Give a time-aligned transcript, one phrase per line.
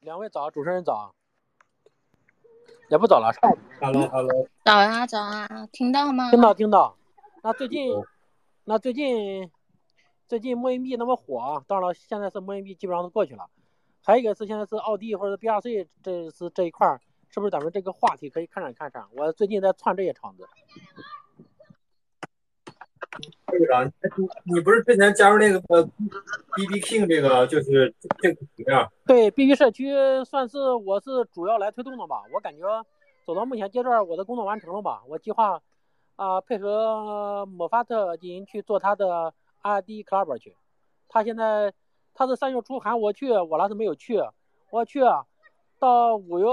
[0.00, 1.12] 两位早，主持人早，
[2.88, 6.30] 也不早了，上午 Hello Hello，早啊早啊，听到吗？
[6.30, 6.96] 听到听到。
[7.42, 7.92] 那最近，
[8.64, 9.50] 那最近，
[10.28, 13.50] 最近墨印币那么火，当然了，现在是墨印币基本上都过去了。
[14.04, 19.04] 还有一个是现在是奥迪或者 BRC 这是这一块儿，是不是咱们这个话题可以看展看展？
[19.16, 20.48] 我最近在串这些场子。
[23.46, 23.90] 队长，
[24.44, 25.60] 你不是之前加入那个
[26.54, 28.88] BB King 这个就是这个局啊？
[29.06, 29.92] 对，BB 社区
[30.24, 32.22] 算是我是主要来推动的吧。
[32.32, 32.66] 我感觉
[33.24, 35.02] 走到目前阶段，我的工作完成了吧。
[35.08, 35.60] 我计划
[36.16, 40.54] 啊、配合莫法特进行去做他的 RD Club 去。
[41.08, 41.72] 他现在
[42.12, 44.20] 他是三月初喊我去，我那是没有去。
[44.70, 45.00] 我去
[45.78, 46.46] 到五月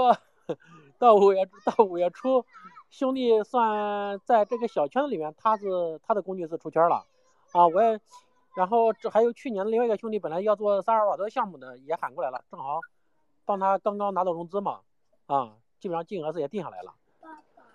[0.98, 2.44] 到五月到五月初，
[2.90, 7.06] 兄弟算在这个小圈子里面，他是他的工具是出圈了
[7.52, 7.66] 啊。
[7.66, 8.00] 我也。
[8.56, 12.80] 然后这还有去年的另外一个兄弟，本来要做萨尔瓦多项目的，也喊过来了，正好
[13.44, 14.80] 帮他刚刚拿到融资嘛，
[15.26, 16.94] 啊，基本上金额是也定下来了。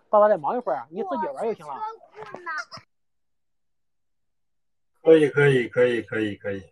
[0.09, 1.75] 爸爸再忙一会儿，你自己玩就行了。
[5.03, 6.63] 可以可以可以可以可以，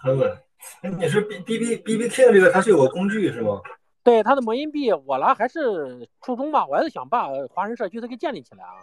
[0.00, 0.42] 很稳。
[0.98, 3.60] 你是 B B B B K 这个它是有个工具是吗？
[4.08, 8.80] 对他的魔音币，我呢还是初衷吧，我还是想把华人社区这个建立起来啊，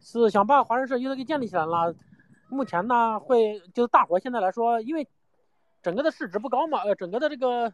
[0.00, 1.94] 是想把华人社区这个建立起来了。
[2.48, 5.06] 目前呢，会就是大伙现在来说，因为
[5.82, 7.72] 整个的市值不高嘛，呃，整个的这个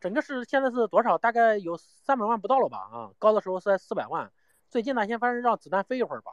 [0.00, 1.18] 整个是现在是多少？
[1.18, 2.78] 大概有三百万不到了吧？
[2.90, 4.32] 啊，高的时候是在四百万。
[4.70, 6.32] 最近呢，先反正让子弹飞一会儿吧。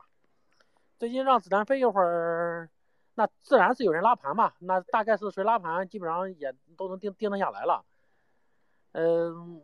[0.98, 2.70] 最近让子弹飞一会儿，
[3.16, 4.54] 那自然是有人拉盘嘛。
[4.60, 7.84] 那大概是谁拉盘，基本上也都能定定得下来了。
[8.92, 9.62] 嗯，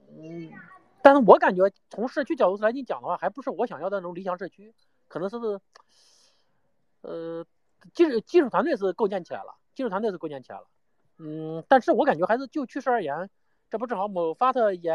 [1.01, 4.73] 但是我感觉从社区角度来讲的话，还不是我想要的那种理想社区，
[5.07, 5.37] 可能是
[7.01, 7.45] 呃。
[7.93, 10.65] 技术技术团队是构建起来了，技术团队是构建起来了，
[11.19, 13.29] 嗯，但是我感觉还是就趋势而言，
[13.69, 14.91] 这不正好某发特也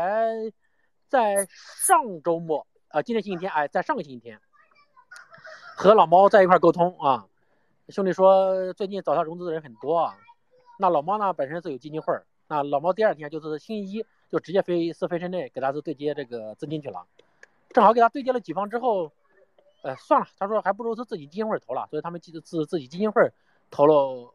[1.08, 4.40] 在上周末啊，今天星期天，哎，在上个星期天
[5.76, 7.28] 和老猫在一块沟通啊，
[7.88, 10.18] 兄弟说最近找他融资的人很多啊，
[10.78, 17.06] 那老猫呢本身是有基金会，那老猫第二天就是星期一就直接飞是飞深圳给他是对接这个资金去了，
[17.70, 19.12] 正好给他对接了几方之后。
[19.84, 23.32] 呃，算了，他说还不如是自己基金会投了，所以他们自自自己基金会
[23.68, 24.32] 投了，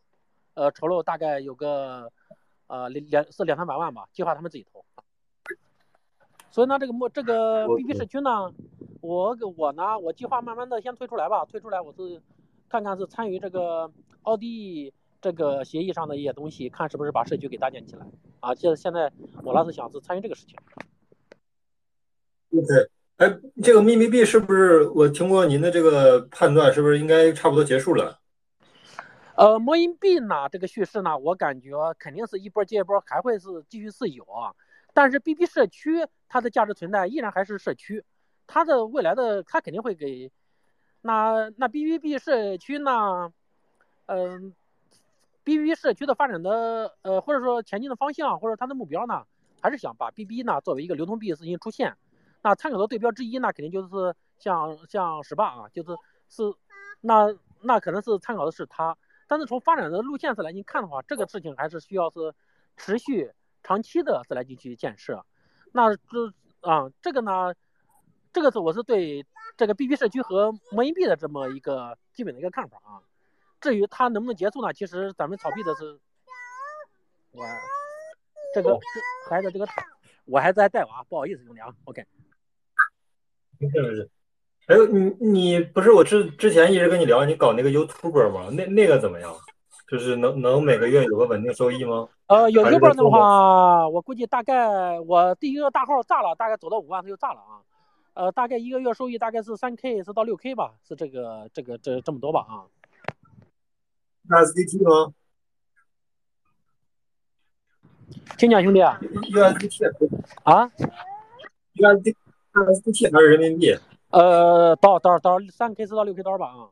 [0.55, 2.11] 呃，筹了大概有个
[2.67, 4.83] 呃两两是两三百万吧，计划他们自己投。
[6.51, 8.51] 所以呢，这个莫这个 BP 社区呢，
[8.99, 12.21] 我我呢，我计划慢慢的先推出来吧，推出来我是
[12.67, 13.89] 看看是参与这个
[14.23, 14.93] 奥迪
[15.27, 18.05] 这个协议上的一些东西，看是不是把社区给搭建起来
[18.39, 18.55] 啊。
[18.55, 19.11] 现现在
[19.43, 20.55] 我那是想是参与这个事情。
[22.49, 22.89] 对。
[23.17, 26.71] 哎，这个秘密币是不是我听过您的这个判断？
[26.71, 28.21] 是不是应该差不多结束了？
[29.35, 34.55] 呃，魔音币呢，这个叙事呢，我感觉肯定是一波接一波，还会是继续是有啊。
[34.93, 38.03] 但是 B B 社区它的价值存在依然还是社区，
[38.45, 40.31] 它的未来的它肯定会给
[41.01, 43.33] 那那 B B B 社区呢，
[44.05, 44.53] 嗯
[45.47, 49.25] B B 社区的发展的呃或者说前进的方向或者它的目标呢，
[49.61, 51.95] 还是想把 B B 呢作为一个流通币进行出现。
[52.41, 55.95] 那参考的对标之一，那肯定就是像像十八啊，就是
[56.27, 56.43] 是，
[56.99, 62.35] 那那可能是参考的是它，但是从发展的路线上来你看的话，这个事情还是需要是
[62.75, 63.31] 持续
[63.63, 65.25] 长期的再来进行建设。
[65.71, 67.53] 那这啊，这个呢，
[68.33, 69.25] 这个是我是对
[69.55, 72.99] 这个 B B 社区和魔音币的这么一个基本的一个看法啊。
[73.59, 74.73] 至于他能不能结束呢？
[74.73, 75.99] 其实咱们草币的是
[77.31, 77.43] 我
[78.53, 79.67] 这个这孩子这个
[80.25, 82.05] 我还在带娃，不好意思兄弟啊，OK。
[83.59, 84.09] 没事没事，
[84.67, 88.49] 还有你你不是我之之前一直跟你聊你搞那个 YouTuber 吗？
[88.51, 89.35] 那那个怎么样？
[89.89, 92.09] 就是能能每个月有个稳定收益吗？
[92.27, 97.63] 呃，YouTuber 的话，我估计大概我第一个大号炸了，大概走到五万它就炸了啊。
[98.13, 102.67] 呃，大概一个月收益大概是三 K 是到六 K 吧，是这个这个这这么多吧啊。
[104.29, 105.13] USDT 吗？
[108.37, 109.85] 听讲兄弟，USDT
[110.43, 110.69] 啊
[111.75, 112.15] ，USD。
[112.53, 113.77] USDT 还是人民币？
[114.09, 116.69] 呃，到到到三 K 四到六 K 刀吧啊。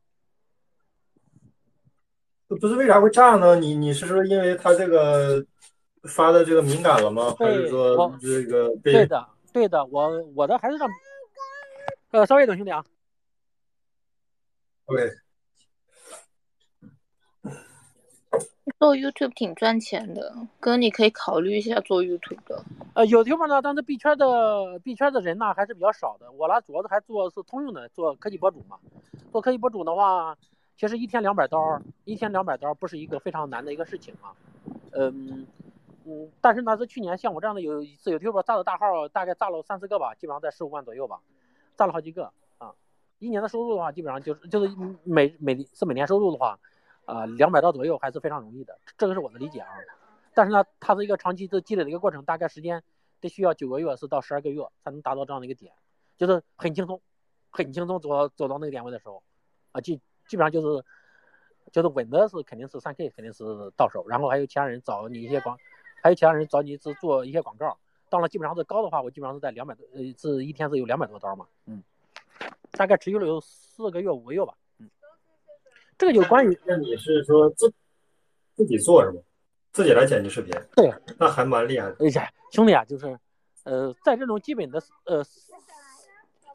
[2.47, 3.55] 不是为啥会炸呢？
[3.55, 5.45] 你你是说因为他这个
[6.03, 7.35] 发的这个敏感了吗？
[7.37, 8.93] 还是说这个被？
[8.93, 10.89] 对的，对的，我我的还是让
[12.11, 12.83] 呃，稍微等兄弟啊。
[14.85, 15.24] OK。
[18.79, 22.63] 做 YouTube 挺赚钱的，哥，你可以考虑一下做 YouTube 的。
[22.93, 26.31] 呃，有地方呢，但是币圈的币圈的人呢还是比较少的。
[26.31, 28.77] 我呢主要是还做是通用的，做科技博主嘛。
[29.31, 30.37] 做科技博主的话，
[30.77, 34.33] 其实一天两百刀，一天两百刀不是一个非常难的一个事情啊。
[34.91, 35.45] 嗯，
[36.05, 41.19] 嗯，但是呢，是去年像我这样的有自有 YouTube 炸的大号，大概炸了三四个吧，基本上在十五万左右吧，
[41.77, 42.73] 炸了好几个啊。
[43.19, 44.73] 一年的收入的话，基本上就是就是
[45.03, 46.59] 每每是每年收入的话，
[47.05, 49.69] 呃，两百刀左右还是非常容易的，这个是我的理解啊。
[50.33, 52.83] 但是呢，它是一个长期的积累的一个过程，大概时间
[53.21, 55.73] 得需要九个月是到十二个月才能达到这样的一个点，
[56.17, 57.01] 就是很轻松，
[57.49, 59.23] 很轻松走到走到那个点位的时候，
[59.71, 60.85] 啊，基基本上就是
[61.71, 63.43] 就是稳的是肯定是三 K 肯定是
[63.75, 65.57] 到手，然后还有其他人找你一些广。
[66.03, 67.75] 还有其他人找你是做一些广告，
[68.11, 71.81] 到了基本上是高的话，我基本上是在两百多，呃，是一天是有两百多刀嘛，嗯，
[72.73, 74.64] 大概持续了有四个月五个月吧，嗯，
[75.97, 77.73] 这个就关于那你是说自
[78.55, 79.21] 自己做是吗？
[79.71, 80.53] 自己来剪辑视频？
[80.75, 81.95] 对，那还蛮厉害的。
[81.99, 83.19] 哎呀，兄弟啊，就是，
[83.63, 85.23] 呃，在这种基本的呃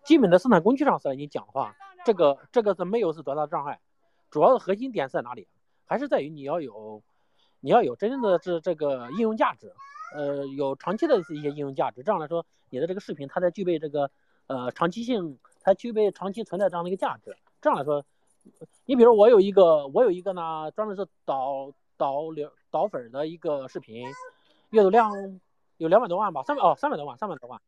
[0.04, 3.80] 基本的生产工具上来你讲的话，这个这个是没有是多大障碍，
[4.30, 5.48] 主要的核心点是在哪里？
[5.84, 7.02] 还是在于你要有。
[7.62, 9.70] 你要有真正的这这个应用价值，
[10.14, 14.10] 呃，有长期的一些应用价值，这样来说，你的这个视频它才具备这个
[14.46, 17.36] 呃长期性，它具备长期存在这样的一个价值。
[17.60, 18.02] 这样来说，
[18.84, 24.06] 你比如我有一个，我有一个呢，专门是导导流导粉的一个视频，
[24.70, 25.40] 阅读量
[25.76, 27.60] 有两百多万吧，三百哦三百多万，三百多万，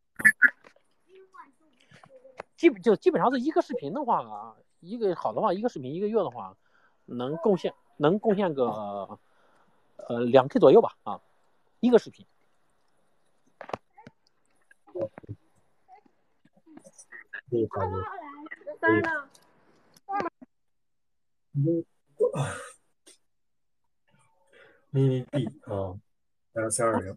[2.55, 6.55] 基本就基本上是一个视频的话啊，一个好的话，一个视频一个月的话，
[7.05, 9.19] 能贡献能贡献个。
[10.05, 11.21] 呃，两 K 左右吧，啊，
[11.79, 12.25] 一个视频。
[17.49, 17.69] 可以
[18.81, 19.01] 咪
[24.89, 25.93] 咪 B 啊，
[26.53, 27.15] 幺三二零。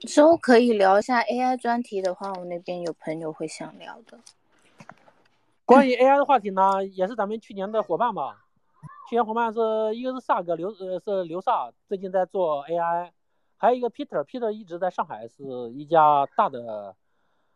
[0.00, 4.20] 之后可以聊一下 AI 专题的话，我那边有朋友会想聊的。
[5.64, 8.44] 关于 AI 的话题呢，也是咱们去年的伙伴吧。
[9.08, 9.60] 去年伙伴是
[9.96, 13.10] 一个是萨哥刘呃是刘萨，最近在做 AI，
[13.56, 16.94] 还有一个 Peter，Peter 一直在上海是一家大的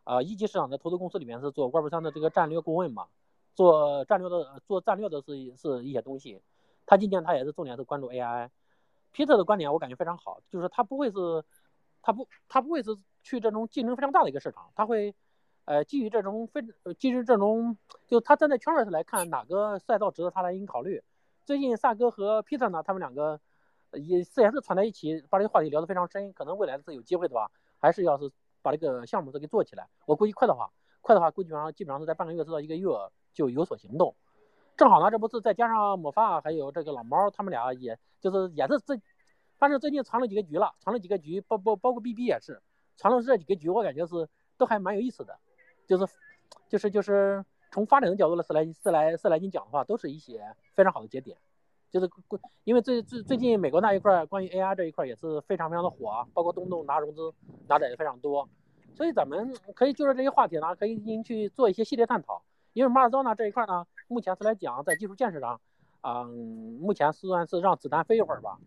[0.05, 3.09] 啊一级市场的投资公司里面是做 Web 三的这个战略顾问嘛，
[3.55, 6.41] 做战略的做战略的是是一些东西。
[6.87, 8.51] 他今年他也是重点是关注 AI。
[9.15, 11.45] Peter 的观点我感觉非常好，就是他不会是
[12.03, 15.15] 他不他不会是去这种竞争非常大的一个市场，他会
[15.65, 16.63] 呃基于这种非
[16.99, 17.77] 基于这种
[18.09, 21.03] 就他站在圈外来看哪个赛道值得他来应考虑。
[21.45, 23.41] 最近萨哥和 Peter 呢，他们两个
[23.93, 26.33] 也是也是串在一起，把这个话题聊得非常深。
[26.33, 28.31] 可能未来是有机会的吧，还是要是
[28.63, 29.89] 把这个项目都给做起来。
[30.07, 32.89] 我估计快的话，快的话估计上基本上是在半个月至到一个月
[33.32, 34.14] 就有所行动。
[34.76, 39.00] 正好呢，这不是再加上魔法还有这个老猫，他们俩也就是也是这，
[39.58, 42.61] 反正最近藏了几个局了，藏了几个局，包包包括 BB 也是
[42.96, 45.38] 藏了这几个局，我感觉是都还蛮有意思的，
[45.87, 46.06] 就是
[46.69, 47.44] 就是就是。
[47.75, 50.44] 从发展的角度来是来是来是来你讲的话，都是一些
[50.75, 51.38] 非常好的节点，
[51.90, 52.06] 就是
[52.64, 57.32] 因为最最最近美国那一块关于 AI 这一块也是非常非常的火，包括东东拿融资
[57.67, 58.46] 拿的也非常多，
[58.94, 62.43] 所以咱们可以就着这些话题呢，可以进行去做一些系列探讨。
[62.73, 65.61] 因为马尔多纳这一块呢，目前是来讲在技术建设上，
[66.03, 68.59] 嗯，目前是算是让子弹飞一会儿吧。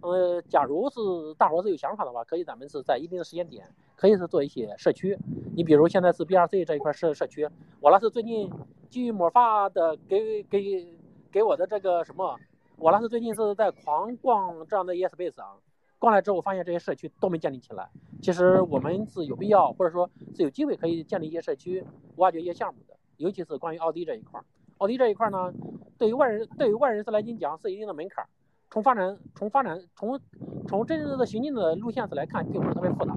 [0.00, 1.00] 呃，假如是
[1.36, 5.18] 大伙是有想法的话，可以咱们是在一定的时间点，可以是做一些社区。
[5.56, 7.48] 你比如现在是 BRC 这一块社社区，
[7.80, 8.50] 我那是最近
[8.88, 10.86] 基于魔法的给给
[11.30, 12.38] 给我的这个什么，
[12.76, 15.56] 我那是最近是在狂逛这样的 ESBase 啊，
[15.98, 17.88] 逛来之后发现这些社区都没建立起来。
[18.20, 21.84] 其实我们是有必要，或者说是有机会可以建立一些社区，
[22.16, 24.44] 挖掘一些项目的，尤其是关于奥迪这一块儿。
[24.78, 25.52] 奥迪这一块儿呢，
[25.98, 28.28] 对于外人对于外人士来讲是一定的门槛儿。
[28.70, 30.18] 从发展，从发展，从
[30.66, 33.14] 从真正的行进的路线上来看，并不是特别复杂，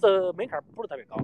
[0.00, 1.16] 这门槛不是特别高。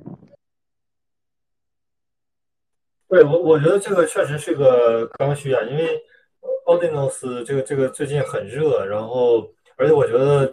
[3.09, 6.03] 对我，我觉得这个确实是个刚需啊，因为
[6.67, 10.53] 奥迪公司这个这个最近很热，然后而且我觉得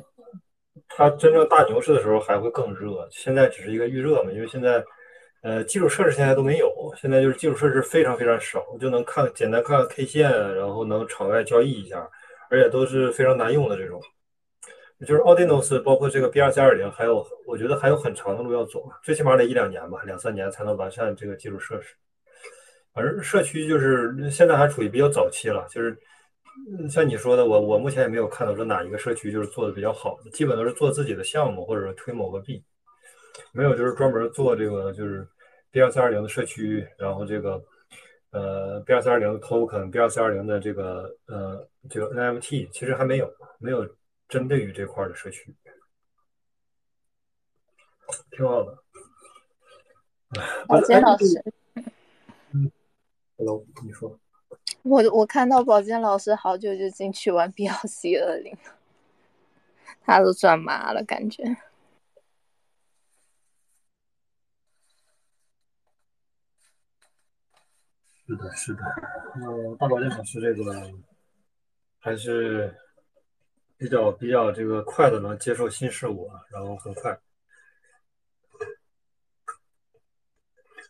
[0.88, 4.86] 它真正大牛市的时候还会更热，现在只是一个预热嘛，因为现在
[5.41, 12.10] 呃基础设施现在都没有，现在就是基础设施非常非常少，就能看简单看 K 线，然后能场外交易一下。
[12.53, 13.98] 而且都是非常难用的这种，
[15.07, 21.95] 就是 Audinos，包括这个 B 二三二零，还有我觉得还有很长的路要走，最起码得一两年吧，两三年才能完善这个基础设施。
[22.93, 25.98] 反正社区就是现在还处于比较早期了，就是
[26.89, 32.62] 像你说的，我我目前也没有看到说哪一个社区就是做的比较好的，基本都是做自己的项目或者说推某个币，
[33.52, 35.28] 没有就是专门做这个就是
[35.72, 37.62] B 二三二零的社区，然后这个。
[38.34, 43.86] 呃，B 二三二零的 token，B 二三二零的这个呃这个 NFT，其实还没有没有
[44.30, 45.54] 针对于这块的社区，
[48.32, 48.78] 挺好的。
[50.66, 51.44] 宝坚老师，
[52.54, 52.72] 嗯
[53.36, 54.18] ，Hello，你说。
[54.84, 58.58] 我我看到宝坚老师好久就进去玩 B 二 C 二零，
[60.06, 61.44] 他都转麻了，感觉。
[68.32, 68.84] 是的，是的。
[69.36, 70.74] 呃，大保健老师这个
[72.00, 72.74] 还是
[73.78, 77.12] 比较比较这个快的，能接受新事物，然后很快。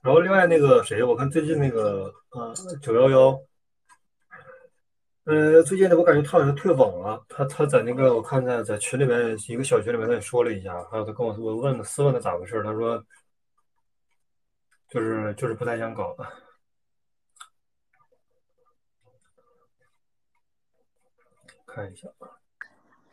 [0.03, 3.41] 然后另外那个谁，我看最近那个呃九幺幺，
[5.23, 13.03] 呃最近呢我感觉他好像退网了，他他在那个我看在在群里面一个小群里面他也说了一下，还有他跟我我问私问他咋回事，他说
[14.89, 16.50] 就是就是不太想搞了。
[21.73, 22.27] 看一下啊。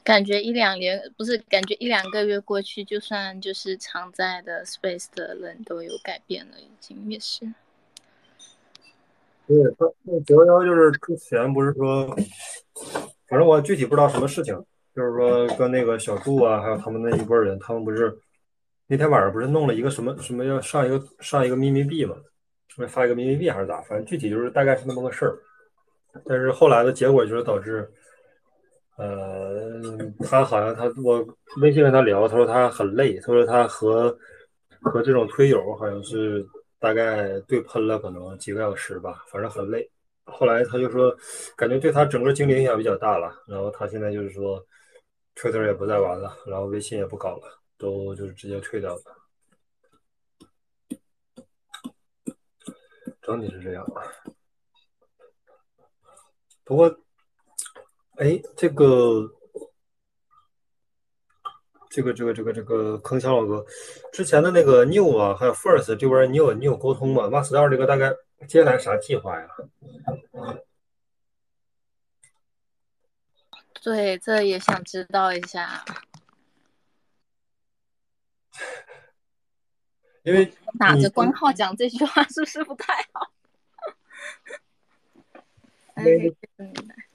[0.03, 7.45] 感觉一两年不是，感觉一两个月过去，就算就是常在的 Space 的人都有改变了，已经也是。
[9.47, 12.07] 对他那九幺幺就是之前不是说，
[13.29, 14.55] 反正我具体不知道什么事情，
[14.97, 18.19] 就是说跟那个小杜啊，还有他们那一波人，他们不是
[18.87, 22.17] 那天晚上不是弄了一个什么什么要上一个上一个秘密币嘛，
[22.69, 23.83] 是发一个秘密币还是咋？
[23.83, 25.39] 反正具体就是大概是那么个事儿。
[26.25, 27.87] 但是后来的结果就是导致。
[28.99, 29.81] 呃，
[30.29, 31.25] 他好像他我
[31.61, 34.11] 微信跟他聊，他说他很累，他说他和
[34.81, 36.45] 和这种推友好像是
[36.81, 39.89] 大概对喷了可能几个小时吧，反正很累。
[40.25, 41.17] 后来他就说，
[41.57, 43.33] 感觉对他整个精力影响比较大了。
[43.47, 44.61] 然后他现在就是说
[45.37, 47.47] 推特也不再玩了，然后微信也不搞了，
[47.79, 49.03] 都就是直接退掉了。
[53.23, 53.87] 整体是这样。
[56.65, 56.99] 不过。
[58.19, 59.33] 哎，这个，
[61.89, 63.65] 这个，这个，这个，这个铿锵老哥，
[64.13, 68.13] 之前的那个 New 啊，还有 First 这边，你有你有沟通吗 m a s t e r 这个大概
[68.49, 69.47] 接下来啥计划呀？
[73.81, 75.85] 对，这也想知道一下。
[80.25, 83.31] 因为打着光号讲这句话是不是不太好？
[85.95, 86.03] 哎，
[86.57, 87.08] 明白。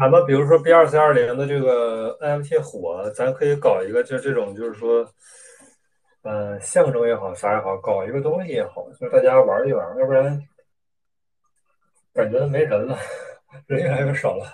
[0.00, 5.06] 咱们比如说 B 二四二零的这个 NFT 火，咱可以搞一个，就这种，就是说，
[6.22, 10.42] 呃，象征也好，啥也好，搞一个东西也好，就是大家玩一玩，要不然
[12.14, 12.96] 感觉没人了，
[13.68, 14.46] 人越来越少了。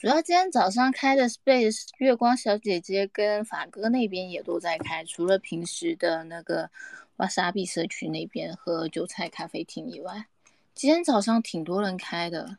[0.00, 6.70] 主要今天早上开的 Space 月光小姐姐跟法哥那边也都在开，除了平时的那个。
[7.16, 10.24] 瓦沙比社区那边和韭菜咖啡厅以外，
[10.72, 12.56] 今天早上挺多人开的。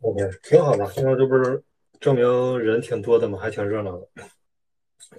[0.00, 1.62] 我天，挺好的，现在这不是
[1.98, 3.38] 证明人挺多的嘛？
[3.38, 4.06] 还挺热闹的。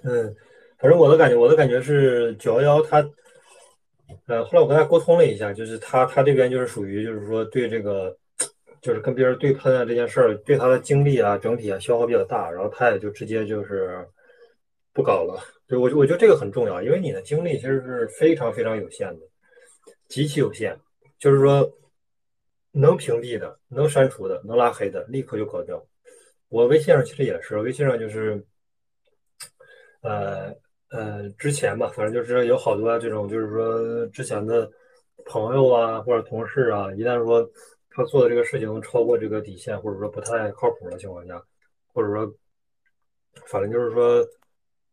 [0.04, 0.32] 嗯，
[0.78, 3.04] 反正我的感觉，我的感觉是九幺幺他，
[4.26, 8.16] 呃，后来我跟他沟通了一下，就是他他这边就是属于就是说对这个，
[8.84, 14.06] 就是跟别人对喷啊这件事儿，对他的精力啊整体啊消耗比较大，然后他也就直接就是
[14.92, 15.42] 不搞了。
[15.66, 19.26] 对我，我觉得这个很重要，因为你的精力其实是非常非常有限的，
[20.06, 20.78] 极其有限。
[21.18, 21.66] 就是说，
[22.72, 25.82] 能屏蔽的、能删除的、能拉黑的，立刻就搞掉。
[26.50, 28.44] 我微信上其实也是，微信上就是，
[30.02, 30.54] 呃
[30.90, 34.70] 呃，之前吧，反正就是有好多这种，就是说之前的
[35.24, 37.50] 朋友啊或者同事啊，一旦说
[37.94, 41.42] 他做的这个事情超过这个底线，或者说不太靠谱的情况下，
[41.92, 42.34] 或者说，
[43.46, 44.26] 反正就是说。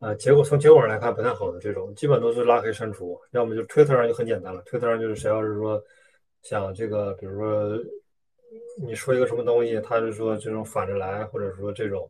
[0.03, 5.79] 呃，结果从结果上来看不太好的这种，基本都是拉黑删除，要么就推特上就很简单了，推特上就是谁要是说
[6.41, 7.77] 想这个，比如说
[8.83, 12.09] 你说一个什么东西，他就说这种反着来，或者说这种，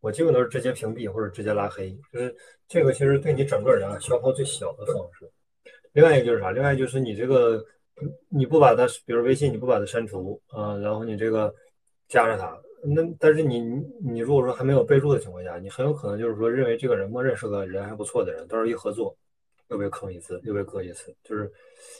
[0.00, 2.34] 我基本都是直接屏蔽或者直接拉黑，就是
[2.66, 5.30] 这个其实对你整个人啊消耗最小的方式。
[5.92, 6.50] 另外一个就是啥？
[6.50, 7.62] 另外就是你这个
[8.28, 11.54] 你不把它，比如微信你不把它删除啊，然后你这个
[12.08, 12.58] 加上它。
[12.82, 13.60] 那但是你
[14.02, 19.14] 你如果说还没有备注的情况下，你很有可能就是说认为这个人默认是个人还不错的人，到时候一合作
[19.68, 21.50] 又被坑一次，又被割一次，就是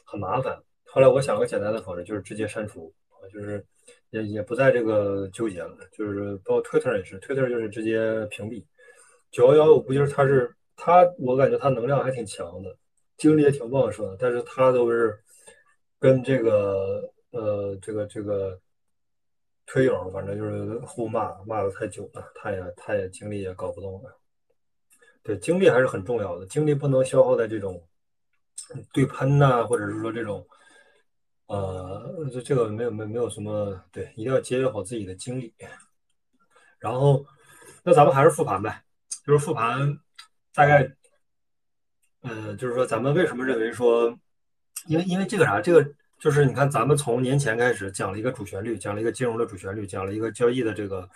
[0.06, 0.58] 很麻烦。
[0.86, 3.62] 后来我想个简单的方式，就是直接删除啊，就是
[4.08, 8.64] 也也不在这个纠结了，就是包括 Twitter 也是，Twitter 就是直接屏蔽。
[9.30, 12.74] 九幺幺我估计是他是他，我感觉他能量还挺强的，
[13.18, 15.14] 精力也挺旺盛的，但是他都是
[16.00, 18.60] 跟这个呃这个这个。
[19.72, 24.18] 推友反正就是互骂，骂的太久了，他也他也精力也搞不动了。
[25.22, 27.80] 对，精力还是很重要的，精力不能消耗在这种
[28.92, 30.44] 对喷呐，或者是说这种
[31.46, 35.54] 呃，这这个没有没没有什么对，一定要节约好自己的精力。
[36.80, 37.24] 然后，
[37.84, 38.82] 那咱们还是复盘呗，
[39.24, 39.96] 就是复盘
[40.52, 40.92] 大概，
[42.22, 44.18] 呃，就是说咱们为什么认为说，
[44.86, 45.86] 因为因为这个啥，这个
[46.18, 51.08] 就是你看，咱们从年前开始讲了一个主旋律，讲了一个金融的主旋律，讲了一个交易的这个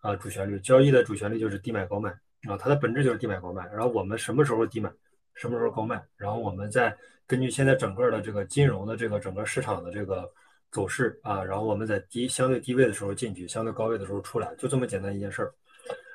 [0.00, 0.58] 啊主旋律。
[0.60, 2.10] 交易的主旋律就是低买高卖
[2.48, 3.68] 啊，它的本质就是低买高卖。
[3.72, 4.90] 然后我们什么时候低买，
[5.34, 10.28] 什么时候高卖，然后我们再根据现在整个的这个金融的这个整个市场的这个
[10.72, 15.52] 走势啊，然后我们在低相对低位的时候进去，相对高位的时候出来，就这么简单一件事儿。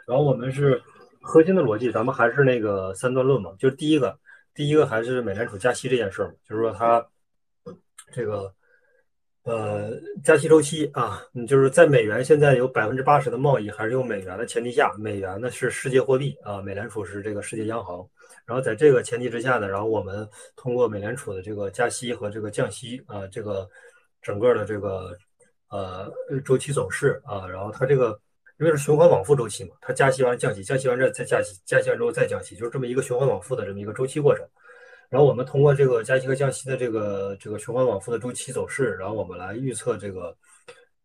[0.08, 0.82] 然后我们是
[1.22, 4.18] 核心的逻辑，咱们还是那个三段论嘛，就是第一个。
[4.56, 7.06] 第一个还是美联储加息这件事儿就是说它
[8.14, 8.52] 这个
[9.44, 9.92] 呃
[10.24, 18.08] 加息周期啊，你就是在美元现在有百分之八十的贸易还是用美元的前提下，美元呢是世界货币啊，美联储是这个世界央行，
[18.46, 23.70] 然后在这个前提之下呢，然后我们通过美联储的这个加息和这个降息啊，这个
[24.22, 25.16] 整个的这个
[25.70, 26.10] 呃
[26.46, 28.18] 周期走势啊，然后它这个。
[28.58, 34.48] 因为是循环往复周期嘛，它加息完降息，降息完这再加息，加息完之后再降息，就是这么一个循环往复的这么一个周期过程。
[35.10, 40.36] 然后我们通过这个加息和降息的这个这个循环往复的周期走势，然后我们来预测这个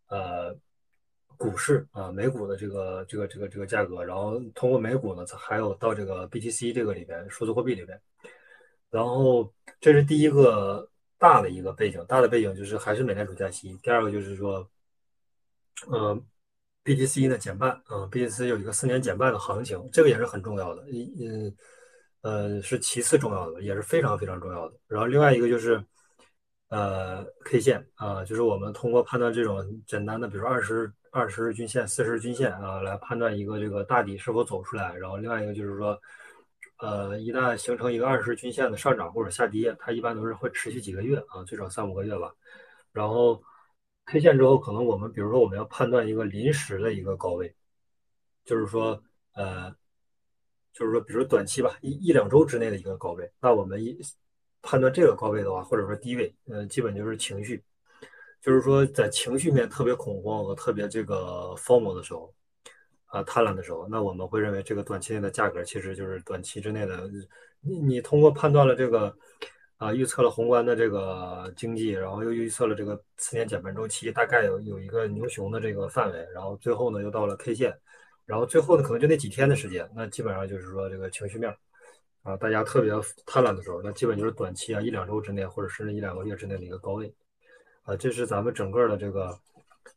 [0.09, 0.57] 呃
[1.37, 8.01] 股市啊美股的这个这个这个这个价格，然后通过美股呢，还有到这个 BTC 这个里边数字货币里边。
[8.91, 10.89] 然后这是第一个
[11.19, 13.77] 大的一个背景，大的背景就是还是美联储加息。
[13.83, 14.69] 第二个就是说，
[15.93, 16.25] 嗯。
[16.91, 20.83] BTC 呢减半啊，BTC 有一个四年减半的行情，这个也是很重要的，
[21.21, 21.55] 嗯
[22.23, 24.75] 呃是其次重要的，也是非常非常重要的。
[24.89, 25.81] 然后另外一个就是
[26.69, 34.93] 呃 K 线啊，就是我们通过判断这种简单的，比如说二十二十日均线、四十日均线啊，来判断一个这个大底是否走出来。
[34.97, 35.97] 然后另外一个就是说，
[36.81, 42.35] 呃一旦形成一个二十日均线的上涨或者下跌，它一般都是会持续几个月啊，最少三五个月吧。
[42.93, 43.41] 然后。
[44.11, 47.55] K 线之后，可能我们比如说我们要判断一个临时的一个高位，
[48.45, 49.01] 就是说，
[49.35, 49.71] 呃，
[50.73, 53.97] 就是说，比如短期吧，一一两周之内的一个高位，那我们一
[54.63, 57.63] 判断这个高位的话，或者说低位，嗯，基本就是情绪，
[58.43, 62.35] 就是说在情绪面特别恐慌和特别这个 formal 的时候，
[63.07, 67.09] 啊，贪婪的时候，那我们会认为这个短期内的价格其实就是短期之内的，
[67.61, 69.17] 你你通过判断了这个。
[69.81, 77.75] 啊，预测了宏观的这个经济，然后又预测了这个四年减半周期，大概有有一个牛熊的这个范围，然后最后呢又到了 K 线，
[78.27, 81.57] 然后最后呢可能就那几天的时间，那基本上就是说这个情绪面
[82.23, 82.93] 啊，大家特别
[83.25, 87.11] 贪婪的时候，那基本就是短期啊一两周之内，或者是一两个月之内的一个高位，
[87.85, 89.35] 啊，这是咱们整个的这个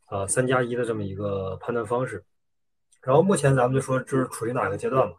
[0.06, 2.24] 啊三加一的这么一个判断方式。
[3.02, 5.16] 然后目前咱们就说就是处于哪个阶段嘛？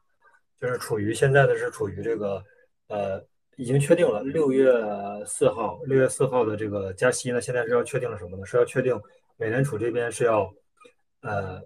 [0.58, 2.42] 就是处于现在的是处于这个
[2.88, 3.22] 呃。
[3.56, 4.72] 已经确定了六月
[5.26, 8.44] 四号，六月四号的这个加息呢，现在是要确定了什么呢？
[8.44, 9.00] 是要确定
[9.36, 10.52] 美联储这边是要
[11.20, 11.62] 呃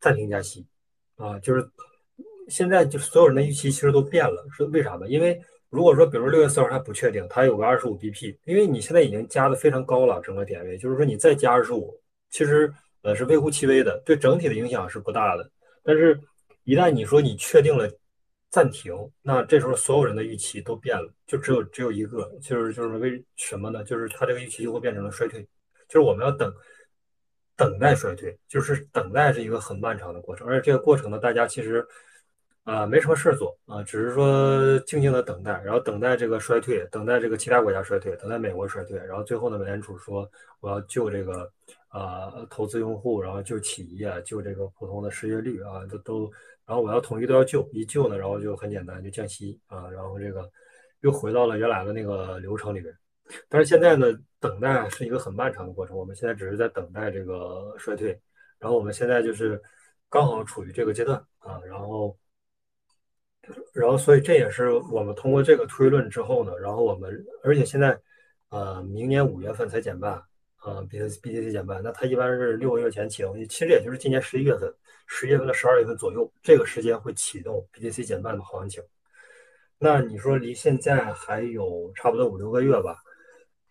[0.00, 0.66] 暂停加息
[1.16, 1.68] 啊，就是
[2.48, 5.06] 现在就所有人的预期其实都变了，是为啥呢？
[5.08, 11.94] 因为如果说比如六月四号它不确定，它有个二十五 BP，因为你现在已经加的非常高了，整个点位，就是说你再加二十五，
[12.30, 15.50] 其实呃是微乎其微的，对整体的影响是不大的。
[15.82, 16.20] 但是，
[16.64, 17.88] 一旦你说你确定了。
[18.48, 23.84] 暂停，那这时候所有人的预期都变了，就只有只有一个，就是就是为什么呢？
[23.84, 25.42] 就是它这个预期就会变成了衰退，
[25.88, 26.50] 就是我们要等，
[27.54, 31.86] 等待衰退，就是等待是一个很漫长的过程，而且这个过程呢，大家其实
[32.64, 40.30] 啊没什么事做啊，只是说静静的等待，然后等待这个衰退，等待这个其他国家衰退，等待美国衰退，然后最后呢，美联储说
[40.60, 41.52] 我要救这个
[41.88, 46.32] 啊投资用户，然后救企业，救这个普通的失业率啊，都都。
[46.66, 50.50] 然后我要统一都要救，一救呢，然后就很简单，就降息啊，然后这个
[51.00, 52.92] 又回到了原来的那个流程里边。
[53.48, 54.06] 但是现在呢，
[54.40, 58.18] 等待是一个很漫长的过程，我们现在只是在等待这个衰退。
[58.58, 59.60] 然后我们现在就是
[60.08, 62.16] 刚好处于这个阶段啊，然后，
[63.72, 68.00] 然后所以这也是我们通过这个推论之后呢，然后我们而且现在
[68.48, 70.22] 呃，明年五月份才减半
[70.66, 74.72] 啊，B T B T C 减半，那它一般是六个月前启动，其实也就是今年十一月份。
[75.06, 78.82] 十月份到十二月份左右，这个时间会启动 BTC 减半的行情。
[79.78, 82.96] 那你说离现在还有差不多五六个月吧，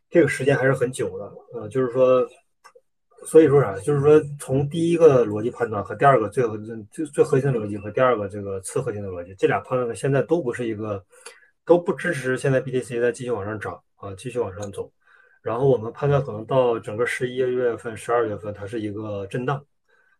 [0.09, 1.33] 这个时间还是很久的。
[1.53, 2.25] 呃，就是说，
[3.25, 3.77] 所以说啥？
[3.79, 6.45] 就是说，从第一个逻辑判断和第二个最
[6.89, 11.03] 最最核心的逻辑和第二个这个次核心的逻辑，这俩判断呢，现在都不是一个，
[11.65, 14.89] 都不支持现在 BTC 再继续往上涨啊，继续往上走。
[15.45, 19.63] 然后我们判断可能到整个十一月份、十二月份，它是一个震荡。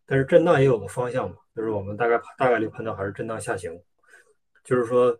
[0.06, 3.76] 但是震荡也有个方向嘛，就是我们大概大概率判断还是震荡下行，
[4.64, 5.18] 就是说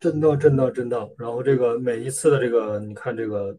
[0.00, 3.54] 震荡震荡震荡，然后这个每一次的这个你看这个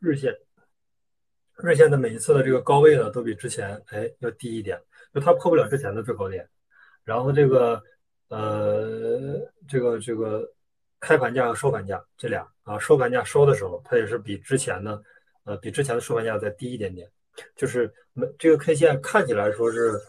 [0.00, 0.36] 日线，
[1.62, 4.76] 日线的每一次的这个高位呢都比之前哎要低一点，
[5.14, 6.44] 就它破不了之前的最高点，
[7.04, 7.80] 然后这个
[8.26, 10.52] 呃这个这个
[11.02, 15.02] 开盘价和收盘价这俩啊，收盘价收的时候，它也是比之前的，
[15.42, 17.10] 呃，比之前的收盘价再低一点点，
[17.56, 20.00] 就是没这个 K 线看起来说是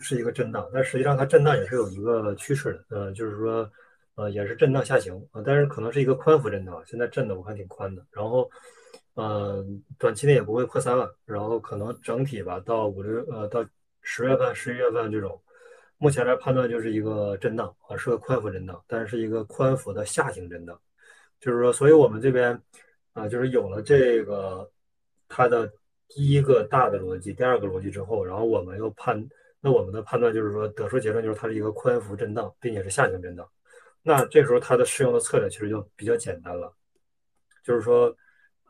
[0.00, 3.70] 是一个震荡，但实际上它震荡也是有一个趋势的，呃，就是说，
[4.16, 8.50] 呃，也是震荡下行啊，但是可能是一个宽幅震荡，现在震的我看挺宽的，然后，
[9.14, 9.64] 呃，
[9.96, 13.64] 短期内也不会破三万，然后可能整体吧，到五六呃到
[14.02, 15.40] 十月份、十一月份这种。
[15.98, 20.78] 目前来判断就是一个震荡啊，是个宽幅震荡，但是是一个宽幅的下行震荡，
[21.40, 22.60] 就是说，所以我们这边
[23.14, 24.70] 啊，就是有了这个
[25.28, 25.72] 它的
[26.08, 29.26] 第一个大的逻辑，第二个逻辑之后，然后我们又判，
[29.60, 33.48] 那我们的判断就是说，得出结论就是它是一个宽幅震荡，并且是下行震荡。
[34.02, 36.72] 那这时候它的适用的策略其实就比较简单了，
[37.64, 38.14] 就是说，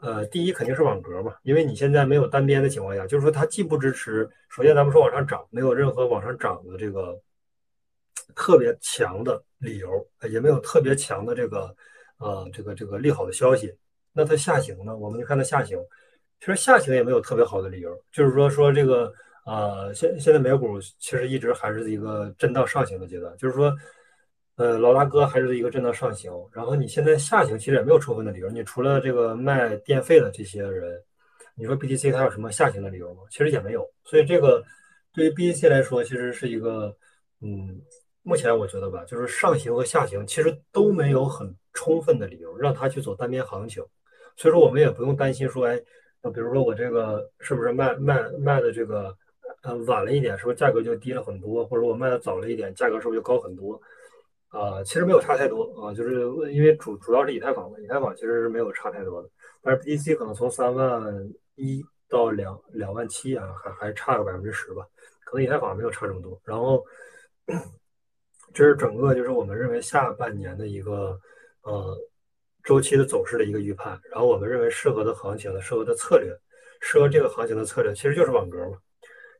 [0.06, 7.20] 呃，第一肯定是网格嘛，因为你现在没有单边的情况下，就是说它既不支持，首先咱们说往上涨，没有任何往上涨的这个。
[8.34, 9.88] 特别强的理由，
[10.28, 11.74] 也没有特别强的这个，
[12.18, 13.72] 呃，这个这个利好的消息。
[14.12, 14.94] 那它下行呢？
[14.94, 15.78] 我们就看它下行，
[16.40, 17.96] 其实下行也没有特别好的理由。
[18.12, 19.10] 就是说说这个，
[19.46, 23.34] 呃，现现在美股其实一直还是一个震荡上行的阶段。
[23.38, 23.72] 就是说，
[24.56, 26.32] 呃，老大哥还是一个震荡上行。
[26.52, 28.50] 然后你现在下行，其实也没有充分的理由。
[28.50, 31.02] 你除了这个卖电费的这些人，
[31.54, 33.22] 你说 BTC 它有什么下行的理由吗？
[33.30, 33.88] 其实也没有。
[34.04, 34.62] 所以这个
[35.12, 36.96] 对于 BTC 来说，其实是一个，
[37.40, 37.80] 嗯。
[38.28, 43.80] 目前我觉得吧，就是上行和下行其实都没有很充分的理由让它去走单边行情，
[44.36, 45.78] 所以说我们也不用担心说，哎，
[46.34, 49.16] 比如说我这个是不是卖卖卖的这个
[49.62, 53.80] 呃晚了一点，是不是价格就低了很多，或者我卖的早了一点，价格是不是就高很多？
[54.48, 59.28] 啊，其实没有差太多啊，就是因为主主要是以太坊嘛，以太坊其实是没有差太多的，
[59.62, 61.02] 但是 BTC 可能从三万
[61.56, 64.86] 一到两两万七啊，还还差个百分之十吧，
[65.24, 66.84] 可能以太坊没有差这么多，然后。
[68.54, 71.20] 这是整个就是我们认为下半年的一个
[71.60, 71.94] 呃
[72.64, 76.34] 周期的走势的一个预判，然后我们认为适合的行情的适合的策略，
[76.80, 78.78] 适合这个行情的策略其实就是网格嘛，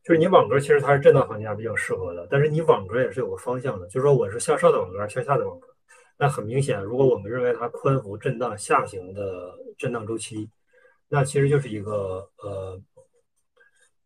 [0.07, 5.66] 就是你网格其实它是震荡行情下比较适合的，但是你网格也是有个方向的，就是说我是向上的网格，向下的网格，
[6.16, 10.49] 那很明显，如果我们认为它宽幅震荡下行的震荡周期，
[11.09, 12.81] 那其实就是一个呃，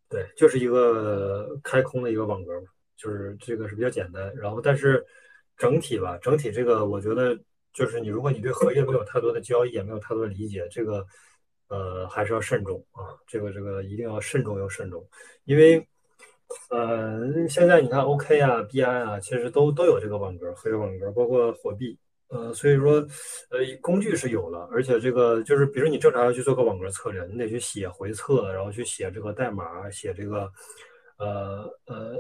[0.09, 2.69] 对，就是一个开空的一个网格嘛。
[2.97, 5.05] 就是这个是比较简单，然后但是
[5.57, 7.39] 整体吧，整体这个我觉得
[7.73, 11.07] 就是你如果你对合约没有太多的交易，也没有太多的理解，这个
[11.71, 15.03] 呃还是要慎重啊，这个这个一定要慎重又慎重，
[15.45, 15.83] 因为
[16.69, 21.97] 呃现在你看 OK 啊、BI 啊，其实都都有这个网格、合约网格，包括货币，
[22.29, 22.97] 呃所以说
[23.51, 30.51] 呃工具是有了，而且这个就是比如你正常要去做个网格策略，你得去写回测，然后去写这个代码，写这个。
[31.23, 32.17] 呃呃，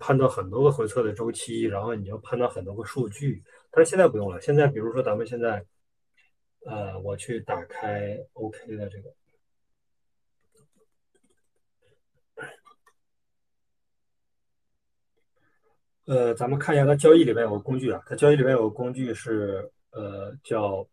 [0.00, 4.40] 判断很多个回测的周期，然后你要判断很多个数据，但是现在不用了。
[4.40, 5.64] 现在比如说咱们现在，
[6.66, 9.14] 呃，我去打开 OK 的这个，
[16.04, 20.86] 呃，咱们看一下它交易里面有个工具啊，它交易里面有个工具是呃叫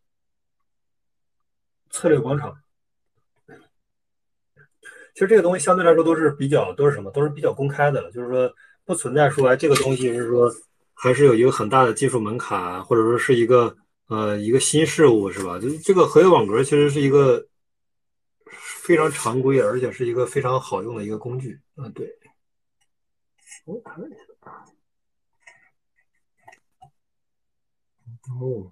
[1.90, 2.58] 策略广场。
[5.14, 8.54] 其实这个东西相对来说都是比较都是什么，都是比较公开的了，就是说
[8.86, 10.50] 不存在说哎这个东西是说
[10.94, 13.76] 还是有一个很大的技术门槛，或者说是一个
[14.08, 15.60] 呃一个新事物是吧？
[15.60, 17.48] 就这个合约网格其实是一个
[18.46, 21.90] 非常常规，而且是一个非常好用的一个工具啊。
[21.90, 22.08] 对，
[23.66, 24.20] 我看一下，
[28.40, 28.72] 哦。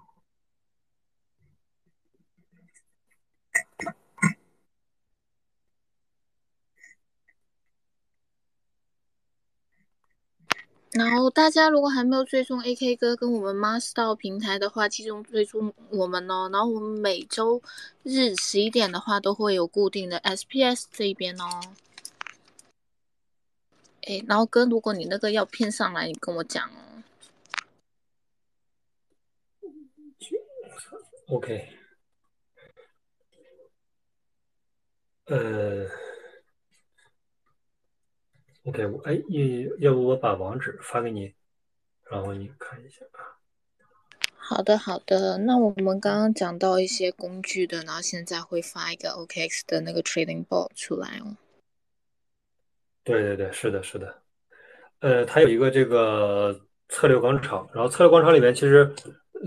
[10.97, 16.49] 然后大家如果还没有追踪 AK 哥跟我们 Master 平台的话，其中追踪我们哦。
[16.53, 17.61] 然后我们每周
[18.03, 21.59] 日十一点的话都会有固定的 SPS 这一边哦。
[24.03, 27.03] 哎，然后哥，如果你那个要骗上来，你跟我讲哦。
[31.27, 31.69] OK。
[35.25, 36.04] 呃。
[38.65, 39.21] OK，我哎，
[39.77, 41.31] 要不我把网址发给你，
[42.09, 43.37] 然后你看一下啊。
[44.35, 45.37] 好的，好的。
[45.37, 51.37] 那我们刚刚讲到一些工具的，然后现在会发一个 OKX 的那个 Trading Board 出来哦。
[53.03, 54.15] 对对对，是的，是的。
[54.99, 58.91] 呃，它有一个这个策略广场，然后策略广场里面其实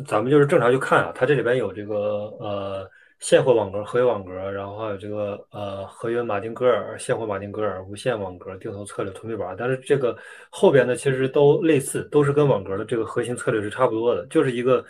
[0.07, 1.97] 咱们就是正常去看啊，它这里边有这个
[2.39, 2.91] 呃。
[3.21, 10.17] 现货网格、合约网格，然后还有这个呃合约马丁格尔、现货马丁格尔、无限网格、定投策略、投币板，但是这个
[10.51, 14.85] 后边呢其实都类似，都是跟网格的这个核心策略是差不多的，就是一个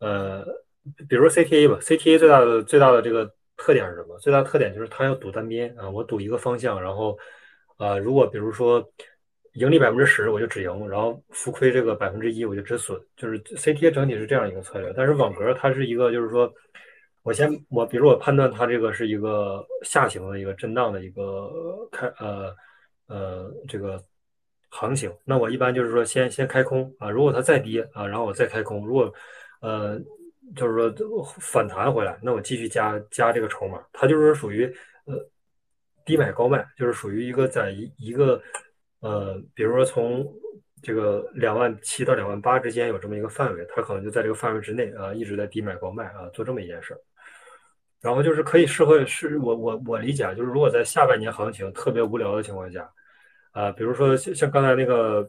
[0.00, 0.44] 呃
[1.08, 4.18] 比如 CTA 吧，CTA 最大的最大的这个特点是什么？
[4.18, 7.18] 最大特点就是它要赌单边啊，我赌一个方向，然后
[7.76, 8.86] 啊，如果比如说
[9.54, 14.92] 盈利百分之十，我就只赢，然后浮亏这个百分之一，我就止损，就是 CTA 整体是这样一个策略。
[14.96, 16.52] 但是网格它是一个，就是说
[17.26, 21.50] 我先我比如我判断它这个是一个下行的一个震荡的一个
[21.90, 22.54] 开呃
[23.08, 24.00] 呃这个
[24.70, 29.12] 行情，那我一般就是说先先开空啊，如果它再跌啊，然后我再开空，如果
[29.60, 30.00] 呃。
[30.54, 34.64] 就是说反弹回来，那我继续加加这个筹码，它就是属于
[35.04, 35.18] 呃
[36.04, 38.40] 低买高卖，就是属于一个在一一个
[39.00, 40.24] 呃，比如说从
[40.80, 47.00] 这个两万七到两万八之间有这么一个范围，它可能就在这个范围之内啊，一直在低买高卖啊，做这么一件事儿。
[48.00, 52.90] 然后就是可以适合是我我我理解啊，就是如果在下半年行情特别无聊的情况下
[53.52, 55.22] 啊，比如说像像刚才那个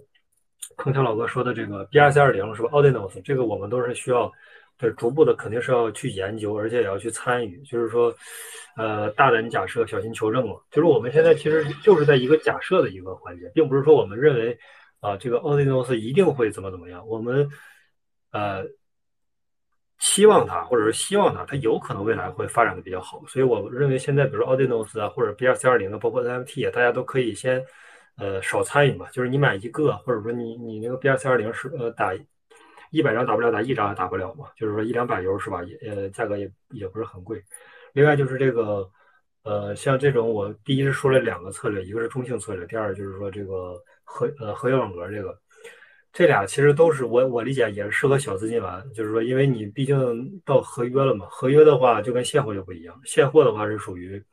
[0.77, 4.32] 铿锵老哥说的这个 B R C 二零是吧？Ordinals 这个我们都是需要。
[4.80, 7.60] 对，逐步的肯定是要去研究，而且也要去参与。
[7.63, 8.13] 就是说，
[8.75, 10.53] 呃，大胆假设，小心求证嘛。
[10.69, 14.56] 就是我们现在其实就是在一个假设的一个环节，并不是说我们认为
[14.99, 17.08] 啊，这个奥迪诺斯一定会怎么怎么样。
[17.08, 17.49] 我们
[18.32, 18.63] 呃
[20.00, 23.24] 期望它，或者是希望它，它有可能未来会发展的比较好。
[23.28, 27.64] 所以我认为现在，比如说奥迪诺斯啊，或者 B 二 C 二零啊，包括 N F T 啊，大家都可以先
[28.18, 29.08] 呃少参与嘛。
[29.12, 32.14] 就是你买一个，或者说你你那个 B 二 C 二零是呃打。
[32.90, 35.62] 一百张打不了，打一张也打不了嘛，就是说一两百油是吧？
[35.62, 37.44] 也呃，价格也也不是很贵。
[37.92, 38.90] 另外就是这个，
[39.44, 45.38] 呃，像这种我第一是说了两个策略，一个是中性策略，第二就是说这个合呃合约网格这个，
[46.13, 54.24] 这俩其实都是我我理解也是适合小资金玩，就是说因为你毕竟到合约了嘛，合约的话就跟现货就不一样，现货的话是属于，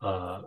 [0.00, 0.42] 呃，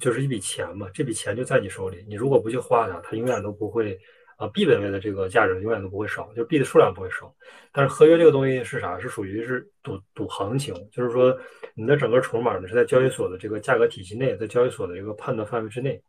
[0.00, 3.98] 就是一笔钱嘛，这笔钱就在你手里，你如果不去花它，它永远都不会。
[4.40, 7.30] 啊币本位的这个价值永远都不会少，就币的数量不会少。
[7.72, 8.98] 但是合约这个东西是啥？
[8.98, 11.38] 是属于是赌赌行情，就是说
[11.74, 16.02] 你的整个筹码呢是在交易所的这个价格体系内，在交易所的这个判断范围之内。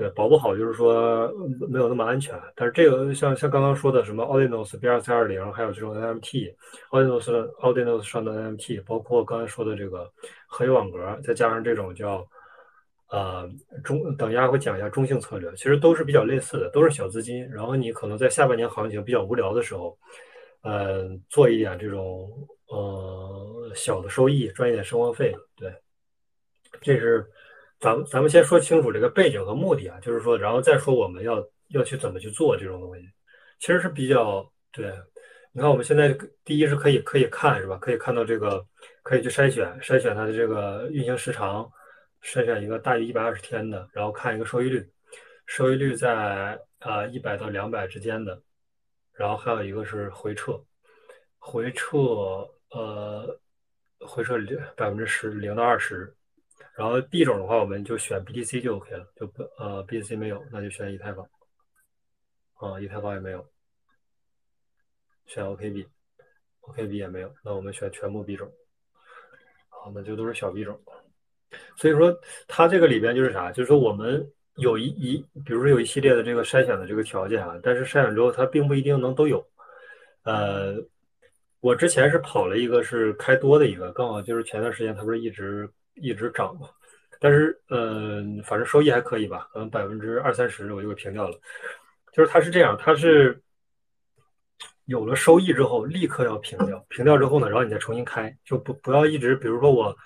[0.00, 1.30] 对，保不好就是说
[1.68, 2.34] 没有那么安全。
[2.56, 10.10] 但是这个像像刚刚说的什么 Audinos B 二三二零，还有这种 NMT，Audinos Audinos 上的 NMT，包括刚才说的这个
[10.46, 12.26] 合约网格，再加上这种叫。
[13.12, 13.50] 呃，
[13.82, 17.44] 中等一下会讲一下中性策略，其实都是比较类似的，都是小资金。
[17.50, 19.98] 然后你可能在下半年行情比较无聊的时候，
[20.62, 22.30] 呃，做一点这种
[22.68, 25.34] 呃小的收益，赚一点生活费。
[25.56, 25.74] 对，
[26.80, 27.28] 这是
[27.80, 33.02] 咱们咱们先说清楚这个背景和目的啊，就是说，然后再说我们要要去怎么去做这种东西，
[33.58, 34.92] 其实是比较对。
[35.52, 37.76] 你看我们现在第一是可以可以看是吧？
[37.78, 38.64] 可以看到这个
[39.02, 41.68] 可以去筛选筛选它的这个运行时长。
[42.22, 44.86] 筛选一个大于一百二十天的，然后看一个收益率，
[45.46, 48.38] 收益率在啊一百到两百之间的，
[49.14, 50.62] 然后还有一个是回撤，
[51.38, 51.96] 回撤
[52.72, 53.40] 呃
[54.00, 56.14] 回撤零百分之十零到二十，
[56.76, 61.28] 然后币种的话我们就选 BTC 就 OK 了，就不呃 BTC 没有那就选以太坊，
[62.54, 63.46] 啊以太坊也没有，
[65.26, 68.50] 选 OKB，OKB 也没有，那我们选全部币种，
[69.68, 70.80] 好那就都是小币种。
[71.76, 73.50] 所以说，它这个里边就是啥？
[73.50, 79.44] 就是说，我们有一一，比如说有一系列的这个筛选的这个条件啊，但是筛选之后，它并不一定能都有。
[80.22, 80.76] 呃，
[81.58, 85.68] 我之前是跑了一个是开多的一个，刚好就是前段时间它不是一直
[86.00, 86.68] 一直涨嘛，
[87.20, 91.38] 但是呃，反正收益还可以吧，可能百分之二三十我就给平掉了。
[92.12, 93.40] 就是它是这样，它是
[94.86, 99.96] 有了收益之后立刻要平掉，平掉之后呢，然后你再重新开，就不不要一直，比如说我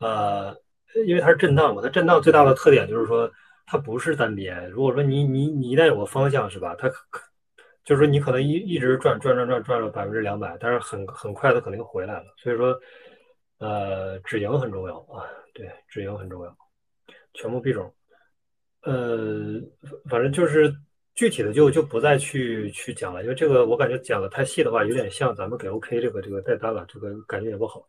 [0.00, 0.56] 呃。
[1.08, 3.28] 因为它是震荡嘛，它震荡最大的特点就是说
[3.66, 4.70] 它不是单边。
[4.70, 7.20] 如果说你你你一旦有个方向是吧，它可
[7.84, 12.26] 就是说你可能一一直转转转转转了百分之两百，但是很很快它肯定回来了。
[12.36, 12.78] 所以说，
[13.64, 15.24] 呃，止盈很重要啊，
[15.54, 16.54] 对，止盈很重要。
[17.32, 17.90] 全部币种，
[18.82, 19.58] 呃，
[20.10, 20.70] 反正就是
[21.14, 27.82] 具体的就就不再去去讲了，因为这个我感觉讲的太细的话，有点像咱们给 OK 这个这个带单了，这个感觉也不好。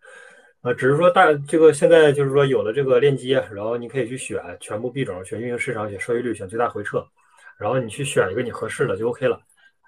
[0.62, 7.06] 啊，只是说大这个现在就是说有了这个链接，然后你可以去选全部币种，选运营市场，选收益率，选最大回撤，
[7.60, 9.42] 然后你去选一个你合适的就 OK 了。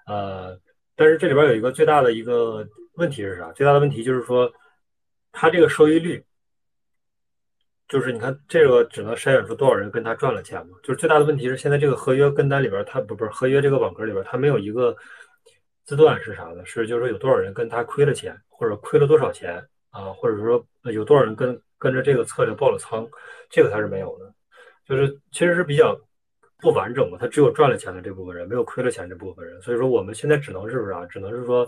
[0.06, 0.54] 呃，
[0.94, 3.50] 但是这里边有一个最大的一个问题是啥？
[3.52, 4.52] 最大的问题就是说，
[5.38, 6.20] 它这个收益率，
[7.86, 10.76] 就是你看这个只能筛选出多少人跟他赚了钱嘛？
[10.82, 14.96] 就是最大的问题是现在这个合约跟单里边，它不不是合约这个网格里边，它没有一个
[15.84, 16.66] 字段是啥的？
[16.66, 19.64] 是就是说有多少人跟他亏了钱，或者亏了多少钱？
[19.90, 23.08] 啊，或者说有多少人跟跟着这个策略爆了仓，
[23.48, 24.34] 这个它是没有的，
[24.84, 25.96] 就是其实是比较
[26.58, 31.06] 不完整的，它只有赚了钱的这部分人，没有亏了钱这部分人，所以说我们现在只能是不是啊？
[31.06, 31.66] 只能是说，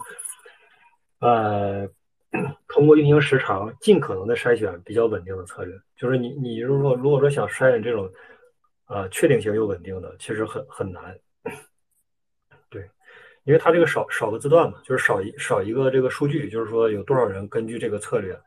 [1.20, 1.88] 呃，
[2.68, 5.74] 通过运行时长，尽可能的筛选比较稳定的策略。
[5.96, 8.10] 就是你你如果如果说想筛选这种，
[8.86, 11.16] 呃，确定性又稳定的，其实很很难。
[12.68, 12.82] 对，
[13.44, 18.38] 因为它这个少少个字段嘛，就是少一少一个这个数据，就是说有多少人根据这个策略，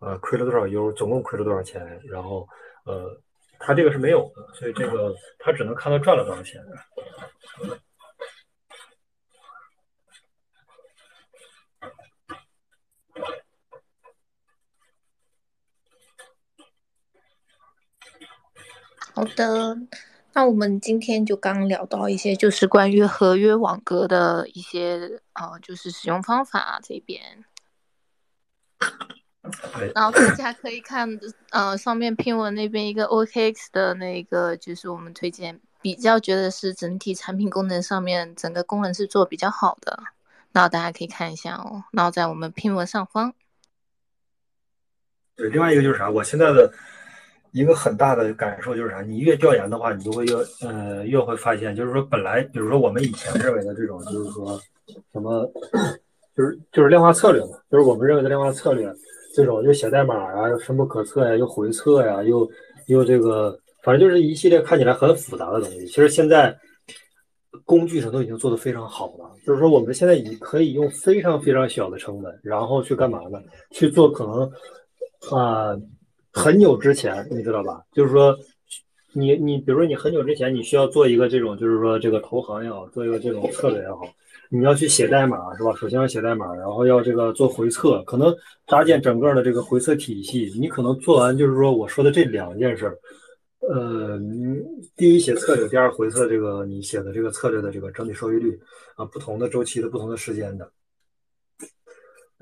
[0.00, 2.46] 呃，亏了多少 U，总共亏了多少钱，然后
[2.84, 3.18] 呃，
[3.58, 6.62] 它这个是没有的，所以这个它只能看到赚了多少钱。
[19.14, 19.76] 好的，
[20.32, 27.44] 那我们今天就刚聊到一些，就是关于合约网格的一些呃，就是使用方法这边。
[29.94, 31.20] 然后大家可以看
[31.50, 40.02] 呃上面拼文那边一个 OKX 的那个，就是我们推荐比较觉得是整体产品功能上面整个功能是做比较好的，
[40.52, 41.84] 然后大家可以看一下哦。
[41.92, 43.34] 然后在我们拼文上方。
[45.36, 46.08] 对，另外一个就是啥？
[46.08, 46.72] 我现在的。
[47.52, 49.02] 一个很大的感受就是啥？
[49.02, 50.34] 你越调研的话，你就会越
[50.66, 54.58] 呃越会发现，就是说本来比如说我们以前认为的这种，就是说
[55.12, 55.46] 什么，
[56.34, 58.90] 就是就是量化策略嘛，就是我们认为的量化策略，
[59.34, 62.50] 这种又写代码啊，又深不可测呀，又回测呀，又
[62.86, 65.86] 又这个，反正就是一系列看起来很复杂的东西。
[65.86, 66.56] 其实现在
[67.66, 73.38] 工具上都已经做得非常好了，就是说我们现在已可以用非常非常小的成本，然后去干嘛呢？
[73.72, 74.50] 去做可能
[75.38, 75.76] 啊。
[76.32, 77.82] 很久之前，你知道吧？
[77.92, 78.36] 就是说，
[79.12, 84.00] 你你比如说，你很久之前你需要做一个这种，就是说这个投行也好，做一个这种策略也好，
[84.48, 85.74] 你要去写代码是吧？
[85.76, 88.34] 首先要写代码，然后要这个做回测，可能
[88.66, 90.50] 搭建整个的这个回测体系。
[90.58, 92.98] 你可能做完就是说我说的这两件事儿，
[93.68, 94.18] 呃，
[94.96, 98.58] 第一写策略，第二回测这个你写的这个策略的这个整体收益率
[98.96, 100.70] 啊，不同的周期的不同的时间的。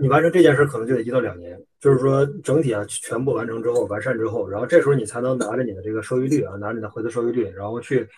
[0.01, 8.09] 你完成这件事可能就得一到两年，就是说整体啊全部完成之后完善之后，然后这时候你才能拿着你的这个收益率啊，拿着你的回测收益率，然后去。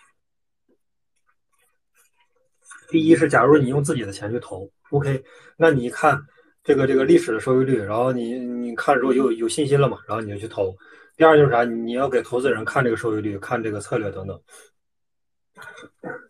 [2.87, 5.21] 第一是，假如你用自己的钱去投，OK，
[5.57, 6.17] 那你看
[6.63, 10.73] 这个这个历史的收益率，然后你你看之后有有信心了嘛，然后你就去投。
[11.17, 14.39] 第二就是啥，你要给投资人看这个收益率，看这个策略等等。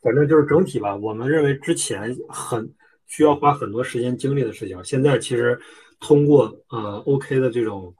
[0.01, 2.73] 反正就是整体吧，我们认为之前很。
[3.13, 5.59] 需要花很多时间精力的事情，现在其实
[5.99, 7.93] 通过呃 OK 的这种，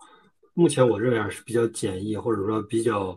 [0.56, 3.16] 目前我认为是比较简易或者说比较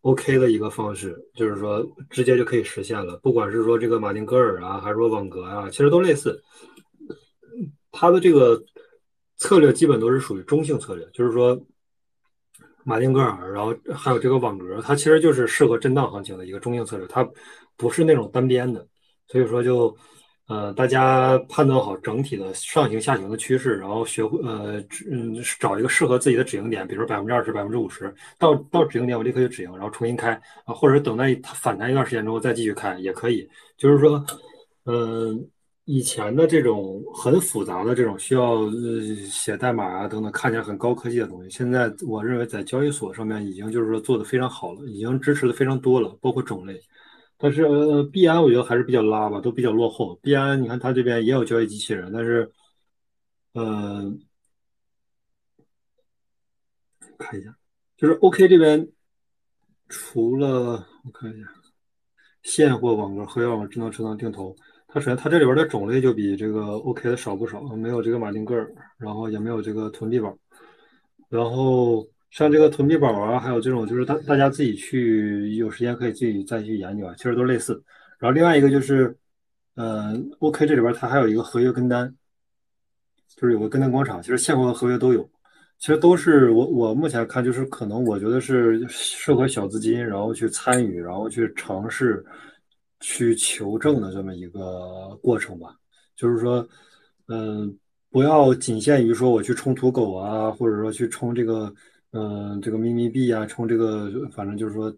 [0.00, 3.18] OK 的一个方式，就是说直接就可以实现了。
[3.18, 6.42] 不管是说这个马丁格尔啊，还是说网格啊，其实都类似。
[7.92, 8.58] 它的这个
[9.36, 11.60] 策略基本都是属于中性策略，就是说
[12.82, 17.28] 马丁格尔，然后还有这个网格，它其实就是适合震荡行情的一个中性策略，它
[17.76, 18.88] 不是那种单边的，
[19.28, 19.94] 所以说就。
[20.48, 24.80] 呃，大家判断好整体的上行、下行的趋势，然后学会呃，
[25.10, 33.48] 嗯，找一个适合自己的止盈点，比如说百分之二十、百分之五十，到到止盈点我立刻就止盈，然后重新开啊，或者等待它反弹一段时间之后再继续开也可以。
[33.76, 34.24] 就是说，
[34.84, 35.44] 嗯，
[35.84, 46.80] 以前的这种很复杂的这种需要呃写代码啊等等，看起来很高科技的东西，现在我认为在交易所上面已经就是说做的非常好了，已经支持的非常多了，包括种类。
[47.38, 50.14] 但是呃，币安我觉得还是比较拉吧，都比较落后。
[50.16, 52.50] 币安你看它这边也有交易机器人，但是，
[53.54, 54.18] 嗯，
[57.18, 57.54] 看一下，
[57.96, 58.88] 就是 OK 这边
[59.88, 61.48] 除了我看一下，
[62.42, 64.56] 现货网格、合约网格、智能智能定投，
[64.88, 70.36] 它首先它这里边的种类就比这个 OK 的少不少，没有这个马丁格尔，然后也没有这个囤币宝，
[71.28, 72.06] 然后。
[72.30, 77.82] 像这个囤币宝啊，还有这种就是大大家自己去有时间可以自己再去研究啊，其实都类似。
[78.18, 79.16] 然后另外一个就是，
[79.76, 82.14] 嗯，OK 这里边它还有一个合约跟单，
[83.36, 85.26] 就是有个跟单广场，其实现货和合约都有，
[85.78, 92.22] 其实都是我我目前看就是可能我觉得是适合小资金然后去参与，然后去尝试
[93.00, 95.74] 去求证的这么一个过程吧。
[96.16, 96.66] 就是说，
[97.28, 97.74] 嗯，
[98.10, 101.72] 不要仅限于说我去冲土狗啊，或者说去冲这个。
[102.16, 104.90] 嗯，这个秘密币啊，冲这个，反正就是说，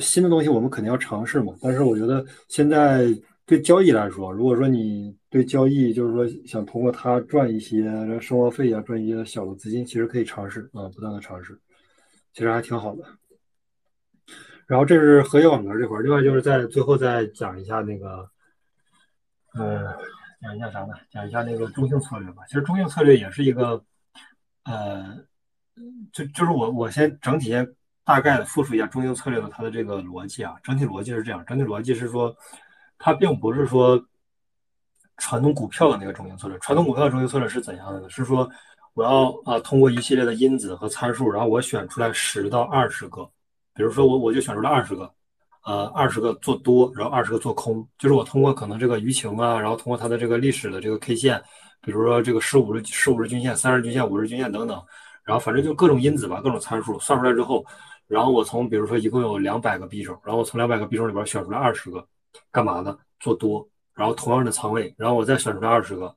[0.00, 1.52] 新的东西我们肯定要尝试嘛。
[1.60, 3.06] 但是我觉得现在
[3.44, 7.82] 对交易来说，如果说你对交易就是说想通过它赚一些
[8.18, 11.60] 生活费啊，赚一些小的资金，其实可以尝试啊，不断的尝试，
[12.32, 13.04] 其实还挺好的。
[14.66, 18.26] 然后这是合约网格这块儿，另外就是在最后再讲一下那个，
[19.52, 19.94] 呃，
[20.40, 20.94] 讲一下啥呢？
[21.10, 22.42] 讲一下那个中性策略吧。
[22.48, 23.84] 其实中性策略也是一个，
[24.64, 25.22] 呃。
[26.12, 27.66] 就就是我我先整体先
[28.04, 32.34] 大概的复述一下中性策略的它的这个逻辑啊，整体逻辑是这样，整体逻辑是说，
[32.98, 34.02] 它并不是说
[35.16, 38.08] 传统股票的那个中性策略，传统股票的中性策略是怎样的呢？
[38.08, 38.48] 是说
[38.94, 43.28] 我要啊通过一系列的因子和参数，然后我选出来十到二十个，
[43.74, 45.12] 比如说我我就选出来二十个，
[45.64, 51.42] 呃二十个做多，然后二十个做空，就是我通过可能这个舆情啊，然后通过它的这个历史的这个 K 线，
[51.80, 54.80] 比如说这个十五日十五日均线、三十均线、五日均线等等，
[55.24, 57.64] 然后反正就各种因子吧，各种参数算出来之后，
[58.06, 62.06] 然后我从比如说一共有两百个币种，然后我从两百个币种里边选出来二十个，
[62.52, 62.96] 干嘛呢？
[63.20, 66.14] 做多，然后同样的仓位，然后我再选出来二十个。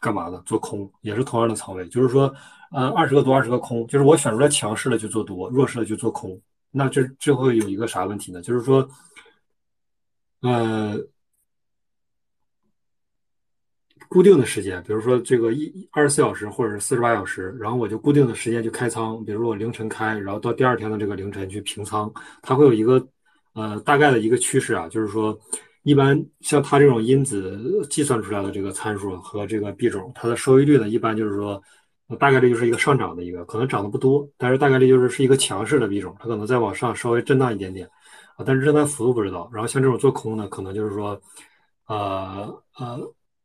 [0.00, 0.42] 干嘛呢？
[0.44, 2.34] 做空也是同样的仓位，就是说，
[2.72, 6.36] 呃，二十个多，二十个空，就是我选出来强势的就做多，弱势的就做空。
[6.72, 8.42] 那这这会有一个啥问题呢？
[8.42, 8.88] 就是说，
[10.40, 10.98] 呃，
[14.12, 23.04] 固定的时间，比如说这个一二十四小时或者是四十八小时，然后我就固定的时间就开仓，比如说我凌晨开，然后到第二天的这个凌晨去平仓，它会有一个
[23.54, 25.38] 呃大概的一个趋势啊，就是说。
[25.84, 31.60] 一般像它这种因子计算出来的这个参数和这个币种，它的收益率呢，一般就是说，
[32.20, 37.84] 大概率就是一个上涨的一个，可能涨得不多，但是大概率就是是一个强势的币种，它可能再往上稍微震荡一点点
[38.36, 39.50] 啊，但是震荡幅度不知道。
[39.52, 41.20] 然后像这种做空呢，可能就是说，
[41.88, 43.00] 呃呃，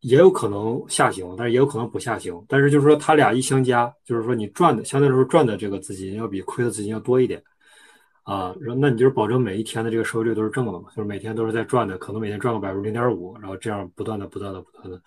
[0.08, 2.34] 也有可能下行，但是也有可能不下行。
[2.48, 7.44] 但是就是说，它俩一相加，就是说你赚的相对来说赚的这个资金要比亏的资金要多一点。
[8.24, 15.02] 啊，然后那你就是保证每一天的这个收益率都是正的嘛，就是每天都是在赚的，可能每天赚个百分之零点五，然后这样不断的、不断的、不断的，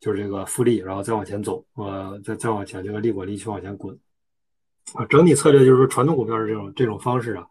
[0.00, 3.96] 就是这个复利，然后再往前走，呃，再再往前，这个利滚利去往前滚。
[4.94, 7.46] 啊，整体策略就是说传统股票是这种这种方式啊，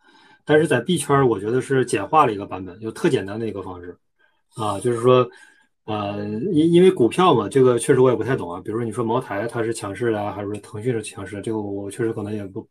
[0.46, 3.98] 但是在币圈我觉得是简化了一个版本，就特简单的一个方式
[4.56, 5.26] 啊，就是说，
[5.86, 12.68] 呃，因因为股票嘛，这个确实我也不太懂啊，比如说你说茅台它是强势的，还是说腾讯是强势的，这个我确实可能也不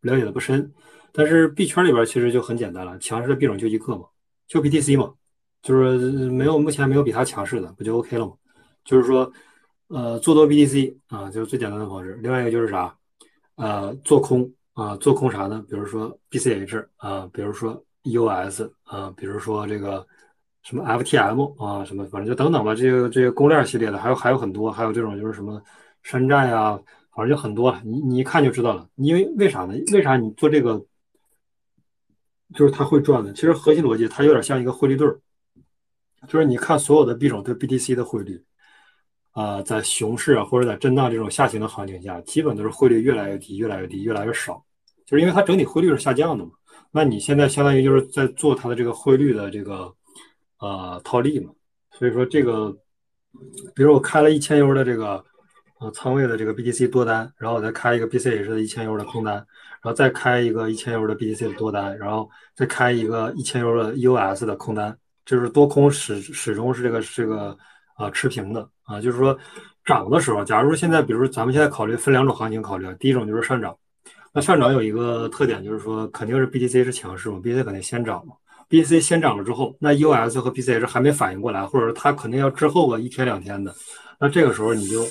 [0.00, 0.72] 了解的不深。
[1.12, 4.04] 但是币圈里边其实就很简单了，强势的币种就一个嘛，
[4.46, 5.12] 就 BTC 嘛，
[5.62, 5.98] 就是
[6.30, 8.32] 没有目前没有比它强势的，不就 OK 了吗？
[8.84, 9.30] 就是说，
[9.88, 12.18] 呃，做多 BTC 啊，就是最简单的方式。
[12.22, 12.96] 另外一个就是啥，
[13.56, 15.64] 呃，做空啊，做空啥呢？
[15.68, 20.06] 比如说 BCH 啊，比如说 US 啊，比如说这个
[20.66, 25.62] 什么 FTM 啊，什么反正就等等吧，这个这个公链系列的还有还有很多，还有这种就是什么
[26.02, 26.76] 山寨啊，
[27.14, 28.88] 反正就很多，你你一看就知道了。
[28.96, 29.74] 因为为啥呢？
[29.92, 30.84] 为啥你做这个？
[32.52, 35.20] 就是它会赚的，其实核心逻辑它有点像一个汇率对儿，
[36.26, 38.40] 就是你看所有的币种对 BTC 的汇率，
[39.32, 44.64] 啊，在熊市啊或者在震荡这种下行的行情下，基本都是汇率越来越低，越来越低，越来越少，
[45.04, 46.50] 就是因为它整体汇率是下降的嘛。
[46.92, 49.92] 那你现在相当于就是在做它的这个汇率的这个
[50.58, 51.52] 呃套利嘛。
[51.92, 52.76] 所以说这个，
[53.74, 55.24] 比如我开了一千 U 的这个
[55.80, 59.46] 呃仓位的这个 BTC 多单，然后我再开一个 BCH 的一千 U 的空单。
[59.82, 67.56] 然后再开一个一千 U 的 BTC 的多单，然后再开一个一千 U 的 EOS 的空单，就是多空始始终是这个这个
[67.94, 69.38] 啊持平的啊，就是说
[69.84, 73.76] 涨的时候，假如说现在，比如咱们现在考虑分两种行情考虑，第一种就是上涨，
[74.32, 78.34] 那上涨有一个特点就是说肯定是 BTC 是强势嘛，BTC 肯定先涨嘛
[78.68, 83.74] B C 先涨了之后，那 U S 和 BCH 还没反应过来，或者它肯定要滞后个一天两天的，
[84.20, 85.04] 那这个时候你就。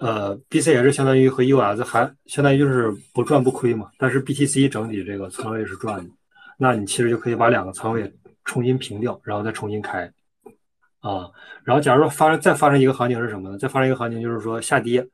[0.00, 6.10] 呃，BC 也是相当于和 U S 还相当于就是不赚不亏嘛，但是 BTC 整体这个仓位是赚的，
[6.56, 8.14] 那你其实就可以把两个仓位
[8.44, 10.08] 重新平掉，然后再重新开
[11.00, 11.28] 啊。
[11.64, 13.58] 然后假如说发生再发生一个行情是什么呢？
[13.58, 15.04] 再发生一个行情就是说下跌，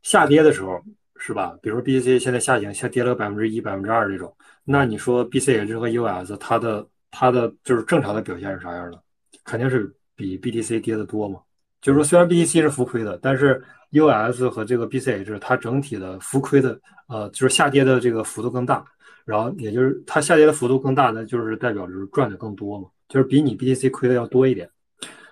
[0.00, 0.80] 下跌的时候
[1.18, 1.54] 是吧？
[1.60, 4.34] 比如说 BTC 现在下行下跌了百分之一、百分之二这种，
[4.68, 9.00] 那你说 BCH 和 US 它的它的就是正常的表现是啥样的？
[9.44, 11.40] 肯定是比 BTC 跌的多嘛。
[11.80, 13.62] 就是说虽然 BTC 是浮亏的，但是
[13.92, 18.84] US 和这个 BCH，它整体的浮亏的，呃，就是下跌的这个幅度更大，
[19.24, 24.68] 然后也就是它下跌的幅度更大，那就是代表着赚的更多嘛，就是比你 BTC 亏的要多一点，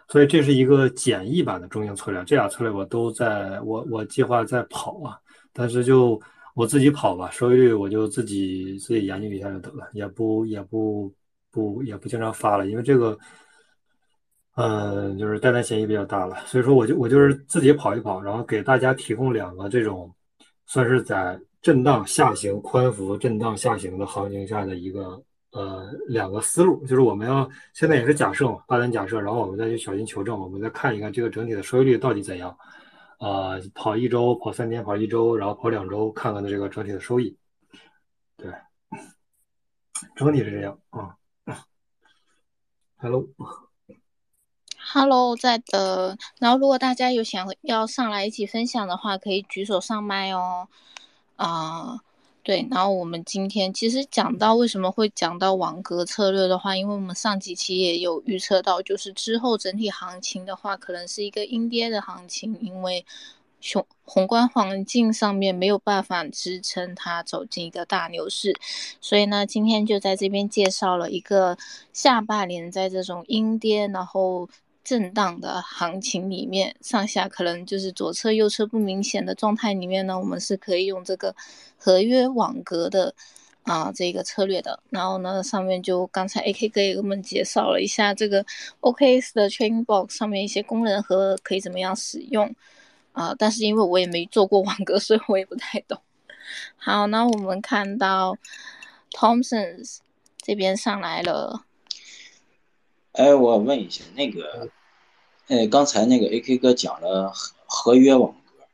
[0.07, 5.19] 所以这是一个简易版的中性策略，这俩策略我都在我我计划在跑啊，
[5.53, 6.21] 但是就
[6.55, 11.13] 我自己跑吧，收益率我就自己自己研究一下就得了，也不也不
[11.51, 13.19] 不也不经常发了，因为这个。
[14.57, 20.09] 嗯，就是带单嫌疑比较大了，所以说我就我就是自己跑一跑，然后给大家提供两个这种，
[20.65, 32.57] 算是在震荡下行、宽幅震荡下行的行情下的一个呃两个思路，就是我们要现在也是假设嘛，大胆假设，然后我们再去小心求证，我们再看一看这个整体的收益率到底怎样，
[33.25, 37.39] 啊，跑一周、跑三天、跑一周，然后跑两周，看看的这个整体的收益，
[38.37, 38.53] 对，
[40.15, 41.17] 整体是这样啊
[42.97, 43.27] ，Hello。
[44.93, 46.19] Hello，在的。
[46.39, 50.69] 然后，如果大家有想要上来一起分享的话，可以举手上麦哦。
[51.37, 52.03] 啊，
[52.45, 52.65] 对。
[52.71, 63.05] 然后我们今天其实讲到为什么会讲到网格策略的话，因为我们上几期也有预测到，就是之后整体行情的话，可能是一个阴跌的行情，因为
[63.73, 68.55] 宏宏观环境上面没有办法支撑它走进一个大牛市，
[69.01, 71.57] 所以呢，今天就在这边介绍了一个
[71.95, 74.47] 下半年在这种阴跌然后
[74.85, 81.35] 震荡的行情里面，上下可能就是左侧右侧不明显的状态里面呢，我们是可以用这个
[81.77, 83.15] 合约网格的。
[83.65, 88.45] 啊，这个策略的，然后呢，上面就刚才 A K 哥也给我们介绍了一下这个
[88.81, 92.55] O K S 的 Trading Box 上面一些功能和可以怎么样使用
[93.13, 95.99] 啊，但是因为我也没做过网格，所以我也不太懂。
[96.77, 98.37] 好，那我们看到
[99.13, 100.01] Thompsons
[100.37, 101.65] 这边上来了。
[103.15, 104.69] 哎，我问一下，那个，
[105.49, 107.33] 呃，刚才那个 A K 哥讲了
[107.67, 108.65] 合约网格，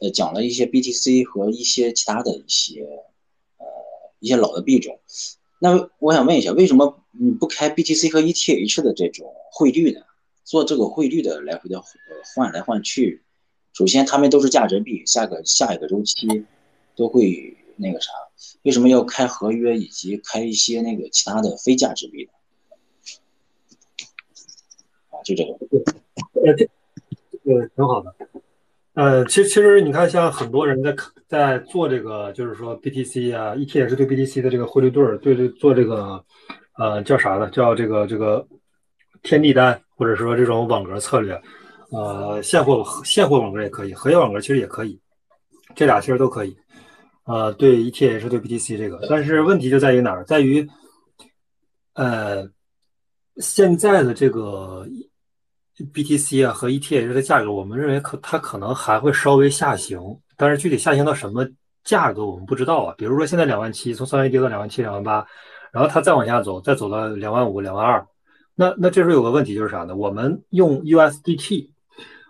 [0.00, 2.82] 呃，讲了一些 B T C 和一些其他的一些
[3.58, 3.66] 呃。
[4.20, 4.98] 一些老的币种，
[5.60, 10.00] 那我想问一下，为什么你不开 BTC 和 ETH 的这种汇率呢？
[10.42, 11.80] 做这个汇率的来回的
[12.34, 13.22] 换来换去，
[13.72, 16.26] 首先他们都是价值币，下个下一个周期
[16.96, 18.10] 都会那个啥，
[18.62, 22.32] 为什么要开合约以及开一些那个其他的非价值币呢？
[25.24, 25.52] 就这个，
[26.44, 26.64] 呃，这
[27.44, 28.14] 个挺好的。
[28.94, 30.96] 呃，其实其实你看，像很多人在
[31.28, 36.24] 在做这个，就是说 BTC 啊，ETH 对 BTC 的这个汇率对，对对，做这个，
[36.76, 37.48] 呃，叫啥呢？
[37.50, 38.44] 叫这个这个
[39.22, 41.40] 天地单，或者说这种网格策略，
[41.92, 44.98] 呃，现货现货网格也可以，合约网格其实也可以，
[45.76, 46.56] 这俩其实都可以。
[47.24, 50.24] 呃，对 ETH 对 BTC 这个，但是问题就在于哪儿？
[50.24, 50.66] 在于，
[51.94, 52.48] 呃，
[53.38, 54.86] 现在的这个。
[55.94, 60.00] BTC 啊和 ETH 的价格，我们认为可它可能还会稍微下行，
[60.36, 61.46] 但是具体下行到什么
[61.84, 62.92] 价格我们不知道啊。
[62.98, 65.24] 比如说现在两万七，从三万一跌到两万七、两万八，
[65.70, 68.04] 然后它再往下走，再走到两万五、两万二，
[68.56, 69.94] 那那这时候有个问题就是啥呢？
[69.94, 71.70] 我们用 USDT。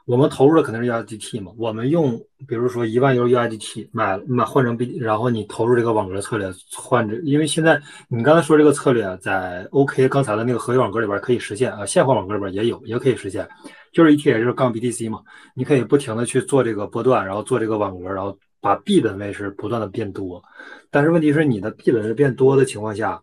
[0.09, 7.79] 我们投入的肯定是 USDT 嘛，我们用比如说一万 U USDT 买买换成 B，然后你投入这个网格策略换这，因为现在
[8.09, 13.47] 你刚才说这个策略在 OK 刚才的那个合约网格里边可以实现啊，现货网格里边也有也可以实现，
[13.93, 15.21] 就是 ETH 杠 BTC 嘛，
[15.55, 20.43] 你可以不停的去做这个波段，然后做这个网格，然后把 B 本位是不断的变多，
[20.91, 23.23] 但是问题是你的 B 本位变多的情况下。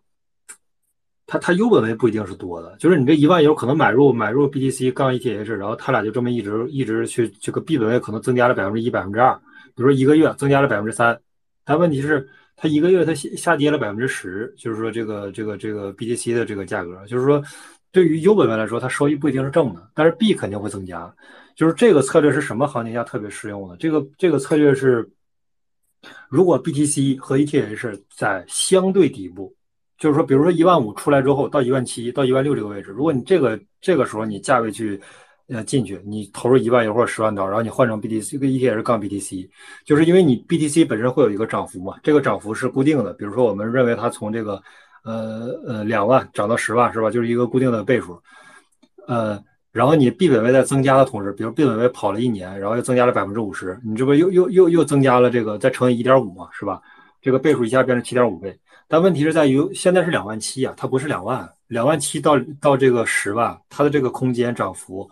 [1.28, 9.34] 它它优本位不一定是多的，就是你这一万有可能买入买入 BTC 杠 ETH，然后它俩就这么一直一直去这个币本位可能增加了百分之一百分之二，
[9.74, 11.18] 比如说一个月增加了百分之三，
[11.64, 17.42] 但问题是它一个月它下下跌了百分之十，就是说这个这个这个 BTC 的这个价格，就是说
[17.90, 21.12] 对于优本位来说，它收益不一定是正的，但是币肯定会增加，
[21.56, 23.76] 就是这个策略是什么行情下特别适用的？
[23.78, 25.10] 这个这个策略是，
[26.28, 29.52] 如果 BTC 和 ETH 在相对底部。
[29.98, 35.00] 就是说，比如说一万五出来之后，到一万七到一万六这个位置，如果你这个这个时候你价位去
[35.48, 39.48] 呃进去，你投入一万或者十万刀，然后你换成 BTC，这个 ETH 杠 BTC，
[39.84, 43.12] 就是因为你 BTC 本身会有一个涨幅嘛，这个涨幅是固定的。
[43.14, 44.60] 比如说，我们认为它从这个
[45.04, 47.10] 呃呃两万涨到十万是吧？
[47.10, 48.20] 就是一个固定的倍数。
[49.06, 49.42] 呃，
[49.72, 56.82] 然后你币本位在增加的同时，比如币本位跑了一年，然后又增加了百分之五十，你这不又又又又增加了这个再乘以一点五嘛，是吧？
[57.22, 58.54] 这个倍数一下变成七点五倍。
[58.88, 65.10] 但问题是在于，现在是两万七啊，它不是两万，两万七到到这个十万，它的这个空间涨幅，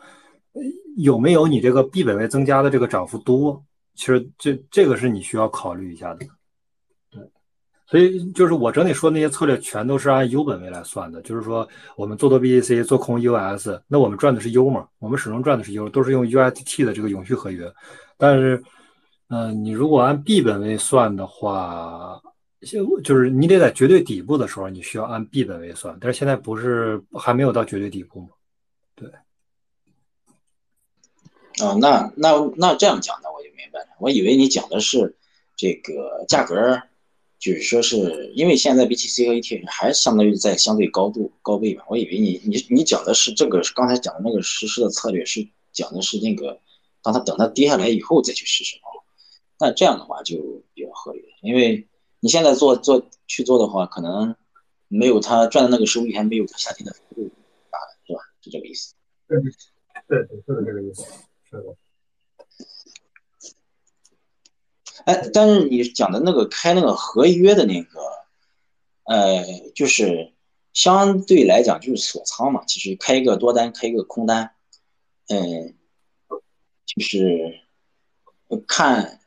[0.97, 3.61] 有没有你这个币本位增加的这个涨幅多？
[3.97, 6.27] 其实这这个是你需要考虑一下的。
[7.11, 7.20] 对，
[7.87, 17.72] 所以就是我整体说那些策略全都是按 U 本位来算的，就是说我们做多 BTC 做空 US，那我们赚的是 U 嘛，我们始终赚的是 U，都是用 UST 的这个永续合约。
[18.16, 18.62] 但是，
[19.29, 22.20] 嗯，你如果按币本位算的话，
[23.03, 28.29] 就是你得在绝对底部的时候，你需要按币本位算，但是现在不是还没有到绝对底部吗？
[28.95, 29.09] 对。
[31.61, 33.87] 哦，那那那这样讲的我就明白了。
[34.01, 35.17] 我以为你讲的是
[35.57, 36.81] 这个价格，
[37.39, 41.85] 就是说是因为现在 BTC 和 ETH 还相当于在相对高度高位吧。
[41.89, 46.59] 我以为你你你讲的是这个刚才讲的那个实施的策略是讲的是那个，
[47.03, 48.77] 当它等它跌下来以后再去实施。
[49.61, 50.37] 那这样的话就
[50.75, 51.87] 比较合理，因为。
[52.25, 54.35] 你现在做做去做的话，可能
[54.89, 57.31] 没有他赚的那个收益，还没有他下跌的幅度
[57.68, 58.20] 大，是吧？
[58.41, 58.95] 是这个意思。
[59.29, 59.53] 对对
[60.09, 61.05] 对，是这个意思。
[61.51, 61.77] 是的。
[65.05, 68.01] 哎，但是你讲的那个开那个合约的那个，
[69.03, 69.45] 呃，
[69.75, 70.33] 就是
[70.72, 72.64] 相对来讲就是锁仓嘛。
[72.64, 74.55] 其实开一个多单，开一个空单，
[75.29, 75.77] 嗯，
[76.87, 77.61] 就是
[78.66, 79.20] 看。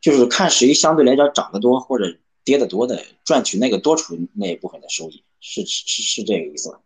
[0.00, 2.04] 就是看谁相对来讲涨得多或者
[2.44, 6.80] 跌得多的，赚取那个多出那一部分的收益，是是是这个意思吧？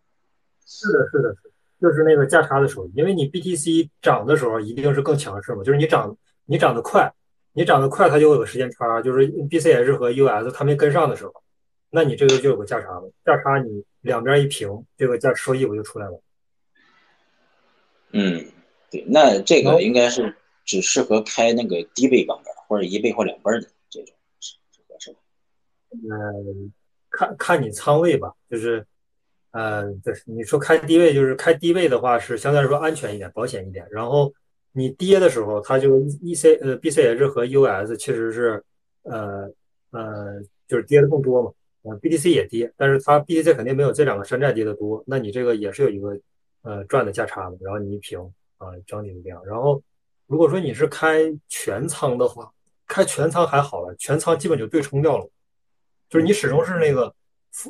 [0.65, 2.91] 是的，是的，是，就是那个价差的收益。
[2.95, 7.13] 因为你 BTC 涨的时候一定是更强势嘛，就是你涨你涨得快，
[7.53, 11.33] 你涨得快，它就会有个时间差，就是 BCH 和 US 它没跟上的时候，
[11.89, 16.21] 那你这个就有个价差了，价差你两边一平，这个价收益不就出来了？
[18.11, 18.45] 嗯，
[18.91, 20.35] 对，那这个应该是
[20.65, 25.17] 只适合开那个低倍杠杆或者一倍或两倍的这种是是合适的？
[25.91, 26.71] 嗯，
[27.09, 28.85] 看看你仓位吧，就是，
[29.51, 33.87] 呃，对，你说开低位，就是开低位的话是相对来说安全一点、保险一点。
[33.91, 34.33] 然后
[34.71, 38.63] 你跌的时候，它就 E C 呃 B C H 和 U S 其实是
[39.03, 39.51] 呃
[39.91, 41.51] 呃就是跌的更多嘛，
[41.83, 46.19] 呃 B T C 也跌，但是它 B T C 肯定没有这两个山寨跌的多，那你这个也是有一个。
[46.65, 48.17] 呃，赚的价差的，然后你一平
[48.57, 49.45] 啊，整体是这样。
[49.45, 49.83] 然后，
[50.33, 52.51] 如果说你是开全仓的话，
[52.87, 55.29] 开全仓还好了，全仓基本就对冲掉了。
[56.09, 57.13] 就是你始终是那个，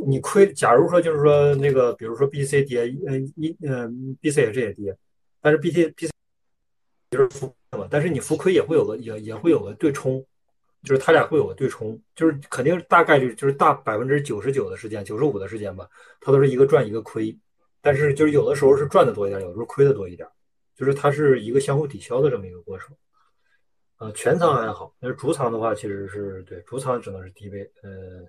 [0.07, 0.49] 你亏。
[0.53, 3.91] 假如说就是说那个，比如说 B C 跌，呃一呃
[4.21, 4.95] B C 也这也跌，
[5.41, 6.11] 但是 B T B C
[7.11, 10.25] 就是浮嘛，但是你浮亏也会有个也也会有个对冲，
[10.83, 15.85] 就是它俩会有个对冲，就是肯定大概率就是大百分之九十九的时间，九十五的时间吧，
[16.21, 17.37] 它都是一个赚一个亏。
[17.81, 20.25] 但是就是有的时候是赚的多一点，有的时候亏的多一点，
[20.83, 22.93] 就是它是一个相互抵消的这么一个过程。
[23.97, 28.27] 呃，全仓还好，但是主仓的话，其实是对主仓只能是低位，呃，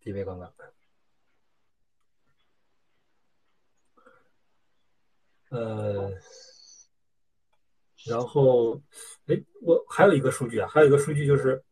[0.00, 0.52] 低位杠杆。
[5.50, 6.10] 呃，
[8.06, 8.74] 然后，
[9.26, 11.62] 哎，我还有一个数据啊，还有一个数据就是，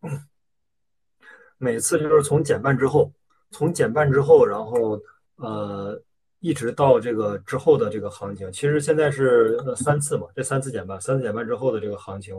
[1.58, 3.12] 每次就是从减半之后，
[3.50, 5.02] 从减半之后，然后
[5.34, 6.00] 呃。
[6.46, 12.32] 一直到这个之后的这个行情，其实现在是三次嘛，这三次减半，三次减半之后的这个行情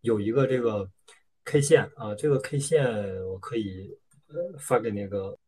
[0.00, 0.90] 有一个这个
[1.44, 2.84] K 线啊，这个 K 线
[3.28, 3.96] 我可以
[4.58, 5.38] 发给那个。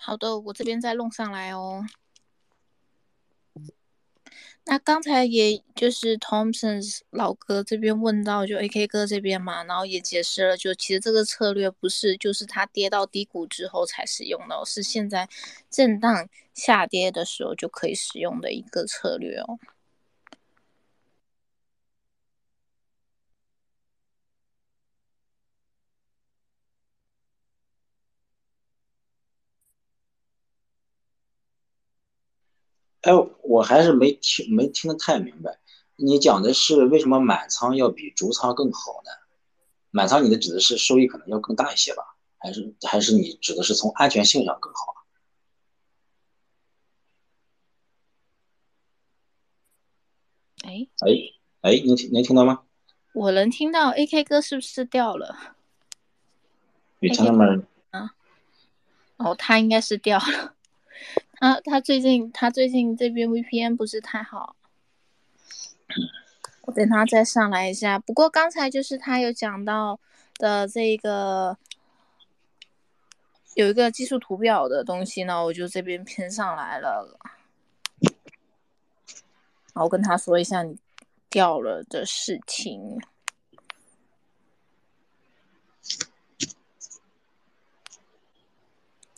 [0.00, 1.84] 好的，我这边再弄上来哦。
[4.70, 15.28] 那刚才也就是 Thompson 老哥这边问到，就 AK 哥这边嘛，然后也解释了，就其实这个策略不是就是他跌到低谷之后才使用的，是现在
[15.68, 19.58] 震荡下跌的时候就可以使用的一个策略哦。
[33.02, 35.58] 哎，我还是没听没听得太明白，
[35.96, 39.10] 你讲的是为什么满仓要比逐仓更好呢？
[39.90, 42.02] 满仓你的指的是收益可能要更大一些吧？
[42.38, 44.94] 还是还是你指的是从安全性上更好？
[50.62, 51.10] 哎哎
[51.62, 52.62] 哎，能听能听到吗？
[53.12, 55.56] 我能听到，AK 哥是不是掉了？
[57.00, 57.46] 你听到吗？
[57.90, 58.14] 啊，
[59.16, 60.54] 哦，他应该是掉了。
[61.40, 64.54] 啊他最近他最近这边 VPN 不是太好，
[66.62, 67.98] 我等他再上来一下。
[67.98, 69.98] 不过刚才就是他有讲到
[70.34, 71.56] 的这个
[73.54, 77.18] 有一个技术图表的东西呢，我就这边拼上来了。
[79.72, 80.76] 然后跟他说一下你
[81.30, 83.00] 掉了的事情。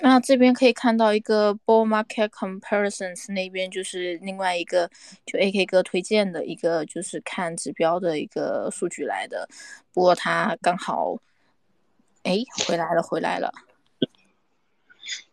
[0.04, 4.90] 那这边可以看到一个 bull market comparisons 那边就是另外一个
[5.24, 9.48] 就 AK 哥推荐的一个就是看指标的一个数据来的，
[9.92, 11.16] 不过他刚好，
[12.24, 13.52] 哎，回来了回来了。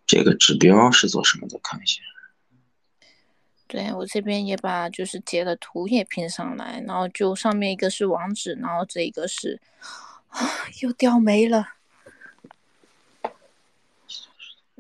[0.06, 1.60] 这个指标是做什么的？
[1.64, 2.02] 看一下。
[3.66, 9.60] 对我这边也把就是截的图也拼上来，然后就上面一个是网址，然后这个是
[10.28, 10.40] 啊
[10.84, 11.68] 又掉没了。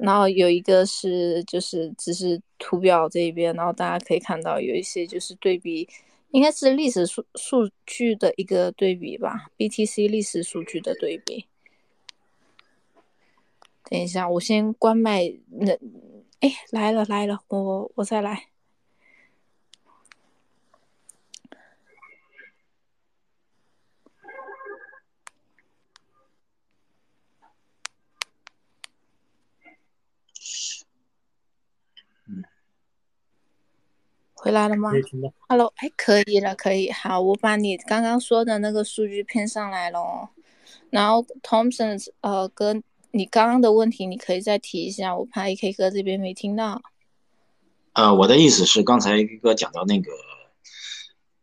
[0.02, 5.88] 然后有一个是就是只是图表这边，然后大家可以看到有一些就是对比，
[6.32, 11.46] 应该是历史数数据的一个对比吧，BTC 历史数据的对比。
[13.84, 15.34] 等一下，我先关麦。
[15.50, 15.74] 那，
[16.40, 18.46] 哎，来了来了，我我再来。
[34.42, 34.90] 回来了吗
[35.50, 36.90] ？Hello，哎，可以了，可以。
[36.92, 40.30] 好，我把你刚刚说的那个数据拼上来了。
[40.90, 42.74] 然后 Thompson，呃，哥，
[43.12, 46.82] 你刚刚的问题你可以再提一下，我怕 AK 哥这边没听到。
[47.92, 50.10] 呃，我的意思是，刚才 AK 哥讲到那个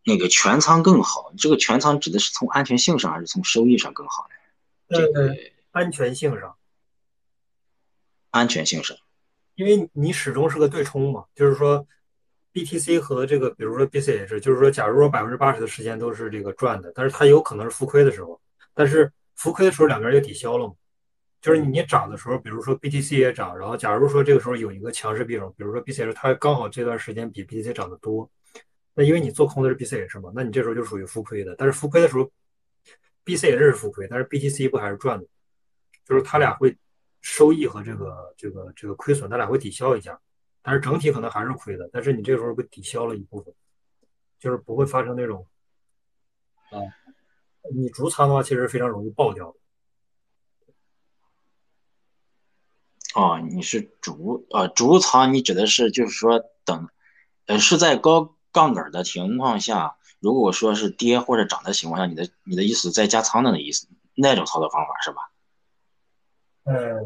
[0.05, 4.99] 那个全仓更好，这个全仓指的是从安全性上还是从收益上更好呢？
[4.99, 5.37] 这个
[5.71, 6.57] 安全性上。
[8.31, 8.97] 安全性上，
[9.55, 11.87] 因为你始终是个对冲嘛，就是说。
[12.57, 18.41] BTC 和这个，比如说 BCH，就是说，假如说百分之八十的时间都是这个赚的，但是它有可能是浮亏的时候，
[18.73, 20.73] 但是浮亏的时候两边就抵消了嘛。
[21.43, 28.31] 就是你涨的时候，比如说 BTC 也涨，然后假如说这个时候有一个强势币种，比如说 BCH，它刚好这段时间比 BTC 涨得多，
[28.95, 31.55] 那因为你做空的是 BCH 嘛，那你这时候就属于浮亏的。
[31.59, 32.31] 但是浮亏的时候
[33.27, 35.27] ，BCH 是浮亏，但是 BTC 不还是赚的？
[36.07, 36.75] 就是它俩会
[37.21, 40.19] 收益和这个这个这个亏损，它俩会抵消一下。
[40.67, 43.55] 但是整体可能还是亏的，但是你这个时候被抵消了一部分，
[44.41, 45.47] 就是不会发生那种
[46.71, 46.83] 啊，
[47.73, 49.59] 你逐仓的话其实非常容易爆掉的。
[53.15, 56.89] 哦，你是逐啊逐仓，你指的是就是说等，
[57.47, 63.87] 呃是在高杠杆的情况下，如果说是跌或者涨的情况下，你的你的意思在加仓的那意思，
[64.17, 65.31] 那种操作方法是吧？
[66.65, 67.01] 呃，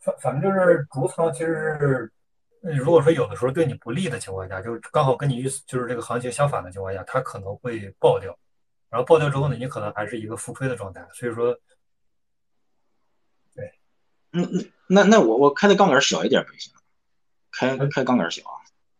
[0.00, 2.12] 反反正就是逐仓，其实是。
[2.62, 8.38] 如果说有的时候对你不利的情况下，就是刚好跟你预就是这个行情相反的情况下，它可能会爆掉，
[8.88, 11.04] 然后爆掉之后呢，你可能还是一个浮亏的状态。
[11.12, 11.58] 所以说，
[13.52, 13.72] 对，
[14.32, 16.72] 嗯嗯，那那我我开的杠杆小一点就行，
[17.50, 18.42] 开开杠杆小，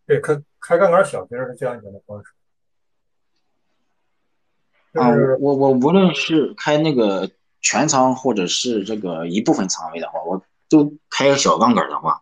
[0.06, 2.32] 对，开开杠杆小其实是最安全的方式。
[4.98, 5.08] 啊，
[5.38, 12.21] 我我无论是开那个全仓或者是这个一部分仓位的话，我都开个小杠杆的话。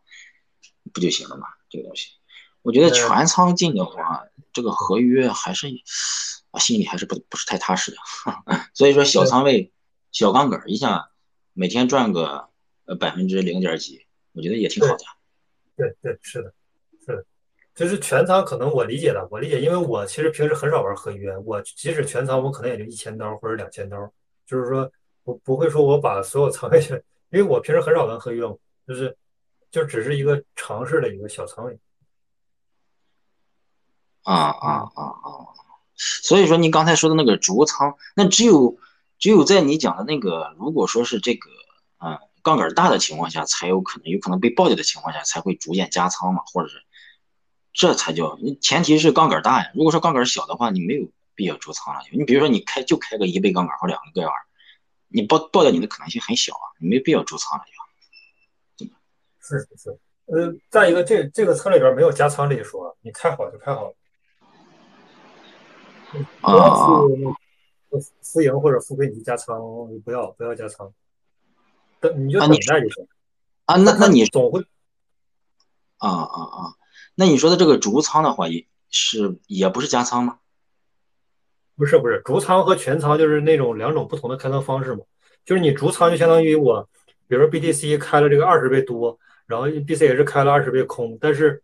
[0.93, 1.47] 不就行了嘛？
[1.69, 2.11] 这个东西，
[2.63, 5.69] 我觉得全仓进的话，这个合约还是
[6.51, 7.97] 啊，心里还是不不是太踏实的。
[8.75, 9.73] 所以说小仓位、
[10.13, 11.11] 小杠杆一下，
[11.53, 12.49] 每天赚个
[12.87, 15.05] 呃百分之零点几，我觉得也挺好的。
[15.77, 16.53] 对对，是的，
[17.07, 17.25] 是的。
[17.75, 23.97] 就是全仓可能我理解的，我理解，因为我其实平时很少玩合约，我即使全仓，我可能也就一千刀或者两千刀，
[24.45, 24.91] 就是说
[25.23, 26.97] 我不会说我把所有仓位全，
[27.31, 28.43] 因为我平时很少玩合约，
[28.87, 29.17] 就是。
[29.71, 31.79] 就只是一个尝试的一个小仓位，
[34.23, 35.31] 啊啊啊啊！
[35.97, 38.79] 所以说，你刚才说的那个逐仓，那只有
[39.19, 41.51] 只有在你讲的那个，如果说是这个，
[41.99, 46.83] 嗯，杠杆大的情况下，才有可能有可能被爆掉的情况下，才会逐渐加仓嘛，或者是
[47.73, 49.71] 这才叫前提是杠杆大呀。
[49.75, 52.01] 如果说杠杆小的话，你没有必要逐仓了。
[52.11, 54.35] 你比如说，你开就开个一倍杠杆或两个杠杆，
[55.07, 57.80] 你爆爆掉你的可能性很小啊，你没必要逐仓了就。
[59.51, 63.93] 是是是，呃，再一个，这这个策略里边没有加仓这一说，你开好就开好，
[66.41, 67.09] 不要
[67.89, 69.59] 负负盈或者付亏，你加仓，
[70.05, 70.93] 不要不要加仓，
[71.99, 73.09] 等你就等待就行。
[73.65, 74.61] 啊，那那你总会
[75.99, 76.75] 啊啊啊，
[77.17, 80.39] 那你说的这个逐仓的话，也是也不是加仓吗？
[81.77, 85.03] 不是不是，逐仓和全仓就是那种两种不同的开仓方式嘛，
[85.45, 86.89] 就是你逐仓就相当于我，
[87.27, 89.19] 比如说 BTC 开了这个二十倍多。
[89.51, 91.61] 然后 B C 也是开了二十倍空，但是，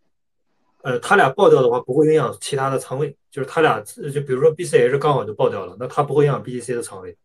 [0.81, 7.17] 呃，它俩爆掉的话不会影响其他的仓位，就是它俩就比如说 B C H 刚好就爆掉了，那它不会影响 B T C 的仓位。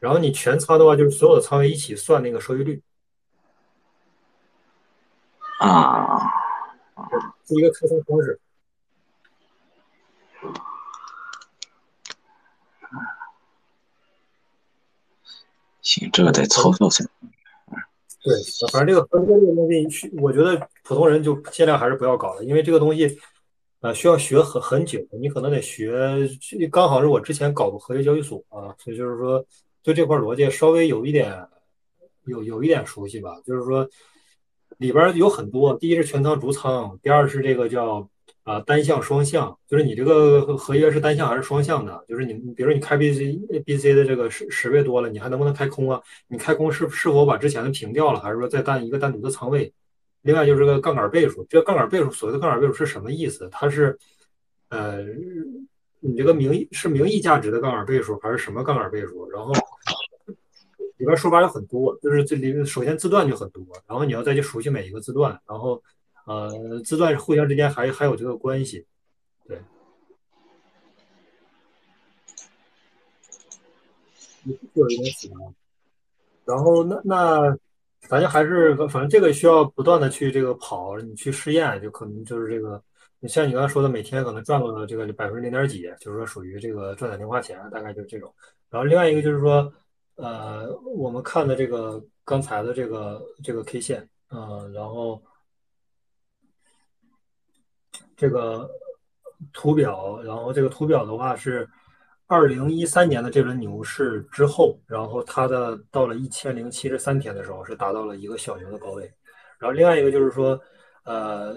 [0.00, 2.82] 然后你全仓的话，就是所有的仓位一起算那个收益率。
[5.60, 6.18] 啊，
[7.46, 8.40] 是一个开仓方式。
[15.82, 17.04] 行，这个得操作下。
[18.22, 18.34] 对，
[18.72, 23.18] 反正这个合约这个东西，我觉得普通人就尽量还是不要搞了，因为这个东西，
[23.80, 26.28] 呃，需要学很很久，你可能得学。
[26.70, 29.44] 刚好是我之前搞过合约交易所啊，所以就是说
[29.82, 31.32] 对这块逻辑稍微有一点
[32.26, 33.40] 有有一点熟悉吧。
[33.46, 33.88] 就是说
[34.78, 38.08] 里边有很多，第一是全仓逐仓，第二是这个叫。
[38.48, 42.02] 啊，单向、双向，就是你这个合约是单向还是双向的？
[42.08, 46.00] 就是你，比如说你开 B C B C 的这个十十倍多了，你还能不能开空啊？
[46.28, 49.70] 你开空是是否把之前的平掉了，还是说再单一个单独的仓位？
[50.22, 53.50] 另外就是个杠杆倍数，这个杠杆倍数，所谓的杠杆倍数是什么意思？
[53.52, 53.98] 它是，
[54.70, 55.04] 呃，
[56.00, 59.28] 你这个名义是名义价值的杠杆倍数，还是什么杠杆倍数？
[59.28, 59.52] 然后
[60.96, 65.82] 里边说法有很多，就是这里首先字段就很多，然后你要再去熟悉每一个字段，然后。
[66.28, 68.84] 呃，字段互相之间还还有这个关系，
[69.46, 69.58] 对。
[74.74, 75.40] 有一点死啊。
[76.44, 77.56] 然后那那，
[78.02, 82.82] 反正还是反正这个需要不断的去这个跑，你去试验，就可能就是这个，
[83.20, 88.30] 你像你刚才说的，每天可能赚个这个百分之零点几，就是说属于这个赚点零花钱，大概就是这种。
[88.68, 89.72] 然后另外一个就是说，
[90.16, 95.22] 呃，我们看的这个刚才的这个这个 K 线，嗯，然后。
[98.18, 98.68] 这个
[99.52, 101.66] 图表，然后这个图表的话是
[102.26, 109.04] 二零一三年的这轮牛市之后，然后它的到了一千零七十三天的时候是达到了一个小牛的高位，
[109.60, 110.60] 然后另外一个就是说，
[111.04, 111.54] 呃，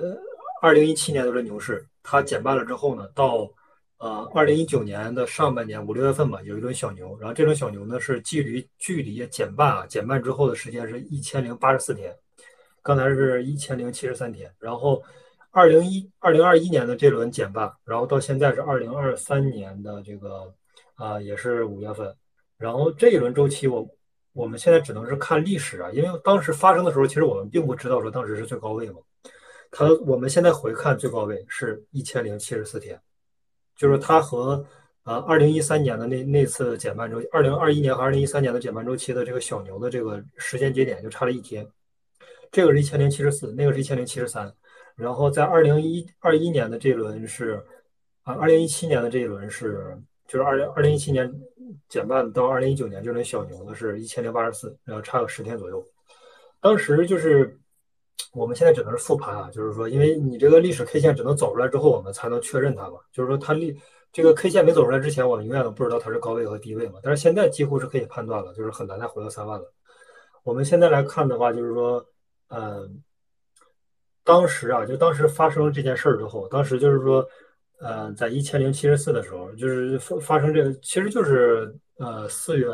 [0.62, 3.50] 二零一七年的轮牛市，它减半了之后呢，到
[3.98, 12.16] 呃二零一九年的上半年五六月份吧，有一轮小牛，然后这轮小牛呢是距离距离减半啊，减半之后的时间是一千零八十四天，
[12.84, 15.04] 刚才是一千零七十三天，然后
[15.52, 20.54] 二零一二零二一年的这轮减半，然后到现在是二零二三年的这个
[20.96, 22.16] 啊也是五月份，
[22.58, 23.88] 然后这一轮周期我。
[24.34, 28.96] 我们现在只能是看历史啊，因为当时发生的时候，其实我们并不知道说当时是最高位嘛。
[29.72, 32.98] 它我们现在回看最高位是一千零七十四天，
[33.76, 34.66] 就是它和
[35.04, 41.68] 呃二零一三年的那那次减半周期，二零二一年和二零一三年的减半周期的这个小牛的这个时间节点就差了一天。
[42.54, 44.50] 这个是一千零七十四，那个是一千零七十三。
[44.96, 47.64] 然后在二零一二一年的这一轮是
[48.24, 51.32] 啊，二零一七年的这一轮是就是二零二零一七年。
[51.88, 55.82] 减半到二零一九年这轮小牛的是一千零八十四，然后差个十天左右。
[56.60, 57.58] 当时就是
[58.34, 63.00] 我们现在只能是复盘啊，就是说，因为你这个历史 K 线只能走出来之后，我们才能确认它嘛。
[63.14, 63.74] 就是说，它历
[64.12, 67.00] 这个 K 线没走出来之前，我们永远都不知道它是高位和低位嘛。
[67.02, 69.74] 但是现在几乎是可以判断了，就是很难再回到三万了。
[70.44, 72.06] 我们现在来看的话，就是说，
[72.50, 73.02] 嗯，
[74.24, 77.28] 当时啊，就当时发生这件事儿之后，当时就是说。
[77.84, 82.68] 呃，在一千零七十四的时候，就是发发生这个，其实就是呃四月，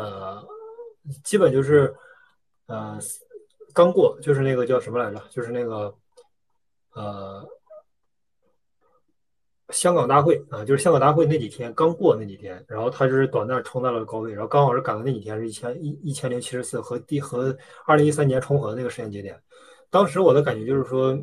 [1.24, 1.96] 基本就是
[2.66, 3.00] 呃
[3.74, 5.24] 刚过，就是那个叫什么来着？
[5.30, 5.96] 就是那个
[6.94, 7.48] 呃
[9.70, 19.42] 香港大会啊，就是香港大会那几天刚过那几天，然后它是短暂冲到了高位，然后刚好是赶到那几天是一千一一千零七十四和第和二零一三年重合的那个时间节点。
[19.90, 21.18] 当时我的感觉就是说。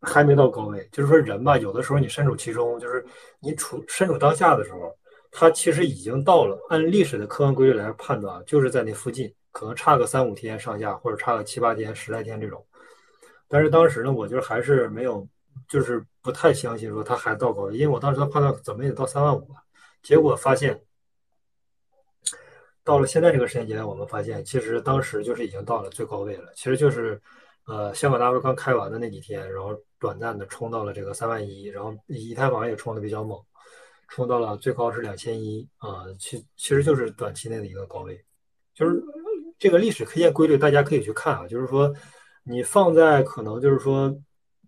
[0.00, 3.04] 还没到高位，就是说人吧，有的时候你身处其中，就是
[3.40, 4.96] 你处身处当下的时候，
[5.32, 6.56] 它其实已经到了。
[6.68, 12.64] 按历史的客观规律来判断，就是在那附近，可能差个三五天上下，或者差个七八天、十来天这种。
[13.48, 15.26] 但是当时呢，我就是还是没有，
[15.68, 19.56] 就是不太相信说它还到高位，因为我当时的判断怎么也到三万五了。
[20.00, 20.80] 结果发现，
[22.84, 27.20] 到了现在这个时间节点，我们发现其实当时就是已经到了最高位了，其实就是。
[27.68, 33.38] 呃，香港大会刚开完的那几天，然后短暂的冲到了这个三万一，然后以太坊也冲的比较猛，
[34.08, 38.24] 冲到了最高是两千一啊，其其实就是短期内的一个高位，
[38.74, 39.04] 就是
[39.58, 41.94] 这个历史 K 线规律，大家可以去看啊，就是说
[42.42, 44.18] 你放在可能就是说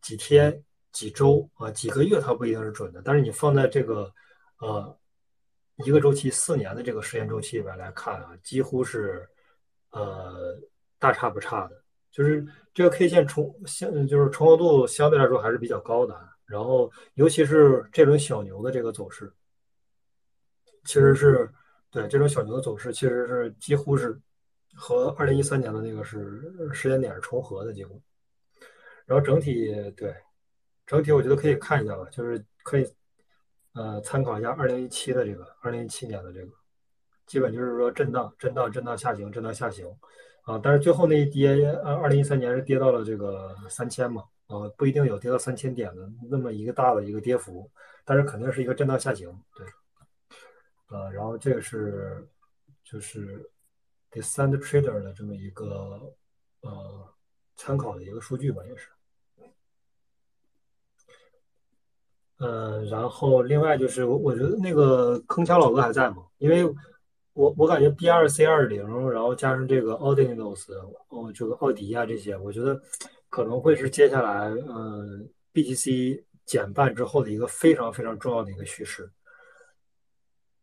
[0.03, 4.13] 几天、几周啊、几个月，它不一定是准的，但是你放在这个
[4.59, 4.95] 呃
[5.87, 9.27] 一个周期四年的这个时间周期里边来看啊，几乎是
[9.91, 10.59] 呃
[10.99, 11.80] 大差不差的。
[12.11, 12.45] 就是
[12.75, 16.29] 这个 K 线重相，就是重合度相对来说还是比较高的。
[16.45, 19.33] 然后，尤其是这轮小牛的这个走势，
[20.85, 21.49] 其实是
[21.93, 24.21] 对这种小牛的走势，其实是几乎是
[24.75, 28.03] 和二零一三年的那个是时间点是重合的几乎。
[29.07, 30.13] 然后整体对
[30.87, 32.93] 整体，我觉得可以看一下吧，就是可以
[33.75, 36.53] 呃参考一下二零一七的这个二零一七年的这个，
[37.27, 39.87] 基本就是说震荡、震荡、震荡下行、震荡下行。
[40.43, 41.51] 啊，但是最后那一跌，
[41.84, 47.70] 呃，二零一三年是跌到了这个三千嘛，啊，不一定有跌到三千点的那么一个大的一个跌幅，
[48.05, 49.66] 但是肯定是一个震荡下行，对，
[50.88, 52.26] 呃，然后这个是
[52.82, 53.49] 就是
[54.11, 56.01] Descend Trader 的这么一个
[56.62, 57.07] 呃
[57.55, 58.88] 参考的一个数据吧，也是，
[62.38, 66.26] 呃，然后另外就是我我觉得那个铿锵老哥还在吗？
[66.38, 66.74] 因为。
[67.41, 70.62] 我我感觉 B 二 C 二零，然后加上这个 Audinos，
[71.09, 72.78] 哦，这个奥迪啊这些，我觉得
[73.30, 79.11] 可能会是接下来嗯 BTC 减半之后的一个非常非常重要的一个趋势。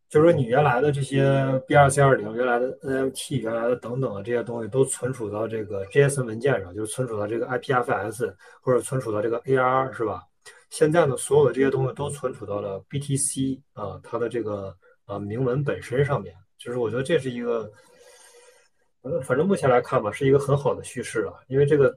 [0.08, 1.20] 就是说，你原来的这些
[1.66, 10.22] B 二 C 二零，原来的 NFT，原来的等等的这些东西都存储到这个 JSON 文件上，就是存储到这个 IPFS 或者存储到这个 AR 是吧？
[10.70, 14.74] 现在呢，所有的这些东西都存储到了 BTC 啊，它的这个
[15.06, 16.34] 呃铭文本身上面。
[16.58, 17.70] 就是我觉得这是一个，
[19.02, 21.40] 呃，反正目前来看吧，是一个很好的趋势了。
[21.46, 21.96] 因为这个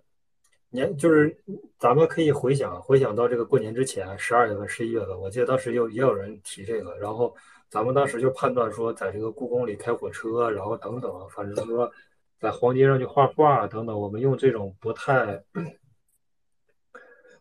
[0.70, 1.36] 年就是
[1.80, 7.36] 咱们可以回想回想到这个过年之前，十二月份、十一月份，我记得当时有也有人提这个，然后
[7.70, 11.91] 咱们当时就判断说，在这个故宫里开火车，然后等等，反正就是说
[12.39, 15.43] 在黄金上去画画等等，我们用这种不太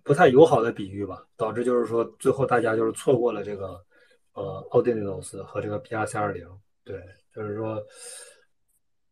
[0.02, 3.78] 不太友好的比喻吧，导致就是说最后大家就是错过了这个
[4.32, 6.48] 呃奥迪诺斯和这个 B R C 二零。
[6.90, 7.00] 对，
[7.32, 7.80] 就是说，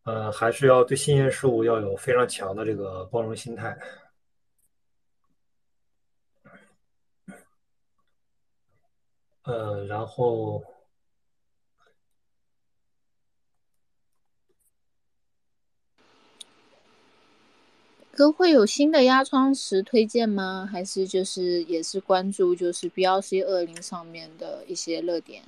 [0.03, 3.77] 呃，还是要对新鲜事物要有非常强的这个包容心态。
[9.43, 10.61] 呃，然后，
[18.11, 20.67] 哥会有新的压窗石推荐吗？
[20.69, 25.43] 还是就是也是关注就是 BLC 二零上面的一些热点？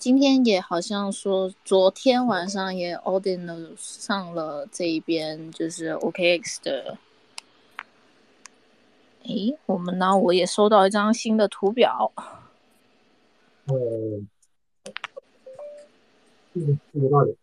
[0.00, 6.96] 今天也好像说，昨天晚上也 Ordinal 上了这一边，就是 OKX 的。
[9.24, 12.10] 诶，我们呢，我也收到一张新的图表。
[13.66, 14.26] 嗯，
[16.54, 17.36] 嗯，这个道理。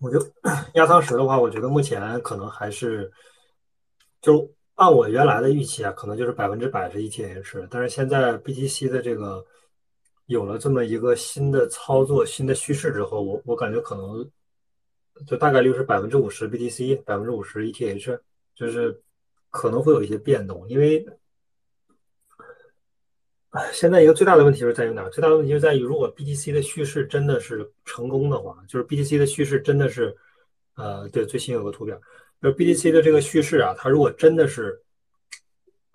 [0.00, 0.18] 我就
[0.74, 3.08] 压舱石的话，我觉得目前可能还是，
[4.20, 9.46] 就按我原来的预期啊，可能就是百分之百是 ETH，但是现在 BTC 的这个。
[10.30, 14.24] 有了这么一个新的操作、新的趋势之后，我我感觉可能
[15.26, 18.16] 就大概率是百分之五十 BTC，百分之五十 ETH，
[18.54, 19.02] 就是
[19.50, 20.64] 可能会有一些变动。
[20.68, 21.04] 因为
[23.72, 25.08] 现在一个最大的问题是在于哪？
[25.08, 30.16] 最大的问题是在于，如果 BTC 的叙事真的是成功的话，就是 BTC 的叙事真的是，
[30.76, 32.00] 呃，对，最新有个图表，
[32.40, 34.80] 就是 BTC 的这个叙事啊，它如果真的是，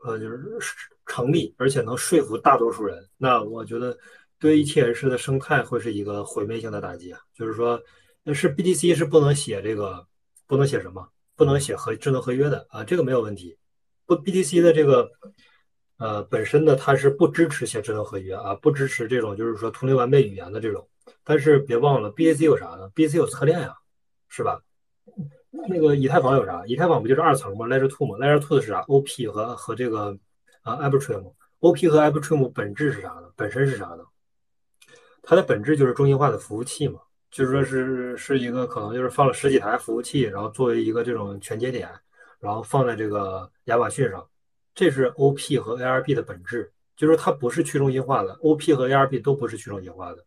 [0.04, 0.60] 呃，就是
[1.06, 3.98] 成立，而且能说服大多数人，那我觉得。
[4.40, 7.20] 对 ETH 的生态会是一个毁灭性的打击啊！
[7.34, 7.82] 就是说，
[8.24, 10.06] 那是 BTC 是不能写这个，
[10.48, 13.58] 不能写什么，不能写合智能合约的啊，这个没有问题。
[14.06, 15.10] 不，BTC 的这个
[15.98, 20.88] 呃本身呢，它是不支持写智能合约啊，不支持这种就是说图灵完备语言的这种。
[21.24, 23.76] 但是别忘了，BTC 有啥呢？BTC 有侧链呀，
[24.28, 24.62] 是吧？
[25.70, 26.66] 那个以太坊有啥？
[26.66, 30.18] 以太坊不就是二层吗？Layer two 吗？Layer two 的是啥？OP 和和这个
[30.62, 31.34] 啊 Arbitrum。
[31.60, 33.32] OP 和 Arbitrum 本质是啥呢？
[33.36, 34.04] 本身是啥呢？
[35.28, 37.00] 它的本质就是中心化的服务器嘛，
[37.32, 41.90] 就是说是是一个可能就是放了十几台服务器，然后作为一个这种全节点，
[42.40, 44.24] 然后放在这个亚马逊上，
[44.76, 50.24] 这是 OP 和 ARB 的本质，就是它不是去中心化的，OP 和 ARB 都不是去中心化的。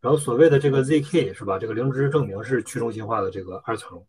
[0.00, 1.58] 然后所谓的这个 ZK 是吧？
[1.58, 4.00] 这个零知识证明是去中心化的这个二层，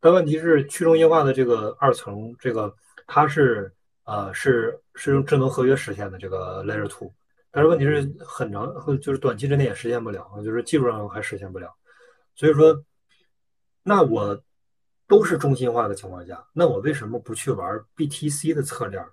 [0.00, 2.74] 但问题是去中心化的这个二层，这个
[3.06, 3.72] 它是
[4.02, 7.12] 呃是是用智能合约实现的这个 Layer Two。
[7.50, 11.74] 但是问题是很长，就是短期之内也实现不了，就是技术上还实现不了。
[12.34, 12.84] 所以说，
[13.82, 14.40] 那我
[15.06, 19.04] 都是中心化的情况下，那我为什么不去玩 BTC 的侧链？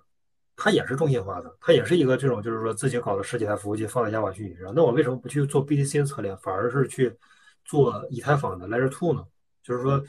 [0.56, 4.72] 它也是中心化的，它也是一个这种，就是说自己搞了十几台服务器放在亚马逊上。
[4.74, 7.16] 那我为什么不去做 BTC 的侧链，反而是去
[7.64, 9.24] 做以太坊的 Layer Two 呢？
[9.62, 10.02] 就是说。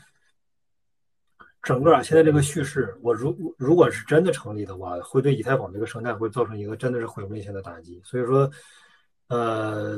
[1.68, 8.00] 整个现在这个叙事，我如如果是真的成立的话，会对以太坊这个生态会造成一个真的是毁灭性的打击。
[8.06, 8.50] 所以说，
[9.28, 9.98] 呃，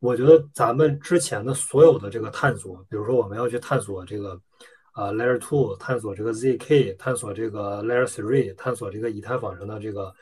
[0.00, 4.32] 我觉得咱们之前的所有的这个探索，比如说我们要去探索这个
[4.90, 10.12] 啊 Layer Two，探索这个 ZK，探索这个 Layer Three，探索这个以太坊上的这个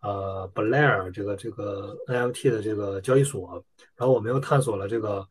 [0.00, 3.64] 呃 b l a i r 这个这个 NFT 的这个交易所，
[3.94, 5.24] 然后我们又探索了这个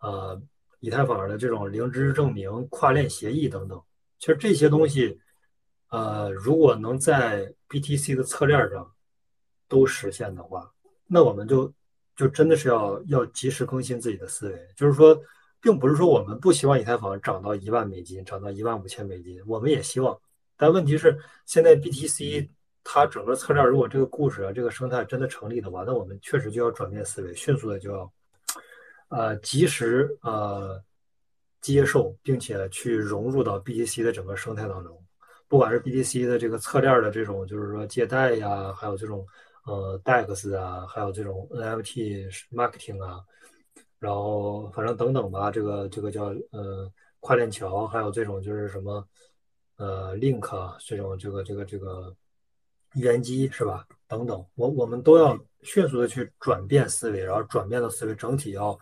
[0.00, 0.38] 呃。
[0.86, 3.82] 以太坊的这种零知识证明、跨链协议等等，
[4.20, 5.18] 其实这些东西，
[5.90, 8.88] 呃，如果能在 BTC 的侧链上
[9.66, 10.70] 都实现的话，
[11.08, 11.72] 那我们就
[12.14, 14.56] 就真的是要要及时更新自己的思维。
[14.76, 15.20] 就是说，
[15.60, 20.16] 并不是说我们不希望以太坊涨到一万美金，涨到一万五千美金，我们也希望。
[20.56, 22.48] 但问题是，现在 BTC
[22.84, 28.08] 它整个侧链，如果这个故事啊，这个生态真的成立的话，那我们确实就要转变思维，迅速的就要。
[29.08, 30.82] 呃，及时呃
[31.60, 35.00] 接受，并且去融入到 BTC 的整个生态当中，
[35.46, 39.24] 不管是 BTC 的这个侧链的这种，就是说借贷呀，还有这种
[39.64, 43.24] 呃 DEX 啊，还有这种 NFT marketing 啊，
[44.00, 46.90] 然后反正等等吧，这个这个叫呃
[47.20, 49.06] 跨链桥，还有这种就是什么
[49.76, 52.12] 呃 Link 啊这种这个这个这个
[52.94, 53.86] 预言机是吧？
[54.08, 58.76] 等等，我我们都要迅速的去转变思维，然后转变的思维整体要。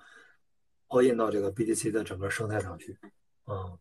[0.95, 2.97] 拖印到这个 BTC 的整个生态上去，
[3.47, 3.77] 嗯，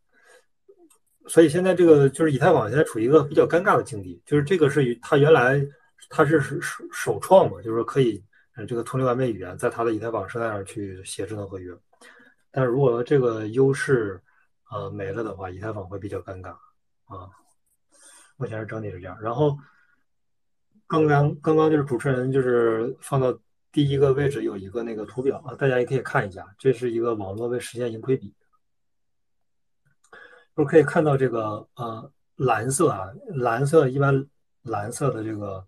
[1.27, 5.63] 所以现在这个就是以太坊现在处于一个比较尴尬的境地，就是这个是它原来
[6.09, 8.23] 它是首首创嘛，就是说可以
[8.67, 11.71] 这个图灵完美语言在它的以太坊生态上去写智能合约，
[12.49, 14.19] 但是如果这个优势
[14.71, 16.49] 呃没了的话，以太坊会比较尴尬
[17.05, 17.29] 啊。
[18.37, 19.55] 目前是整体是这样，然后
[20.87, 23.37] 刚刚刚刚就是主持人就是放到。
[23.73, 28.31] 第一个位置有一个那个图表啊，大家也可以看一下，这是一个网络为实现盈亏比，
[30.55, 34.27] 就可以看到这个呃蓝色啊，蓝色一般
[34.61, 35.65] 蓝色的这个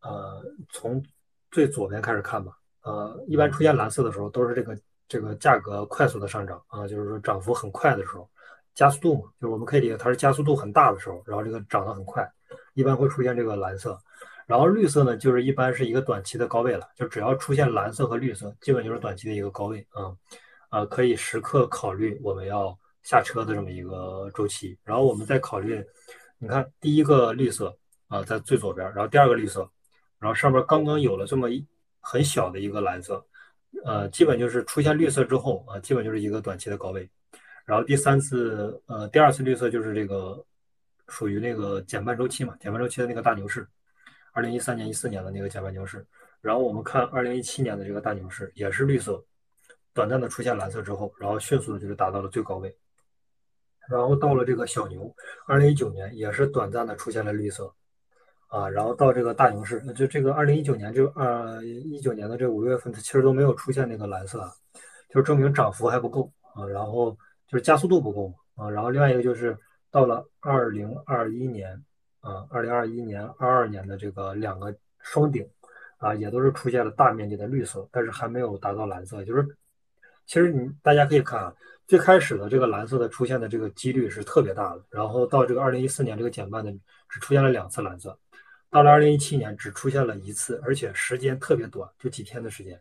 [0.00, 1.04] 呃从
[1.50, 8.30] 最左边开始看吧，呃一般出现蓝色的时候都是这个这个价格快速的上涨啊，就是说涨幅很快的时候，
[8.76, 12.24] 加速度嘛，就是我们可以理解它是加速度很大的时候，然后这个涨得很快，
[12.74, 13.98] 一般会出现这个蓝色。
[14.48, 20.16] 然后绿色呢，就是一般是一个短期的高位了，就只要出现蓝色和绿色，基本就是短期的一个高位啊，
[20.70, 24.78] 啊，可以时刻考虑我们要下车的这么一个周期。
[24.82, 25.84] 然后我们再考虑，
[26.38, 27.76] 你看第一个绿色
[28.06, 29.70] 啊，在最左边，然后第二个绿色，
[30.18, 31.62] 然后上面刚刚有了这么一
[32.00, 33.22] 很小的一个蓝色，
[33.84, 37.06] 呃，基本就是出现绿色之后啊，基本就是一个短期的高位。
[37.66, 40.42] 然后第三次，呃，第二次绿色就是这个
[41.08, 43.68] 属于那个减半周期嘛，减半周期的那个大牛市，
[44.32, 46.06] 二零一三年、一四年的那个减半牛市。
[46.40, 49.22] 然后我们看二零一七年的这个大牛市也是绿色，
[49.92, 52.74] 短暂的出现蓝色之后，然后迅速的就是达到了最高位。
[53.88, 55.12] 然后到了这个小牛，
[55.46, 57.74] 二零一九年也是短暂的出现了绿色，
[58.48, 64.48] 啊，然后到这个大牛市，就这个二零一九年就二一九年的这五月份，它其实都没有出现那个蓝色，
[65.08, 67.10] 就证明涨幅还不够啊，然后
[67.48, 69.56] 就是加速度不够，啊，然后另外一个就是
[69.90, 71.82] 到了二零二一年，
[72.28, 75.48] 啊，二零二一年、二二年的这个两个双顶。
[76.00, 79.24] 啊，也都是出现了大面积的绿色，但是还没有达到蓝色。
[79.24, 79.44] 就是，
[80.26, 81.52] 其实你大家可以看啊，
[81.88, 86.70] 最开始的这个蓝色的出现的这个几率是特别大的，然后到这个二零一四年这个减半的
[87.08, 88.16] 只出现了两次蓝色，
[88.70, 92.80] 到了二零一七年只出现了一次，而且时间特别短，就几天的时间。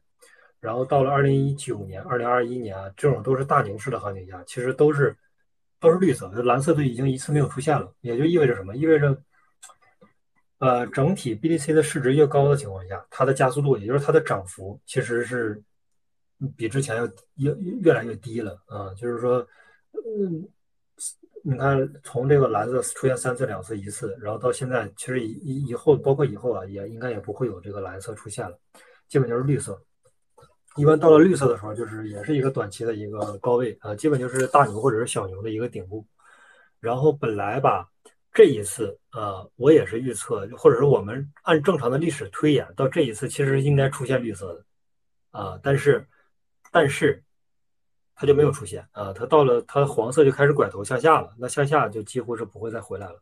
[0.59, 5.17] 然后到了二零一九年、二零二一年啊，这种都是大牛市的行情下，其实都是
[5.79, 8.77] 都是绿色，蓝色都已经一次没有出现了，也就意味着什么？
[8.77, 9.19] 意味着。
[10.59, 15.61] 呃，整体 BTC 的市值越高的情况下，它的加速度，也就是它的涨幅，其实是
[16.55, 17.05] 比之前要
[17.35, 17.53] 越
[17.83, 18.91] 越来越低了啊。
[18.95, 19.47] 就是说，
[19.93, 20.49] 嗯，
[21.43, 28.57] 你看从这个蓝色出现三次、两次、一次，然后到现在，其实以以后，包括以后啊，也应该也不会有这个蓝色出现了，
[29.07, 29.79] 基本就是绿色。
[30.75, 36.03] 一般到了绿色的时候，就是也是一个短期的一个高位啊，基本就是大牛或者是小牛的一个顶部。
[36.79, 37.87] 然后本来吧。
[38.37, 44.63] 这一次，呃，我也是预测，或者是我们按正常的历史推演，到这一次其实应该出现绿色的，
[45.31, 46.07] 啊，但是，
[46.71, 47.23] 但是，
[48.13, 53.19] 它就没有出现，啊，它到了它黄色就开始拐头向下了，那向下就几乎是不会再回来了，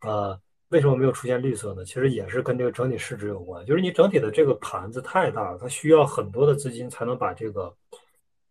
[0.00, 0.40] 呃，
[0.70, 1.84] 为什么没有出现绿色呢？
[1.84, 7.76] 其实也是跟这个整体市值有关，就是你整体的这个盘子太大了，它需要很多的资金才能把这个，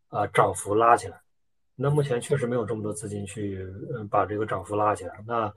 [0.10, 1.20] 啊，涨幅拉起来，
[1.74, 5.52] 那目前确实没有这么多资金去，嗯，把这个涨幅拉起来，那。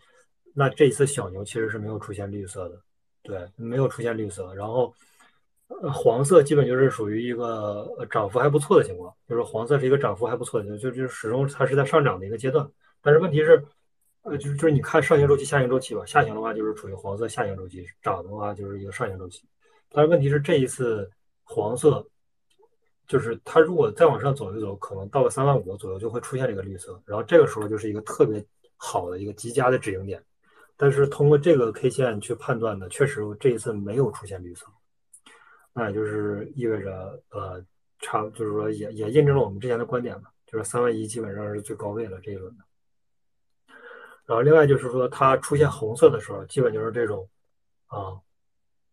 [0.54, 2.80] 那这一次小牛其实是没有出现绿色的，
[3.22, 4.52] 对，没有出现绿色。
[4.54, 4.92] 然后，
[5.68, 12.68] 呃，黄色基本就是属于一个涨幅还不错的情况，就是黄色是一个涨幅还不错的，就就始终它是在上涨的一个阶段。
[13.00, 13.64] 但是问题是，
[14.22, 19.44] 呃，就是就是你看上行周期、下行周期吧，下行的话就是处于黄色下行周期，涨的话就是一个上行周期。
[19.90, 21.08] 但是问题是这一次
[21.44, 22.04] 黄色，
[23.06, 28.44] 就是它如果再往上走一走，可能到了三万五左右就会出现这个绿色，然后这个时候就是一个特别
[28.76, 30.22] 好的一个极佳的止盈点。
[30.80, 34.64] 但是通过这个 K 线去判断呢，确实这一次没有出现绿色，
[35.72, 37.60] 那也就是意味着，呃，
[37.98, 42.64] 差就是说也也印证了我们之前的观点嘛，就是三万一基本上是最高位了这一轮的。
[44.24, 47.28] 然后另外就是说它出现红色的时候，基本就是这种
[47.88, 48.14] 啊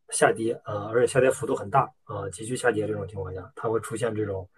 [0.10, 4.50] 下跌啊，而且下跌幅度很大啊，急剧下跌这种情况下，它会出现这种，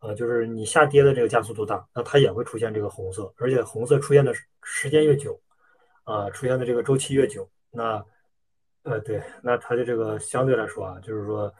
[0.00, 5.38] 呃，就是你下跌的这个加速度大，那它也会出现这个红色，而且红色出现的时间越久。
[6.04, 8.04] 啊，出现的这个周期越久，那，
[8.82, 11.54] 呃，对，那它的这个相对来说啊，就是说，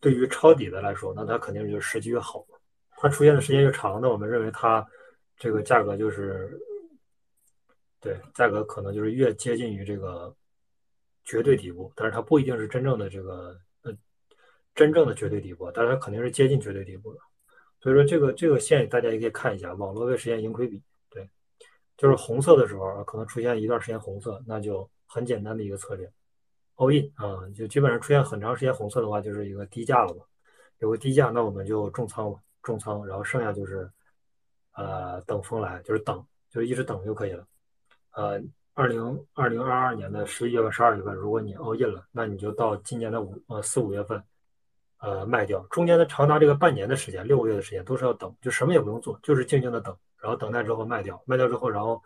[0.00, 2.46] 对于抄底的来说，那它肯定就是时机越好。
[2.96, 4.86] 它出现的时间越长，那我们认为它
[5.36, 6.56] 这个价格就是，
[8.00, 10.32] 对，价格可能就是越接近于这个
[11.24, 13.92] 绝对底部，但是它不一定是真正的这个呃
[14.76, 17.20] 真正的绝对底部，但是它肯定是接近绝对底部的。
[17.80, 20.80] 所以说这个这个线大家也可以看一下，网络位实现盈亏比。
[21.96, 26.10] 就是红色的时候，可能出现一段时间红色，那就很简单的一个策略
[26.76, 30.24] ，all in 啊，就基本上出现很长时间红色的话，就是一个低价了嘛。
[30.78, 33.88] 有个低价，那我们就重仓嘛，重仓，然后剩下就是
[34.74, 37.46] 呃等风来，就是等，就是一直等就可以了。
[38.10, 38.42] 呃，
[38.74, 44.20] 二零二零二二年的十一月份、十二月份，如果你 all in 了，那你就到今年的五呃四五月份
[44.98, 49.96] 呃卖掉，中间的长达这个半年的时间，六个月的时间都是要等，就什么也不用做，就是静静的等。
[50.24, 52.02] 然后等待之后卖掉，卖掉之后，然后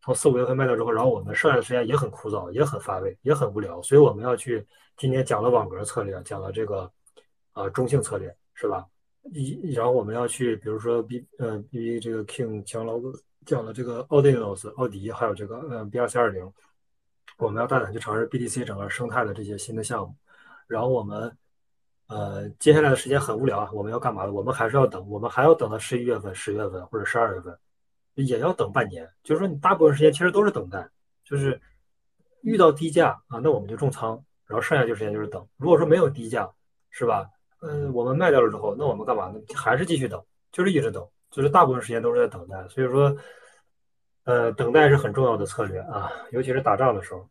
[0.00, 4.66] 从四五月份卖掉之后，然后我们剩下的时间也很枯燥，也很乏味，也很无聊，所以我们要去
[4.96, 6.90] 今天讲了网格策略，讲了这个
[7.52, 8.86] 啊中性策略，是吧？
[9.34, 12.98] 一然后我们要去，比如说 B 呃 B 这个 King 强老
[13.44, 16.50] 讲了这个奥迪 os 奥迪，还有这个呃 B 二 C 二零，
[17.36, 20.16] 我们要大胆去尝试 BTC 整个生态的这些新的项目，
[20.66, 21.36] 然后我们。
[22.12, 24.32] 呃，接下来的时间很无聊啊，我们要干嘛呢？
[24.32, 27.58] 我们还是要等，我们还要等到十一月份、十月份或者十二月份，
[28.16, 29.08] 也要等半年。
[29.22, 30.86] 就是说，你大部分时间其实都是等待，
[31.24, 31.58] 就是
[32.42, 35.42] 遇到低价啊，那我们就重仓，然后剩下就时间就是等。
[35.56, 36.50] 如果说没有低价，
[36.90, 37.26] 是吧？
[37.62, 39.40] 嗯，我们卖掉了之后，那我们干嘛呢？
[39.54, 40.22] 还是继续等，
[40.52, 42.68] 就是一直等就是大部分时间都是在等待。
[42.68, 43.16] 所以说，
[44.24, 47.26] 呃，等待是很重要的策略啊，尤其是打仗的时候。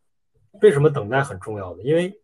[0.61, 1.83] 为什么等待很重要呢？
[1.83, 2.20] 因为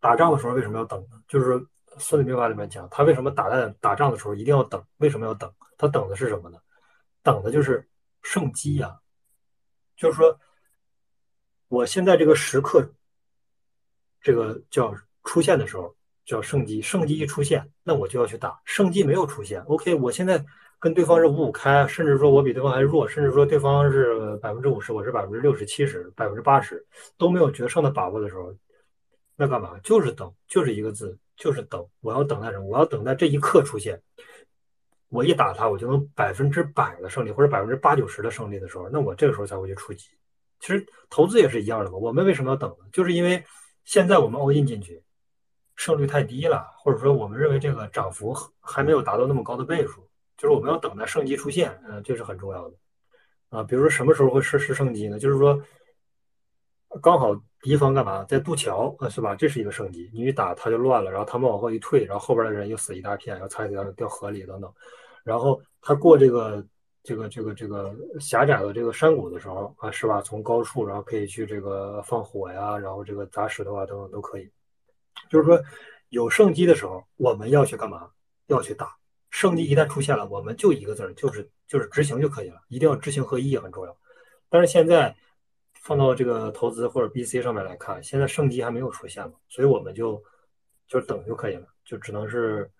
[0.00, 1.20] 打仗的时候为什么要等呢？
[1.28, 1.54] 就是
[1.98, 4.82] 《孙子兵法》里面讲，他为什么打在打仗的时候一定要等？
[4.96, 5.52] 为什么要等？
[5.76, 6.58] 他等的是什么呢？
[7.22, 7.86] 等的就是
[8.22, 8.98] 胜机呀。
[9.96, 10.36] 就是说，
[11.68, 12.84] 我现在这个时刻，
[14.20, 14.94] 这个叫
[15.24, 15.94] 出现的时候。
[16.26, 18.60] 叫胜机，胜机一出现，那我就要去打。
[18.64, 20.44] 胜机没有出现，OK，我现在
[20.78, 26.86] 跟对方是五五开，甚至说我比对方还弱，甚至说对方是百分之五十，我是百分之六十、七十、百分之八十，
[27.18, 28.54] 都没有决胜的把握的时候，
[29.40, 29.80] 那干嘛？
[29.82, 31.82] 就是等，就是一个字，就是等。
[32.02, 32.66] 我要等待什么？
[32.66, 33.98] 我要等待这一刻出现。
[35.08, 40.10] 我一打他，我就能百分之百的胜利，或者百分之八九十的胜利的时候，那我这个时候才会去出击。
[40.60, 41.96] 其实投资也是一样的嘛。
[41.96, 42.84] 我们为什么要等呢？
[42.92, 43.42] 就是因为
[43.84, 45.02] 现在我们 all in 进去。
[45.76, 50.06] 胜率太低了，或者说我们认为这个涨幅还没有达到那么高的倍数，
[50.36, 52.76] 就是我们要等待胜机出现，嗯，这是很重要的
[53.48, 53.62] 啊。
[53.62, 55.18] 比如说什么时候会实施胜机呢？
[55.18, 55.58] 就是说
[57.00, 59.34] 刚好敌方干嘛在渡桥啊，是吧？
[59.34, 64.72] 这是一个胜机，你一打他就乱了，然后他们往后一退，然后后边的人又死一大片，然后踩掉掉河里等等。
[65.24, 66.64] 然后他过这个
[67.02, 70.22] 这个这个这个狭窄的这个山谷的时候啊，是吧？
[70.22, 74.50] 从高处然后可以去这个放火呀，然后这个砸石头啊等等都可以。
[75.28, 75.60] 就是说，
[76.08, 78.08] 有胜机的时候，我们要去干嘛？
[78.46, 78.96] 要去打。
[79.28, 82.56] 胜机一旦出现了，我们就一个字儿，就是就是执行就可以了。
[82.68, 83.96] 一定要知行合一很重要。
[84.48, 85.14] 但是现在
[85.80, 90.22] 放到这个投资或者 BC 上面来看，现在胜机还没有出现嘛，所以我们就
[90.86, 92.70] 就等就可以了，就只能是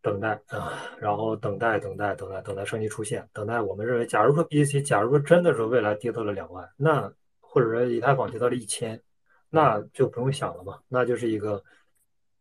[0.00, 9.00] 等待啊，然后等待等待等待等待胜机出现，等待我们认为，假如说 BC，假如说真的是未来跌到了两万，那或者说以太坊跌到了一千。
[9.48, 11.62] 那就不用想了嘛，那就是一个，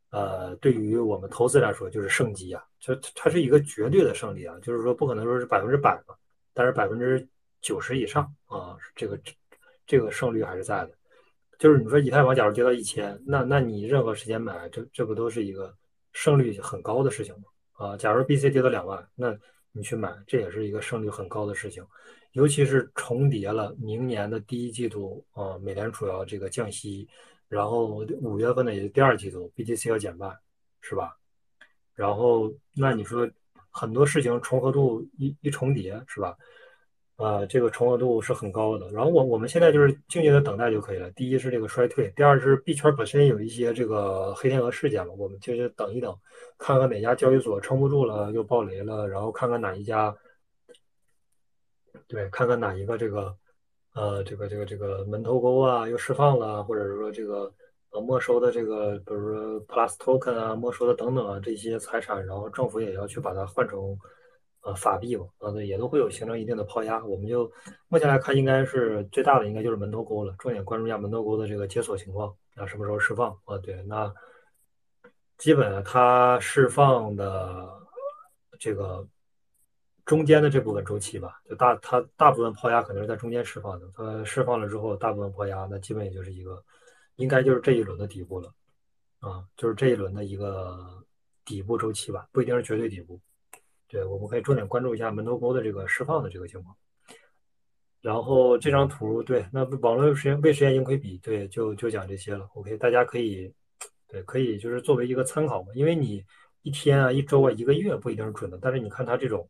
[0.10, 6.16] 呃，对于我们投资来说就是胜机啊，就它是一个绝对的胜利啊，就是说不可能说是百分之百嘛，
[6.52, 7.26] 但是百分之
[7.62, 9.18] 九十以上啊，这个
[9.86, 10.92] 这个胜率还是在的。
[11.58, 15.74] 就是你说以太坊假如跌到一千，那那你任何时间买，这这不都是一个
[16.12, 17.44] 胜率很高的事情吗？
[17.74, 19.38] 啊，假如 BC 跌到两万，那
[19.72, 21.86] 你去买，这也是一个胜率很高的事情。
[22.34, 27.08] 尤其是重叠了明年的第一季度啊，美联储要这个降息，
[27.48, 30.38] 然后五月份的也是第二季度，BTC 要减半，
[30.82, 31.16] 是吧？
[31.94, 33.26] 然后那你说
[33.72, 36.36] 很多事情重合度一一重叠，是吧？
[37.18, 38.90] 啊，这个重合度是很高的。
[38.92, 41.10] 然后我我们现在就是静静的等待就可以了。
[41.12, 46.14] 第一是这个衰退，第二是币圈本身有一些这个黑天鹅事件嘛，我们就是等一等，
[46.58, 50.16] 看看哪家交易所撑不住了又爆雷了，然后看看哪一家。
[52.08, 53.36] 对，看看哪一个这个，
[53.96, 57.52] 呃，这个这个这个门头沟啊又释放了，或者是说这个
[57.92, 63.98] 呃没收的这个，比如说 Plus Token 啊，没收的等等啊这些财产，然后政府也要去把它换成
[64.66, 67.02] 呃法币嘛，啊，也都会有形成一定的抛压。
[67.06, 67.50] 我们就
[67.88, 73.58] 目前来看，应该是最大的应该就是门头沟了，重点关注一下门头沟的这个解锁情况啊，什么时候释放啊？
[73.60, 74.14] 对，那
[75.38, 77.70] 基本它释放的
[78.60, 79.08] 这个。
[80.06, 86.64] 中间的这部分周期吧，就大它大部分抛压可能是在中间释放的，它释放了之后，大部分抛压，那基本也就是一个，
[87.16, 88.54] 应该就是这一轮的底部了，
[89.20, 91.04] 啊，就是这一轮的一个
[91.44, 93.20] 底部周期吧，不一定是绝对底部。
[93.88, 96.76] 对，我们可以重点关注一下门头沟的这个释放的这个情况。
[98.02, 102.50] 然后这张图，对，那网络实验未实验盈亏比，对，就就讲这些了。
[102.54, 103.54] OK，大家可以，
[104.08, 106.24] 对，可以就是作为一个参考嘛，因为你
[106.62, 109.50] 一天啊、一周啊、一个月不一定是准的，但是你看它这种。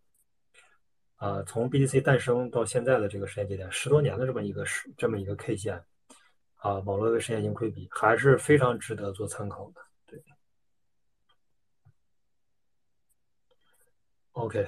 [1.17, 5.81] 啊，从 BTC 诞生到现在的这个时间节点，十多年的这么一个时这么一个 K 线，
[6.55, 9.81] 啊，网络位实验盈亏比还是非常值得做参考的。
[10.05, 10.19] 对
[14.35, 14.67] ，OK，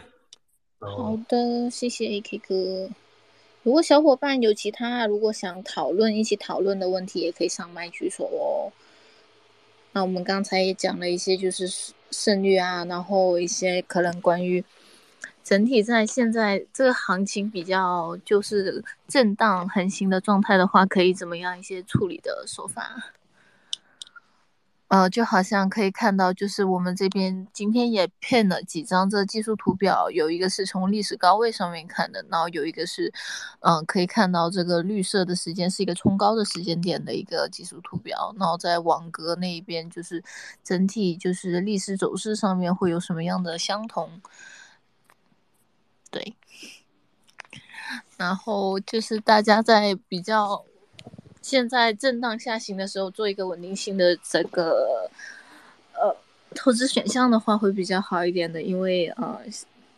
[0.79, 2.89] 好的，谢谢 AK 哥。
[3.63, 8.73] 如果小伙伴有其他如果想讨论一起讨论的问题，也可以上麦举手哦。
[9.91, 14.63] 那我们刚才也讲了一些，就是胜率啊，然后一些可能关于。
[15.43, 23.13] 整体在现在这个行情比较就是震荡横行的状态的话，可以怎么样一些处理的手法？
[24.89, 33.11] 呃，就好像可以看到，就是我们这边今天也骗了几张这技术图表，有一个是从历史高位上面看的，然后有一个是，
[33.59, 40.23] 嗯，可以看到这个绿色的时间是一个冲高的时间点的一个技术图表，然后在网格那一边就是
[40.63, 44.21] 整体就是历史走势上面会有什么样的相同？
[46.09, 46.37] 对，
[48.15, 50.63] 然后就是大家在比较
[51.47, 55.09] 现在震荡下行的时候，做一个稳定性的这个
[55.93, 56.13] 呃
[56.53, 59.39] 投资选项的话，会比较好一点的，因为呃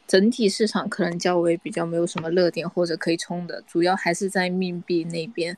[0.07, 5.57] 整体市场可能较为比较没有什么热点或者可以冲的，主要还是在命币那边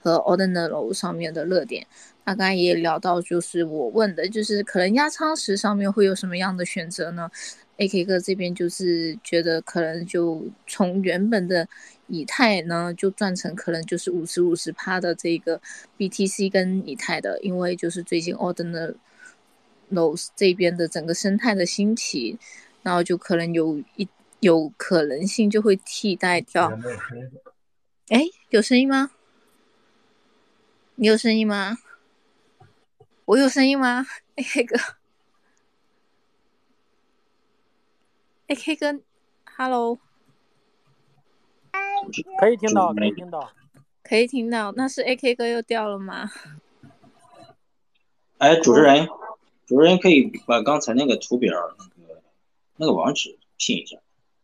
[0.00, 1.84] 和 Ordinal 上面的热点。
[2.24, 7.28] 那刚才也聊到，就是我问的，就是可能压仓时上面会有什么样的选择呢
[7.78, 11.66] ？AK 哥这边就是觉得可能就从原本的
[12.12, 15.58] 以太呢，就转成可能就是五十五十趴的这个
[15.96, 18.96] BTC 跟以太的，因为就是最近 Ordinal
[19.90, 22.38] Los 这边的整个生态的兴起，
[22.82, 24.06] 然后就可能有一
[24.40, 26.78] 有可能性就会替代掉。
[28.08, 29.10] 哎，有声音吗？
[30.96, 31.78] 你有声音吗？
[33.24, 34.06] 我有声音吗
[34.36, 34.76] ？AK 哥
[38.48, 39.00] ，AK 哥
[39.56, 39.98] ，Hello，
[42.38, 43.50] 可以听到，可以听到，
[44.02, 44.72] 可以听到。
[44.72, 46.30] 那是 AK 哥又掉了吗？
[48.38, 49.06] 哎，主持人，
[49.66, 52.22] 主持人可以把刚才那个图表那个
[52.76, 53.96] 那个网址拼一下，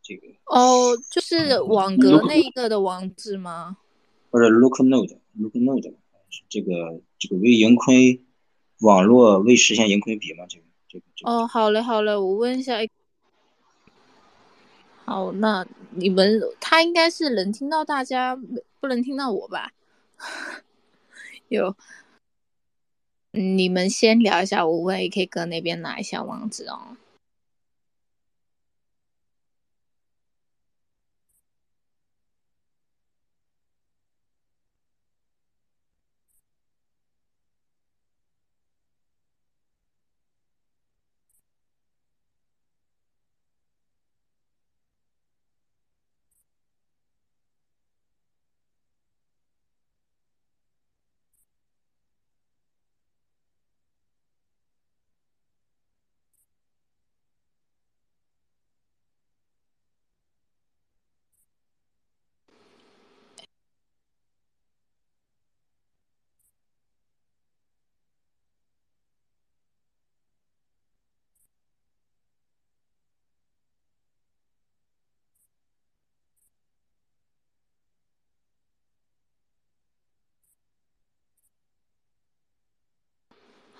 [0.02, 0.26] 这个。
[0.46, 3.76] 哦，就是网格那一个的网址吗？
[4.30, 5.94] 或者 Look Node，Look Node，
[6.48, 8.22] 这个这个为盈亏。
[8.80, 10.44] 网络未实现盈亏比吗？
[10.48, 11.30] 这个这个这个。
[11.32, 12.76] 哦，好嘞好嘞，我问一下。
[15.08, 18.38] 好，那你们他应该是能听到大家，
[18.78, 19.72] 不能听到我吧？
[21.48, 21.74] 有，
[23.30, 26.98] 你们先聊一下，我问 AK 哥那边拿一下网址哦。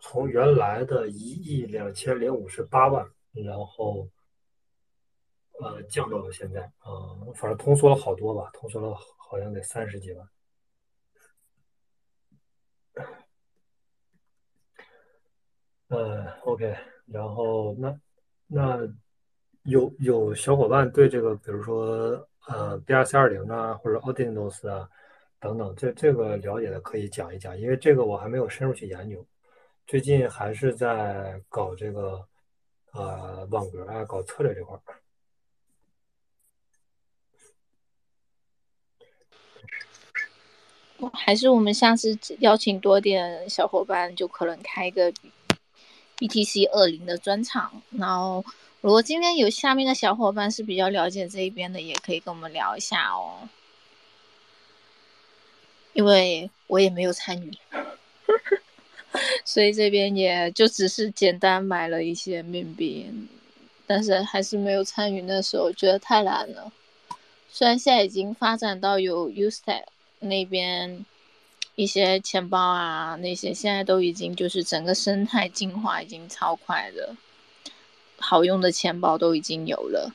[0.01, 4.09] 从原来的一亿两千零五十八万，然后
[5.61, 10.27] 呃降到了现在啊，反正通缩了好多吧，通缩了好像得三十几万。
[15.89, 16.75] 呃，OK，
[17.07, 17.95] 然后那
[18.47, 18.79] 那
[19.65, 24.89] 有有小伙伴对这个，比如说呃，BRC 二零啊，或者 Ordinals 啊
[25.39, 29.25] 等等，这这个了解的可以讲一讲，因为这个我还没有深入去研究，
[29.87, 32.27] 最近还是在搞这个
[32.93, 34.81] 呃网格啊，搞策略这块儿。
[41.13, 45.13] 还是我们下次邀请多点小伙伴，就可能开一个
[46.19, 47.83] BTC 二零的专场。
[47.91, 48.45] 然后，
[48.81, 53.49] 如果今天有下面的小伙伴是比较了解这一边的，也可以跟我们聊一下哦。
[55.93, 57.53] 因为我也没有参与，
[59.45, 63.09] 所以这边也就只是简单买了一些面币，
[63.87, 65.23] 但是还是没有参与。
[65.23, 66.73] 那时候觉得太难了。
[67.49, 69.85] 虽然现在已经发展到有 u s t e
[70.19, 71.07] 那边
[71.77, 77.17] 一些钱包啊那些，现在都已经就是整个生态进化已经超快了，
[78.19, 80.15] 好用的钱包都已经有了。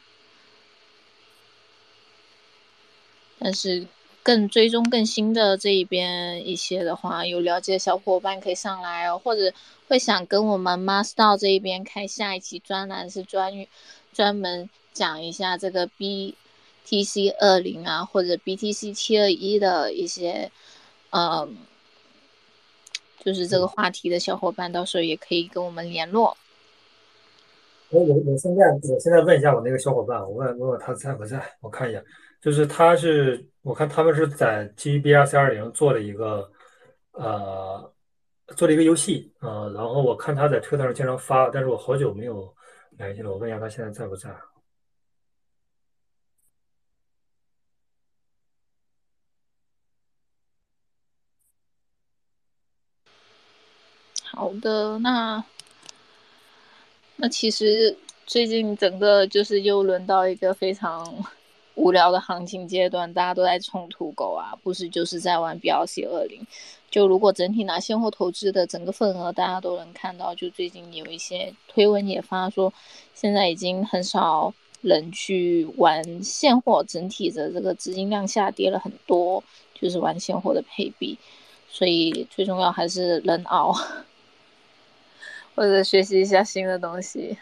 [3.40, 3.88] 但是
[4.22, 9.54] 更追踪更新的这一边一些的话，有了解小伙伴可以上来哦，或者
[9.88, 13.66] 会想跟我们 Master 这一边开下一期专栏，是专
[14.14, 20.52] 专门讲一下这个 BTC 二零啊，或者 BTC 七二一的一些，
[21.12, 21.58] 嗯，
[23.20, 26.36] 就是这个话题的小伙伴，到时候也可以跟我们联络。
[27.90, 32.04] 我我我现在我现在问一下我那个小伙伴，我问问他在不在，我看一眼。
[32.42, 36.50] 就是他是，我看他们是在基于 BRC 二零做了一个，
[37.12, 37.92] 呃，
[38.56, 42.48] 做了一个游戏，呃，然后我看他在推特上经常发，但是我好久没有
[42.92, 44.30] 联系了，我问一下他现在在不在。
[54.40, 55.44] 好的，那
[57.18, 61.26] 那其实最近整个就是又轮到一个非常。
[61.76, 66.46] 无聊的行情阶段，大家都在冲土狗啊，不是就是在玩 BLC 二零。
[66.92, 72.74] 就如果整体拿现货投资的整个份额，大家都能看到，就最近有一些推文也发说，
[73.14, 79.42] 现在已经很少人去玩现货，整体的这个资金量下跌了很多，
[79.74, 81.18] 就是玩现货的配比。
[81.70, 83.74] 所以最重要还是人熬，
[85.60, 87.38] 或者学习一下新的东西。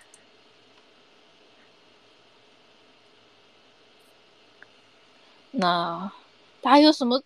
[5.52, 6.12] 那
[6.60, 7.22] 大家有什么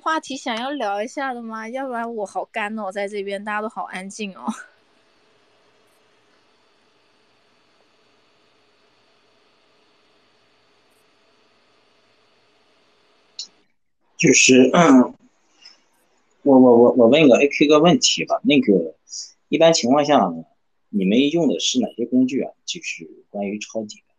[0.00, 1.68] 话题想要聊一下的吗？
[1.68, 4.52] 要不然我好干哦，在这边大家都好安静哦。
[14.16, 15.14] 就是，嗯，
[16.42, 18.96] 我我我我问个 AK 个问题吧，那个
[19.52, 20.32] 一般情况下，
[20.88, 22.50] 你们用的是哪些工具啊？
[22.64, 24.14] 就是关于抄底的，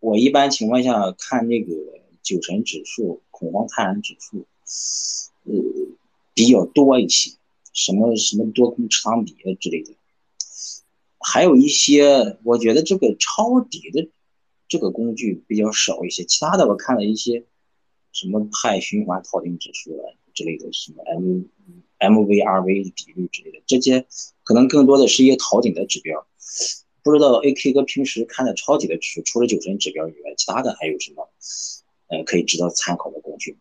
[0.00, 1.72] 我一般情况下看那个。
[2.22, 4.46] 九成指数、恐慌贪婪指数，
[5.42, 5.52] 呃，
[6.34, 7.32] 比较多一些，
[7.72, 9.96] 什么什么多空持仓比啊之类的，
[11.18, 14.08] 还有一些，我觉得这个抄底的
[14.68, 16.22] 这个工具比较少一些。
[16.22, 17.44] 其他的我看了一些，
[18.12, 21.40] 什么派循环套定指数啊之类的，什么 M
[22.02, 24.04] M V R V 比率之类的，这些
[24.42, 26.26] 可能更多的是一些逃顶的指标。
[27.02, 31.28] 不知道 A K 哥平时看的抄底的指数，除了九成指标以外，其他的还有什么？
[32.08, 33.56] 呃，可以值得参考的工具。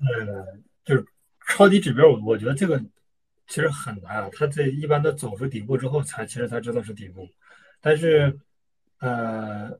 [0.00, 1.06] 呃，就是
[1.48, 2.78] 抄底指标，我我觉得这个
[3.48, 4.30] 其实很难啊。
[4.32, 7.26] 它这一般都走出底部之后，才其实才知道是底部。
[7.80, 8.38] 但是，
[8.98, 9.70] 呃，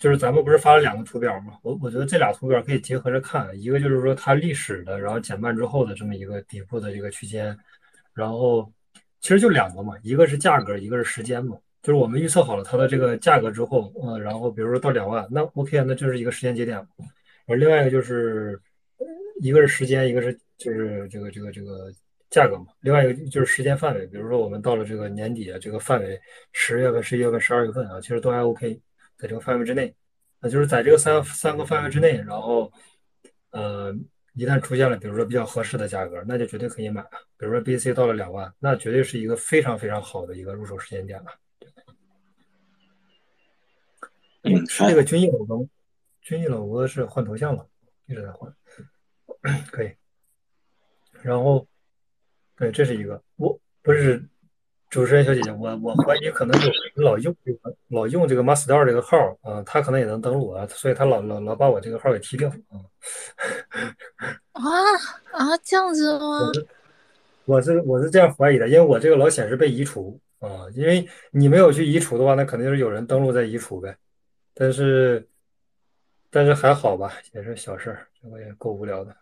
[0.00, 1.58] 就是咱们不是发了两个图表吗？
[1.62, 3.48] 我我觉得这俩图表可以结合着看。
[3.60, 7.56] 一个就是说它历史的，然后减半之后的这么一个底部的这个区间。
[8.14, 8.72] 然后
[9.20, 11.54] 其实就两个嘛，一个是价格，一个是时间嘛。
[11.82, 16.78] 就是我们预测好了它的这个价格之后，呃，然后比如说到两万，那 OK，那就是一个时间节点。
[17.46, 18.58] 而另外一个就是，
[19.42, 21.92] 一个是时间，一个是就是这个这个这个
[22.30, 22.66] 价格嘛。
[22.80, 26.18] 另外一个就是时间范围，比如说我们到了这个年底啊，这个范围，
[26.52, 28.80] 十月份、十一月份、十二月份啊，其实都还 OK，
[29.20, 29.94] 在这个范围之内。
[30.40, 32.72] 那就是在这个三三个范围之内，然后，
[33.50, 33.94] 呃，
[34.32, 37.02] 一旦出现了比如说比较合适的价格，那就绝对可以买。
[37.36, 41.26] 比如说 BC 到了两万，那绝对是一个非常非常好的一个入手时间点了。
[44.44, 45.68] 嗯，是那个军艺老哥，
[46.22, 47.68] 军艺老哥是换头像了，
[48.06, 48.50] 一直在换，
[49.70, 49.94] 可以。
[51.20, 51.66] 然后，
[52.56, 54.26] 对，这是一个，我不是
[54.90, 62.82] 主持人小姐姐，我我怀疑可能有人老用这个老用这个 master 这个号啊，他可能也能登录啊，所以他老老老把我这个号给踢掉啊。
[64.52, 64.62] 啊
[65.30, 66.50] 啊，这样子吗？
[67.44, 73.96] 我是我是这样怀疑的，因为我这个老显示被移除啊，因为你没有去移除的话，那肯定是有人登录在移除呗。
[74.54, 75.24] 但是，
[76.30, 79.16] 但是还好吧，也是小事儿，这个也够无聊的。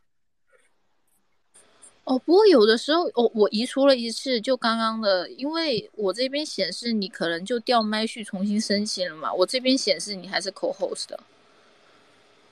[2.08, 11.20] 哦，不过有的时候，我我移除了一次，就刚刚的，因为我这边显示你可能就调麦序重新申请了嘛，我这边显示你还是 co-host 的，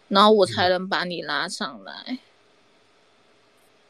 [0.08, 2.18] 然后我才能把你拉上来，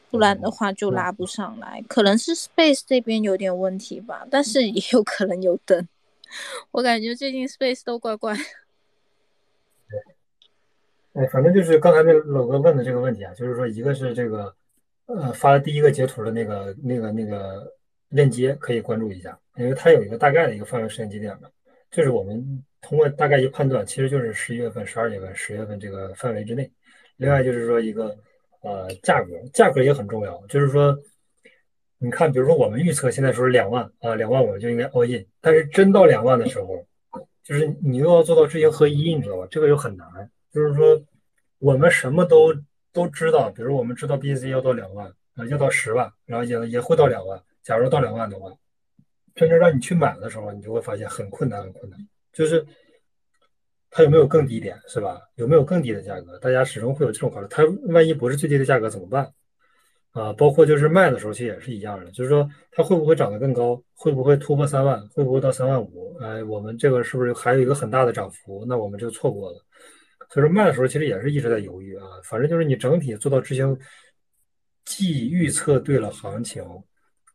[0.09, 5.89] 不然的话就拉不上来，可能是 Space 这边有点问题吧，但是也有可能有灯，
[6.71, 8.37] 我感觉最近 Space 都怪怪。
[11.15, 14.55] 哎，反正就是刚才那老哥问的这个问题啊，就是说，一个是这个，
[15.07, 17.73] 呃，发的第一个截图的那个、那个、那个
[18.09, 21.49] 链接可以关注一下，因为它有一个大概的一个范围时间节点嘛，
[21.91, 26.71] 就是我们通过大概一判断，其实就是十一月份、十二月份、十月份这个范围之内。
[27.17, 28.17] 另外就是说一个，
[28.63, 30.97] 呃，价格价格也很重要，就是说，
[31.99, 36.85] 你看，比如说我们预测现在说是两万啊，两万我们就应该 all in，但是真到两万的时候，
[37.45, 39.47] 就是你又要做到知行合一，你知道吧？
[39.51, 40.07] 这个又很难，
[40.53, 41.01] 就是说
[41.59, 42.53] 我们什么都
[42.97, 45.07] 都知道，比如我们知道 B、C 要到两万
[45.37, 47.39] 啊，要到十万，然后也也会到两万。
[47.63, 48.51] 假如到两万的话，
[49.35, 51.99] 真正让你去买的时候，你就会发现很困难，很困难，
[52.33, 52.67] 就是。
[53.89, 55.19] 它有没有更低点，是吧？
[55.37, 56.39] 有没有更低的价格？
[56.41, 57.47] 大家始终会有这种考虑。
[57.49, 57.63] 它
[57.95, 59.33] 万一不是最低的价格怎么办？
[60.11, 63.81] 啊，包括就是卖的时候其实也是一样的，就是说它会不会涨得更高？
[63.95, 65.01] 会不会突破三万？
[65.15, 66.15] 会不会到三万五？
[66.21, 68.67] 哎，我们这个是不是还有一个很大的涨幅？
[68.69, 69.65] 那我们就错过了。
[70.31, 72.07] 所以说卖的时候其实也是一直在犹豫啊。
[72.25, 73.79] 反正就是你整体做到执行，
[74.85, 76.65] 既预测对了行情。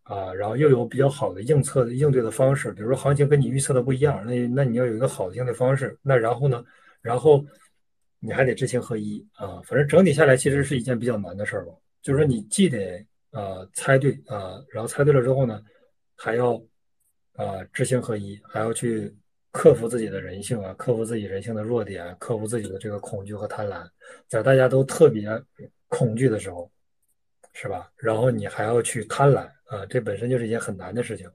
[0.03, 5.97] 啊，然后又有比较好的应测应对的方式，比如说行情跟你预测的不一样，那那你要有一个好的应对方式。
[6.01, 6.61] 那然后呢，
[7.01, 7.45] 然后
[8.19, 9.61] 你还得知行合一啊。
[9.63, 11.71] 反正整体下来其实是一件比较难的事儿吧。
[12.01, 15.61] 就是说你既得呃猜对啊，然后猜对了之后呢，
[16.17, 16.61] 还要
[17.33, 19.15] 啊知行合一，还要去
[19.51, 23.87] 克服自己的人性啊，克服自己人性的弱点，克服自己的这个恐惧和贪婪，
[24.27, 25.29] 在大家都特别
[25.87, 26.69] 恐惧的时候，
[27.53, 27.91] 是吧？
[27.97, 29.47] 然后你还要去贪婪。
[29.71, 31.29] 啊，这本身就是一件很难的事情。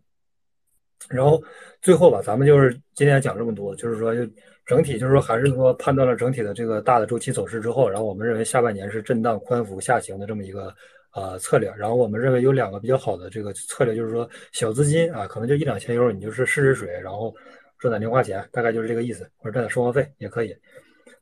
[1.08, 1.42] 然后
[1.80, 4.30] 最后吧，咱们就是今天讲这么多，就是说，就
[4.66, 10.74] 整体就是说，还是说判断了整体的这个大的周期走势之后，然后我们认为下半年是震荡宽幅下行的这么一个
[11.14, 11.72] 呃策略。
[11.78, 17.34] 然后我们认为有两个比较好的这个策略，就是说小资金啊，可能就一两千 U，你就是试试水，然后
[17.78, 20.56] 赚点零花钱，大概就是这个意思，或者赚点生活费也可以。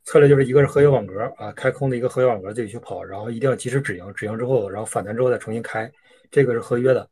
[0.03, 5.91] 策略就是一个是合约网格啊，开空的一个合约网格自己去跑，然后一定要及时止盈，止盈之后，然后反弹之后再重新开。
[6.29, 7.09] 这个是合约的，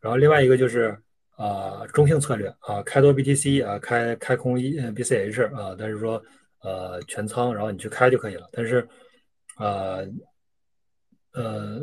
[0.00, 0.96] 然后另外一个就是
[1.36, 6.22] 啊中性策略啊，开多 BTC 啊，开开空一 BCH 啊，但是说
[6.62, 8.48] 呃全仓，然后你去开就可以了。
[8.52, 8.86] 但是
[9.58, 10.06] 呃
[11.32, 11.82] 呃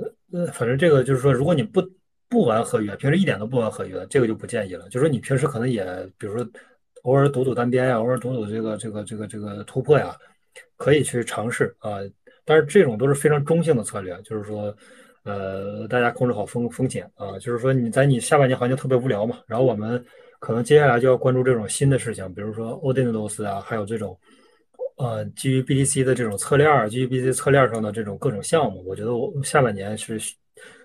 [0.54, 1.82] 反正这个就是说，如果你不
[2.30, 4.86] 不玩合约，平时一点都不玩合约，这个就不建议了。
[4.90, 5.84] 就是说你平时可能也
[6.18, 6.48] 比如说
[7.08, 10.16] 偶尔赌赌单边呀，偶尔赌赌这个这个这个这个突破呀，
[10.76, 11.98] 可以去尝试啊。
[12.46, 14.76] 但是这种都是非常中性的策略，就是说。
[15.24, 20.02] 呃，大家控制好风风险啊，就是说你在你下半年行情特别无聊嘛，然后我们
[20.40, 24.18] 可能接下来就要关注这种新的事情，比如说 o d i n o s 啊，还有这种
[24.96, 30.18] 呃基于 BTC 的这种侧链，基于 BTC 侧链上的这种各种项目，我觉得我下半年是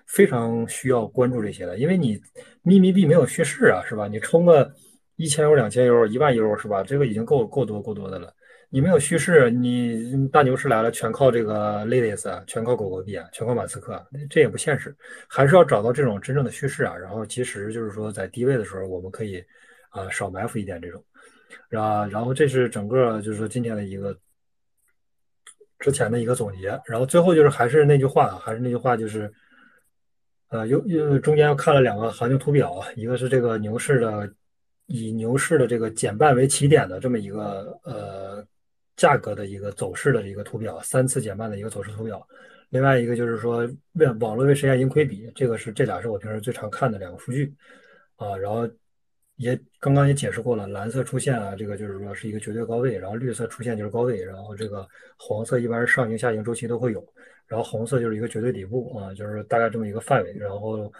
[0.07, 2.19] 非常需要关注这些的，因为你
[2.63, 4.09] 秘密币没有叙事啊，是吧？
[4.09, 4.69] 你充个
[5.23, 6.83] 一千 U、两千 U、一万 U 是吧？
[6.83, 8.33] 这个已经够够多够多的了。
[8.69, 14.93] 你没有叙事，你大牛市来了，全靠这个 Ladies，全靠狗狗币，全靠马斯克，这也不现实，
[15.29, 16.93] 还是要找到这种真正的叙事啊。
[16.93, 19.41] 然后其实就是说，在低位的时候，我们可以
[19.91, 21.01] 啊少埋伏一点这种，
[21.79, 24.17] 啊，然后这是整个就是说今天的一个
[25.79, 26.77] 之前的一个总结。
[26.85, 29.31] 然后最后就是还是那句话，还是那句话，就是
[30.49, 34.27] 呃，又又中间又看了两个行情图表，一个是这个牛市的
[34.87, 38.45] 以牛市的这个减半为起点的这么一个呃。
[38.95, 42.25] 价格的一个走势的一个图表，三次减半的一个走势图表。
[42.69, 47.51] 另外一个就是说，为网络为实现盈亏比，这个是这俩是我平时最常看的两个数据
[48.17, 48.37] 啊。
[48.37, 48.69] 然后
[49.37, 54.87] 也刚刚也解释过了，蓝色出现啊，这个就是说是一个绝对高位，然后绿色出现就是高位，然后这个
[55.17, 57.03] 黄色一般是上行下行周期都会有，
[57.47, 60.33] 然后红色就是一个绝对底部啊，就是大概这么一个范围。
[60.37, 60.93] 然后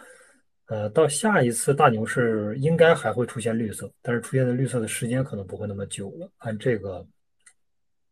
[0.66, 6.30] 呃，到下一次大牛市应该还会出现绿色，但是出现的绿色的时间可能不会那么久了。
[6.38, 7.06] 按这个。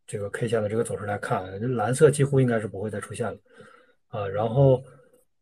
[0.04, 3.38] 这个 K 线的这个走势来看，蓝色几乎应该是不会再出现了
[4.08, 4.28] 啊。
[4.28, 4.82] 然后，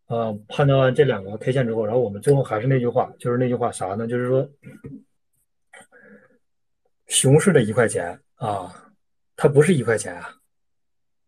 [0.07, 4.07] 呃，判断完这两个 K 线之后，然后我们最后还是那句话，就是那句话啥呢？
[4.07, 4.49] 就是说，
[7.09, 8.93] 熊市的一块钱啊，
[9.35, 10.37] 它不是一块钱啊，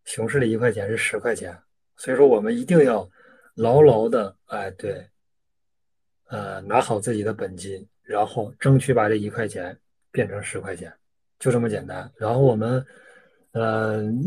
[0.04, 1.59] 熊市的一块钱是十块钱。
[1.96, 3.10] 所以说，我们一定要
[3.56, 5.04] 牢牢的，哎，对，
[6.32, 9.78] 呃，拿好自己的本金，然后争取把这一块钱
[10.10, 10.92] 变成十块钱，
[11.38, 12.10] 就这么简单。
[12.16, 12.84] 然后我们。
[13.54, 14.18] 嗯，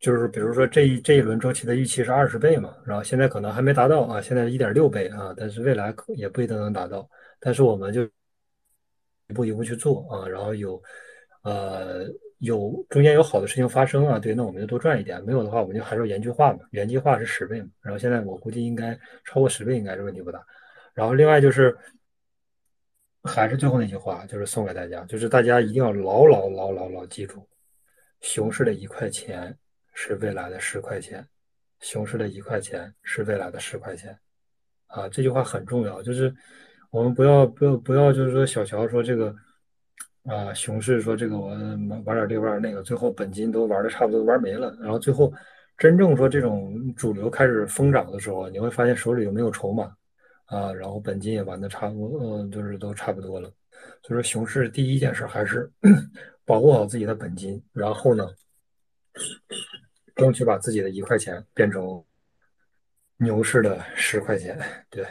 [0.00, 7.08] 就是比如说这一这一轮周期的预期是二十倍嘛，然后现在可能还没达到啊，现在一点六倍啊，但是未来可也不一定能达到。
[7.38, 8.02] 但是我们就
[9.28, 10.82] 一步一步去做啊，然后有
[11.44, 12.06] 呃
[12.38, 17.68] 有中间有好的事情发生啊，对，那我们就多赚一点；没有的话，我们就还是原计划嘛，原计划是十倍嘛。
[17.82, 20.44] 然后现在我估计应该超过十倍，应该是问题不大。
[20.94, 21.76] 然后另外就是
[23.22, 27.46] 还是最后那句话，就是送给大家，就是大家一定要牢牢牢牢牢记住。
[28.20, 29.56] 熊市的一块钱
[29.94, 31.26] 是未来的十块钱，
[31.80, 34.16] 熊市的一块钱是未来的十块钱，
[34.86, 36.32] 啊，这句话很重要，就是
[36.90, 39.34] 我们不要不要不要，就是说小乔说这个
[40.24, 41.48] 啊，熊市说这个我
[42.04, 45.32] 玩点这玩那个，最后本金都玩的差不多玩没了，然后最后
[45.76, 49.92] 真正说这种主流开始疯涨的时候，你会发现手里有没有筹码
[50.46, 53.52] 啊，然后本金也玩的差不多，嗯，就是都差不多了。
[54.02, 55.70] 所以说，熊市第一件事还是
[56.44, 58.28] 保护好自己的本金，然后呢，
[60.14, 62.04] 争取把自己的一块钱变成
[63.16, 64.58] 牛市的十块钱。
[64.90, 65.06] 对，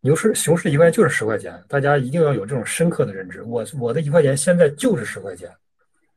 [0.00, 3.42] 牛市、熊市一块就是十块钱，大家一定要有这种深刻的认知。
[3.42, 5.50] 我我的一块钱现在就是十块钱，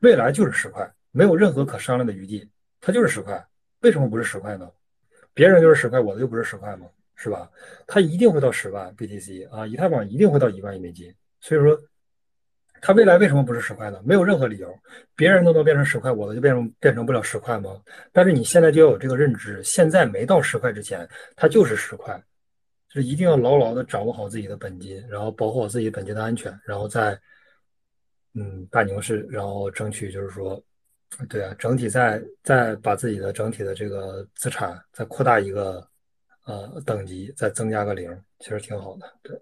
[0.00, 2.48] 未来就是十块，没有任何可商量的余地，
[2.80, 3.44] 它就是十块。
[3.80, 4.70] 为什么不是十块呢？
[5.34, 6.86] 别人就是十块，我的又不是十块吗？
[7.22, 7.50] 是吧？
[7.86, 11.14] 它一定会到十万 BTC 啊，以太坊一定会到一万亿美金。
[11.38, 11.78] 所以说，
[12.80, 14.00] 它未来为什么不是十块呢？
[14.02, 14.74] 没有任何理由。
[15.14, 17.78] 别人都能变成十块，我的就变成变成不了十块吗？
[18.10, 21.06] 但是你现在就要有这个认知，现在没到十块之前，
[21.36, 22.16] 它就是十块，
[22.88, 27.20] 就是一定要牢牢的掌握好自己的本金，然后保护好自己本金的安全，然后在
[28.34, 30.58] 嗯大牛市，然后争取就是说。
[31.28, 35.84] 对啊，整体再再把自己的整体的这个资产再扩大一个
[36.50, 39.12] 呃等级，再增加个零，其实挺好的。
[39.22, 39.40] 对，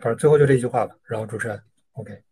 [0.00, 0.96] 反正最后就这一句话吧。
[1.04, 1.62] 然后主持人
[1.92, 2.22] ，OK。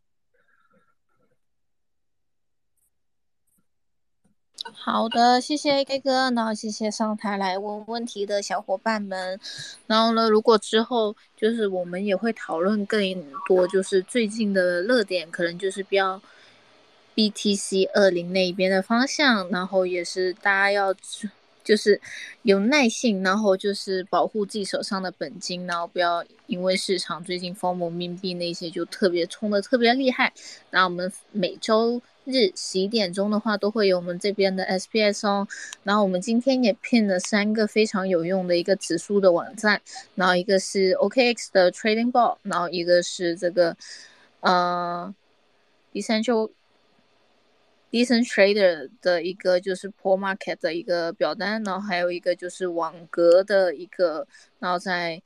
[4.72, 9.38] 好的，谢谢 AK 哥，然后谢谢上台来问问题的小伙伴们。
[9.86, 13.00] 然后呢，如果之后就是我们也会讨论更
[13.46, 16.20] 多，就是最近的热点，可能就是比较。
[17.16, 20.92] BTC 二零那边的方向，然后也是大家要
[21.66, 22.00] 就是
[22.42, 30.32] 有耐性，然后就是保护自己手上的本金，然后不要因为市场最近风蒙冥币那些就特别冲的特别厉害。
[30.70, 35.48] 那我们每周日十一点钟的话，都会有我们这边的 SPS 哦。
[35.82, 39.82] 然后我们今天也聘了三个非常有用的一个指数的网站，
[40.14, 43.76] 然后一个是 OKX 的 Trading Ball，然后一个是这个
[44.40, 45.12] 呃
[45.92, 46.52] 第三周。
[47.90, 54.26] Decent Trader 的一个就是 Pro Market 的一个表单，然后还有一个就是网格的一个，
[54.58, 55.22] 然后在